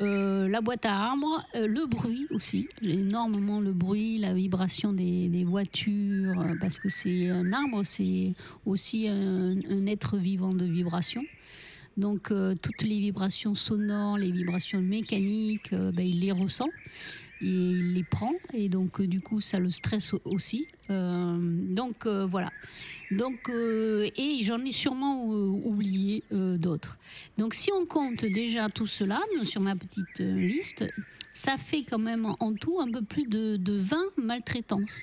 Euh, 0.00 0.46
la 0.46 0.60
boîte 0.60 0.86
à 0.86 0.94
arbres, 0.94 1.44
euh, 1.56 1.66
le 1.66 1.86
bruit 1.86 2.28
aussi, 2.30 2.68
énormément 2.82 3.60
le 3.60 3.72
bruit, 3.72 4.18
la 4.18 4.32
vibration 4.32 4.92
des, 4.92 5.28
des 5.28 5.42
voitures, 5.42 6.40
euh, 6.40 6.54
parce 6.60 6.78
que 6.78 6.88
c'est 6.88 7.28
un 7.30 7.52
arbre, 7.52 7.82
c'est 7.82 8.32
aussi 8.64 9.08
un 9.08 9.86
être 9.86 10.16
vivant 10.16 10.52
de 10.52 10.64
vibration. 10.64 11.24
Donc 11.98 12.30
euh, 12.30 12.54
toutes 12.62 12.82
les 12.82 12.98
vibrations 13.00 13.54
sonores, 13.54 14.16
les 14.18 14.30
vibrations 14.32 14.80
mécaniques, 14.80 15.72
euh, 15.72 15.90
ben, 15.92 16.06
il 16.06 16.20
les 16.20 16.32
ressent 16.32 16.68
et 17.40 17.46
il 17.46 17.92
les 17.94 18.04
prend 18.04 18.32
et 18.54 18.68
donc 18.68 19.00
euh, 19.00 19.06
du 19.06 19.20
coup 19.20 19.40
ça 19.40 19.58
le 19.58 19.68
stresse 19.70 20.14
au- 20.14 20.22
aussi. 20.24 20.66
Donc 20.88 22.06
voilà. 22.06 22.50
Donc 23.10 23.50
et 23.50 24.38
j'en 24.42 24.64
ai 24.64 24.72
sûrement 24.72 25.26
oublié 25.26 26.22
d'autres. 26.30 26.98
Donc 27.36 27.52
si 27.52 27.70
on 27.72 27.84
compte 27.84 28.24
déjà 28.24 28.70
tout 28.70 28.86
cela 28.86 29.20
sur 29.44 29.60
ma 29.60 29.76
petite 29.76 30.20
liste, 30.20 30.84
ça 31.34 31.58
fait 31.58 31.82
quand 31.82 31.98
même 31.98 32.24
en 32.40 32.54
tout 32.54 32.80
un 32.80 32.90
peu 32.90 33.02
plus 33.02 33.26
de, 33.26 33.56
de 33.58 33.74
20 33.78 33.96
maltraitances 34.16 34.96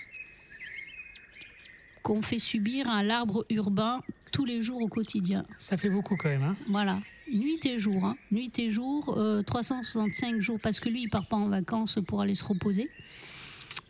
qu'on 2.04 2.22
fait 2.24 2.40
subir 2.40 2.90
à 2.90 3.04
l'arbre 3.04 3.46
urbain 3.50 4.02
tous 4.36 4.44
les 4.44 4.62
jours 4.62 4.82
au 4.82 4.90
quotidien. 4.90 5.46
Ça 5.58 5.78
fait 5.78 5.90
beaucoup 5.90 6.18
quand 6.18 6.28
même. 6.28 6.44
Hein 6.44 6.58
Voilà. 6.68 7.00
Nuit 7.32 7.66
et 7.66 7.80
jour, 7.80 8.04
hein. 8.04 8.18
nuit 8.32 8.52
et 8.60 8.70
jour, 8.70 9.16
euh, 9.18 9.42
365 9.44 10.42
jours, 10.42 10.60
parce 10.62 10.82
que 10.82 10.90
lui, 10.90 11.04
il 11.04 11.10
part 11.10 11.26
pas 11.30 11.38
en 11.38 11.48
vacances 11.48 12.00
pour 12.06 12.20
aller 12.20 12.36
se 12.36 12.44
reposer. 12.44 12.90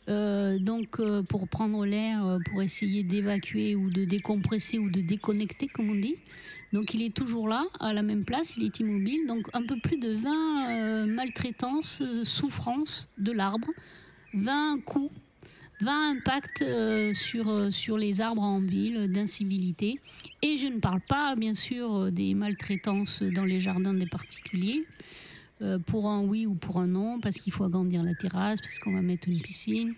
Euh, 0.07 0.59
donc, 0.59 0.99
euh, 0.99 1.23
pour 1.23 1.47
prendre 1.47 1.83
l'air, 1.83 2.23
euh, 2.23 2.37
pour 2.51 2.61
essayer 2.61 3.01
d'évacuer 3.03 3.75
ou 3.75 3.89
de 3.89 4.05
décompresser 4.05 4.77
ou 4.77 4.91
de 4.91 5.01
déconnecter, 5.01 5.67
comme 5.67 5.89
on 5.89 5.95
dit. 5.95 6.15
Donc, 6.73 6.93
il 6.93 7.01
est 7.01 7.15
toujours 7.15 7.47
là, 7.47 7.63
à 7.79 7.91
la 7.91 8.03
même 8.03 8.23
place, 8.23 8.55
il 8.57 8.65
est 8.65 8.79
immobile. 8.79 9.25
Donc, 9.27 9.47
un 9.53 9.63
peu 9.63 9.79
plus 9.79 9.97
de 9.97 10.13
20 10.13 10.29
euh, 10.69 11.05
maltraitances, 11.07 12.01
euh, 12.01 12.23
souffrances 12.23 13.07
de 13.17 13.31
l'arbre, 13.31 13.69
20 14.35 14.79
coups 14.85 15.11
20 15.81 16.17
impacts 16.17 16.61
euh, 16.61 17.13
sur, 17.13 17.49
euh, 17.49 17.71
sur 17.71 17.97
les 17.97 18.21
arbres 18.21 18.41
en 18.41 18.59
ville 18.59 19.11
d'incivilité. 19.11 19.99
Et 20.41 20.57
je 20.57 20.67
ne 20.67 20.79
parle 20.79 21.01
pas, 21.01 21.35
bien 21.35 21.55
sûr, 21.55 21.95
euh, 21.95 22.11
des 22.11 22.33
maltraitances 22.33 23.21
dans 23.23 23.45
les 23.45 23.59
jardins 23.59 23.93
des 23.93 24.05
particuliers, 24.05 24.85
pour 25.87 26.09
un 26.09 26.21
oui 26.21 26.45
ou 26.45 26.53
pour 26.53 26.79
un 26.79 26.87
non, 26.87 27.21
parce 27.21 27.37
qu'il 27.37 27.53
faut 27.53 27.63
agrandir 27.63 28.03
la 28.03 28.13
terrasse, 28.13 28.59
parce 28.59 28.77
qu'on 28.77 28.91
va 28.91 29.01
mettre 29.01 29.29
une 29.29 29.39
piscine, 29.39 29.93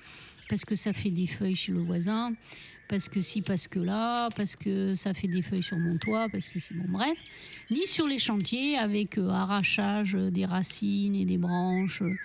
parce 0.49 0.63
que 0.65 0.75
ça 0.75 0.93
fait 0.93 1.09
des 1.09 1.25
feuilles 1.25 1.55
chez 1.55 1.71
le 1.71 1.79
voisin, 1.79 2.33
parce 2.87 3.09
que 3.09 3.21
si, 3.21 3.41
parce 3.41 3.67
que 3.67 3.79
là, 3.79 4.29
parce 4.35 4.55
que 4.55 4.95
ça 4.95 5.13
fait 5.13 5.27
des 5.27 5.41
feuilles 5.41 5.63
sur 5.63 5.77
mon 5.77 5.97
toit, 5.97 6.29
parce 6.29 6.47
que 6.47 6.59
c'est 6.59 6.73
bon, 6.73 6.85
bref, 6.89 7.17
ni 7.69 7.85
sur 7.85 8.07
les 8.07 8.17
chantiers 8.17 8.77
avec 8.77 9.17
euh, 9.17 9.29
arrachage 9.29 10.15
euh, 10.15 10.29
des 10.29 10.45
racines 10.45 11.15
et 11.15 11.25
des 11.25 11.37
branches 11.37 12.01
euh, 12.01 12.15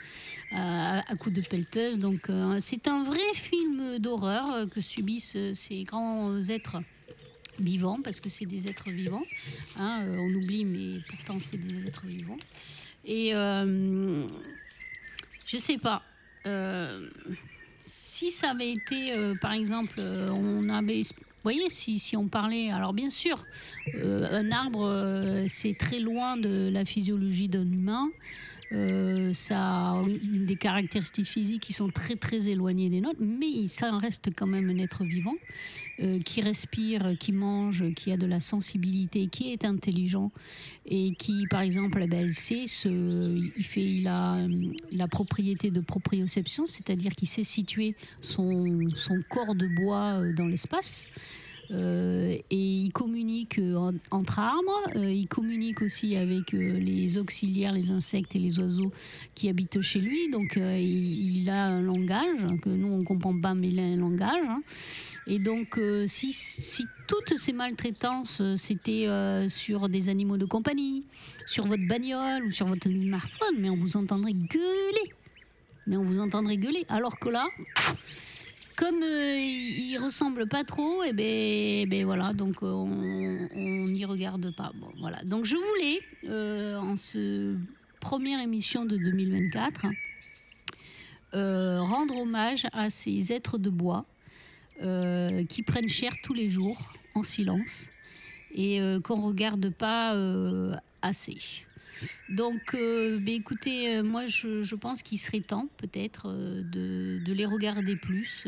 à, 0.52 1.02
coups 1.18 1.34
de 1.34 1.42
pelleteuse. 1.42 1.98
Donc 1.98 2.30
c'est 2.60 2.88
un 2.88 3.02
vrai 3.02 3.18
film 3.34 3.98
d'horreur 3.98 4.68
que 4.70 4.80
subissent 4.80 5.36
ces 5.54 5.84
grands 5.84 6.42
êtres 6.48 6.78
vivants, 7.58 8.00
parce 8.02 8.20
que 8.20 8.28
c'est 8.28 8.46
des 8.46 8.68
êtres 8.68 8.90
vivants. 8.90 9.24
hein, 9.76 10.06
on 10.18 10.34
oublie, 10.34 10.64
mais 10.64 11.00
pourtant 11.08 11.38
c'est 11.40 11.58
des 11.58 11.86
êtres 11.86 12.06
vivants. 12.06 12.38
Et 13.04 13.32
je 13.32 14.26
sais 15.56 15.78
pas. 15.78 16.02
Si 17.84 18.30
ça 18.30 18.50
avait 18.50 18.70
été, 18.70 19.16
euh, 19.16 19.34
par 19.40 19.52
exemple, 19.52 19.94
euh, 19.98 20.30
on 20.30 20.68
avait. 20.68 21.02
Vous 21.02 21.50
voyez, 21.50 21.68
si, 21.68 22.16
on 22.16 22.28
parlait. 22.28 22.70
Alors, 22.70 22.92
bien 22.92 23.10
sûr, 23.10 23.44
euh, 23.96 24.28
un 24.30 24.52
arbre, 24.52 25.44
c'est 25.48 25.76
très 25.76 25.98
loin 25.98 26.36
de 26.36 26.70
la 26.72 26.84
physiologie 26.84 27.48
d'un 27.48 27.68
humain. 27.68 28.10
Euh, 28.72 29.32
ça 29.34 29.92
a 29.92 30.04
des 30.06 30.56
caractéristiques 30.56 31.26
physiques 31.26 31.62
qui 31.62 31.72
sont 31.72 31.88
très 31.88 32.16
très 32.16 32.48
éloignées 32.48 32.88
des 32.88 33.00
nôtres, 33.00 33.20
mais 33.20 33.66
ça 33.66 33.96
reste 33.98 34.30
quand 34.34 34.46
même 34.46 34.70
un 34.70 34.78
être 34.78 35.04
vivant 35.04 35.34
euh, 36.00 36.18
qui 36.20 36.40
respire, 36.40 37.12
qui 37.18 37.32
mange, 37.32 37.92
qui 37.94 38.12
a 38.12 38.16
de 38.16 38.26
la 38.26 38.40
sensibilité, 38.40 39.26
qui 39.26 39.52
est 39.52 39.64
intelligent 39.64 40.30
et 40.86 41.12
qui, 41.12 41.46
par 41.50 41.60
exemple, 41.60 42.00
eh 42.02 42.06
ben, 42.06 42.26
il 42.26 42.34
sait 42.34 42.64
il 42.64 43.64
fait, 43.64 43.84
il 43.84 44.08
a 44.08 44.36
euh, 44.36 44.72
la 44.90 45.06
propriété 45.06 45.70
de 45.70 45.80
proprioception, 45.80 46.64
c'est-à-dire 46.64 47.14
qu'il 47.14 47.28
sait 47.28 47.44
situer 47.44 47.94
son, 48.20 48.88
son 48.94 49.22
corps 49.28 49.54
de 49.54 49.66
bois 49.66 50.22
dans 50.32 50.46
l'espace. 50.46 51.08
Euh, 51.72 52.36
et 52.50 52.56
ils 52.56 52.92
communiquent 52.92 53.58
euh, 53.58 53.76
en- 53.76 53.94
entre 54.10 54.38
arbres, 54.38 54.80
euh, 54.96 55.10
ils 55.10 55.26
communiquent 55.26 55.80
aussi 55.80 56.16
avec 56.16 56.52
euh, 56.52 56.78
les 56.78 57.16
auxiliaires, 57.16 57.72
les 57.72 57.90
insectes 57.90 58.36
et 58.36 58.38
les 58.38 58.58
oiseaux 58.58 58.92
qui 59.34 59.48
habitent 59.48 59.80
chez 59.80 60.00
lui. 60.00 60.28
Donc 60.30 60.56
il, 60.56 61.48
a 61.48 61.66
un 61.66 61.80
langage 61.80 62.60
que 62.60 62.68
nous 62.68 62.88
on 62.92 63.02
comprend 63.04 63.38
pas, 63.40 63.54
mais 63.54 63.68
il 63.68 63.78
a 63.80 63.84
un 63.84 63.96
langage. 63.96 64.44
hein. 64.46 64.62
Et 65.26 65.38
donc 65.38 65.80
si, 66.06 66.32
si 66.32 66.84
toutes 67.06 67.38
ces 67.38 67.52
maltraitances 67.52 68.42
c'était 68.56 69.06
sur 69.48 69.88
des 69.88 70.08
animaux 70.08 70.36
de 70.36 70.44
compagnie, 70.44 71.04
sur 71.46 71.66
votre 71.66 71.86
bagnole 71.86 72.44
ou 72.44 72.50
sur 72.50 72.66
votre 72.66 72.88
smartphone, 72.90 73.56
mais 73.58 73.70
on 73.70 73.76
vous 73.76 73.96
entendrait 73.96 74.34
gueuler. 74.34 75.12
Mais 75.86 75.96
on 75.96 76.02
vous 76.02 76.20
entendrait 76.20 76.58
gueuler. 76.58 76.84
Alors 76.88 77.18
que 77.18 77.28
là, 77.28 77.44
comme 78.76 79.02
euh, 79.02 79.36
il, 79.38 79.92
il 79.92 80.46
pas 80.48 80.64
trop, 80.64 81.02
et 81.02 81.12
ben, 81.12 81.24
eh 81.26 81.86
ben 81.86 82.04
voilà, 82.04 82.32
donc 82.32 82.62
euh, 82.62 82.70
on 82.72 83.86
n'y 83.88 84.04
regarde 84.04 84.54
pas. 84.54 84.72
Bon, 84.74 84.90
voilà. 85.00 85.22
Donc 85.24 85.44
je 85.44 85.56
voulais, 85.56 86.00
euh, 86.28 86.78
en 86.78 86.96
ce 86.96 87.56
première 88.00 88.40
émission 88.40 88.84
de 88.84 88.96
2024, 88.96 89.86
euh, 91.34 91.80
rendre 91.80 92.18
hommage 92.18 92.66
à 92.72 92.90
ces 92.90 93.32
êtres 93.32 93.58
de 93.58 93.70
bois 93.70 94.04
qui 95.48 95.62
prennent 95.62 95.88
cher 95.88 96.10
tous 96.24 96.34
les 96.34 96.48
jours 96.48 96.94
en 97.14 97.22
silence 97.22 97.88
et 98.52 98.80
qu'on 99.04 99.20
regarde 99.20 99.70
pas 99.70 100.12
assez. 101.02 101.64
Donc, 102.28 102.74
euh, 102.74 103.18
ben, 103.18 103.34
écoutez, 103.34 103.96
euh, 103.96 104.02
moi, 104.02 104.26
je, 104.26 104.74
pense 104.74 105.02
qu'il 105.02 105.18
serait 105.18 105.40
temps, 105.40 105.68
peut-être, 105.76 106.28
euh, 106.28 106.62
de, 106.62 107.32
les 107.32 107.46
regarder 107.46 107.96
plus, 107.96 108.46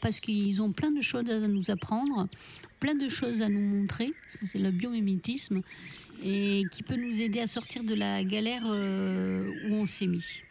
parce 0.00 0.20
qu'ils 0.20 0.62
ont 0.62 0.72
plein 0.72 0.90
de 0.90 1.00
choses 1.00 1.28
à 1.30 1.48
nous 1.48 1.70
apprendre, 1.70 2.28
plein 2.78 2.94
de 2.94 3.08
choses 3.08 3.42
à 3.42 3.48
nous 3.48 3.60
montrer. 3.60 4.12
C'est 4.26 4.58
le 4.58 4.70
biomimétisme 4.70 5.62
et 6.22 6.64
qui 6.70 6.82
peut 6.82 6.96
nous 6.96 7.22
aider 7.22 7.40
à 7.40 7.46
sortir 7.46 7.82
de 7.82 7.94
la 7.94 8.22
galère 8.24 8.64
où 8.66 9.74
on 9.74 9.86
s'est 9.86 10.06
mis. 10.06 10.42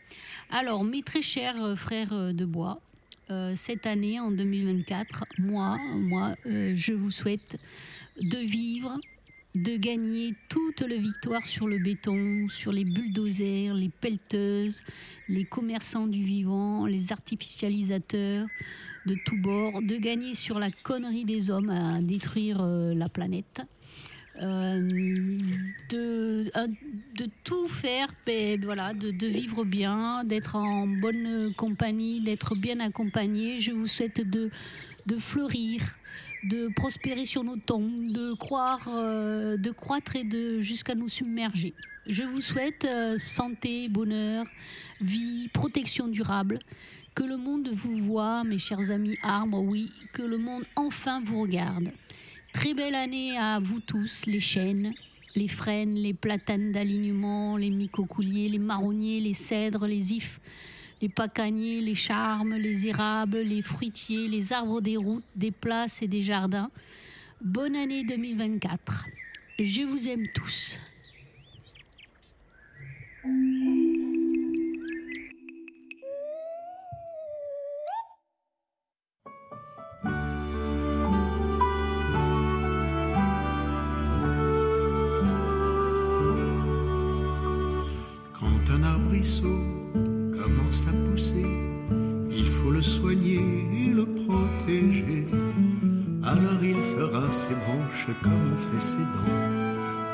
Alors, 0.49 0.83
mes 0.83 1.03
très 1.03 1.21
chers 1.21 1.77
frères 1.77 2.33
de 2.33 2.45
bois, 2.45 2.81
cette 3.55 3.85
année, 3.85 4.19
en 4.19 4.31
2024, 4.31 5.25
moi, 5.37 5.77
moi, 5.95 6.35
je 6.45 6.93
vous 6.93 7.11
souhaite 7.11 7.57
de 8.21 8.39
vivre 8.39 8.97
de 9.55 9.77
gagner 9.77 10.35
toute 10.47 10.81
la 10.81 10.97
victoire 10.97 11.43
sur 11.43 11.67
le 11.67 11.79
béton, 11.79 12.47
sur 12.47 12.71
les 12.71 12.85
bulldozers, 12.85 13.73
les 13.73 13.89
pelleteuses, 13.89 14.83
les 15.27 15.43
commerçants 15.43 16.07
du 16.07 16.21
vivant, 16.21 16.85
les 16.85 17.11
artificialisateurs 17.11 18.47
de 19.05 19.15
tous 19.25 19.37
bords, 19.37 19.81
de 19.81 19.97
gagner 19.97 20.35
sur 20.35 20.59
la 20.59 20.69
connerie 20.69 21.25
des 21.25 21.49
hommes 21.49 21.69
à 21.69 21.99
détruire 22.01 22.59
euh, 22.61 22.93
la 22.93 23.09
planète. 23.09 23.61
Euh, 24.41 24.79
de, 25.89 26.49
euh, 26.55 26.67
de 27.17 27.29
tout 27.43 27.67
faire, 27.67 28.07
ben, 28.25 28.57
de, 28.57 29.27
vivre 29.27 29.65
bien, 29.65 30.23
d'être 30.23 30.55
en 30.55 30.87
bonne 30.87 31.53
compagnie, 31.57 32.21
d'être 32.21 32.55
bien 32.55 32.79
accompagné. 32.79 33.59
Je 33.59 33.71
vous 33.71 33.87
souhaite 33.87 34.21
de 34.21 34.49
fleurir, 35.17 35.81
de 36.43 36.69
prospérer 36.69 37.25
sur 37.25 37.43
nos 37.43 37.57
tombes, 37.57 38.11
de 38.11 38.33
croire, 38.33 38.87
euh, 38.87 39.57
de 39.57 39.71
croître 39.71 40.15
et 40.15 40.23
de 40.23 40.61
jusqu'à 40.61 40.95
nous 40.95 41.09
submerger. 41.09 41.73
Je 42.07 42.23
vous 42.23 42.41
souhaite 42.41 42.85
euh, 42.85 43.17
santé, 43.17 43.87
bonheur, 43.87 44.45
vie, 45.01 45.49
protection 45.49 46.07
durable. 46.07 46.59
Que 47.15 47.23
le 47.23 47.37
monde 47.37 47.69
vous 47.71 47.95
voit, 47.95 48.43
mes 48.43 48.57
chers 48.57 48.91
amis 48.91 49.17
arbres, 49.21 49.59
oui, 49.59 49.91
que 50.13 50.21
le 50.21 50.37
monde 50.37 50.63
enfin 50.75 51.19
vous 51.23 51.41
regarde. 51.41 51.91
Très 52.53 52.73
belle 52.73 52.95
année 52.95 53.37
à 53.37 53.59
vous 53.59 53.79
tous, 53.79 54.25
les 54.25 54.39
chênes, 54.39 54.93
les 55.35 55.47
frênes, 55.47 55.93
les 55.93 56.13
platanes 56.13 56.71
d'alignement, 56.71 57.57
les 57.57 57.69
micocouliers, 57.69 58.49
les 58.49 58.59
marronniers, 58.59 59.19
les 59.19 59.33
cèdres, 59.33 59.85
les 59.85 60.13
ifs, 60.13 60.39
les 61.01 61.09
pacaniers, 61.09 61.81
les 61.81 61.95
charmes, 61.95 62.55
les 62.55 62.87
érables, 62.87 63.39
les 63.39 63.61
fruitiers, 63.61 64.27
les 64.27 64.53
arbres 64.53 64.81
des 64.81 64.97
routes, 64.97 65.23
des 65.35 65.51
places 65.51 66.01
et 66.01 66.07
des 66.07 66.21
jardins. 66.21 66.69
Bonne 67.41 67.75
année 67.75 68.03
2024. 68.03 69.05
Je 69.59 69.81
vous 69.83 70.09
aime 70.09 70.27
tous. 70.33 70.79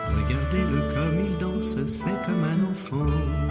Regardez-le 0.07 0.91
comme 0.91 1.19
il 1.23 1.37
danse, 1.37 1.77
c'est 1.85 2.25
comme 2.25 2.43
un 2.43 2.71
enfant. 2.71 3.44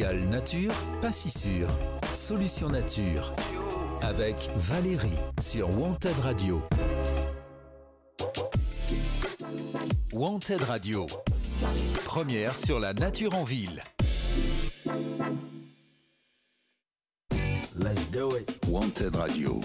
Nature, 0.00 0.72
pas 1.00 1.10
si 1.10 1.28
sûr. 1.28 1.66
Solution 2.14 2.68
nature. 2.68 3.34
Avec 4.00 4.36
Valérie 4.54 5.18
sur 5.40 5.68
Wanted 5.76 6.14
Radio. 6.22 6.62
Wanted 10.12 10.62
Radio. 10.62 11.06
Première 12.04 12.54
sur 12.54 12.78
la 12.78 12.94
nature 12.94 13.34
en 13.34 13.42
ville. 13.42 13.82
Let's 17.76 18.08
do 18.12 18.36
it. 18.36 18.48
Wanted 18.68 19.16
Radio, 19.16 19.60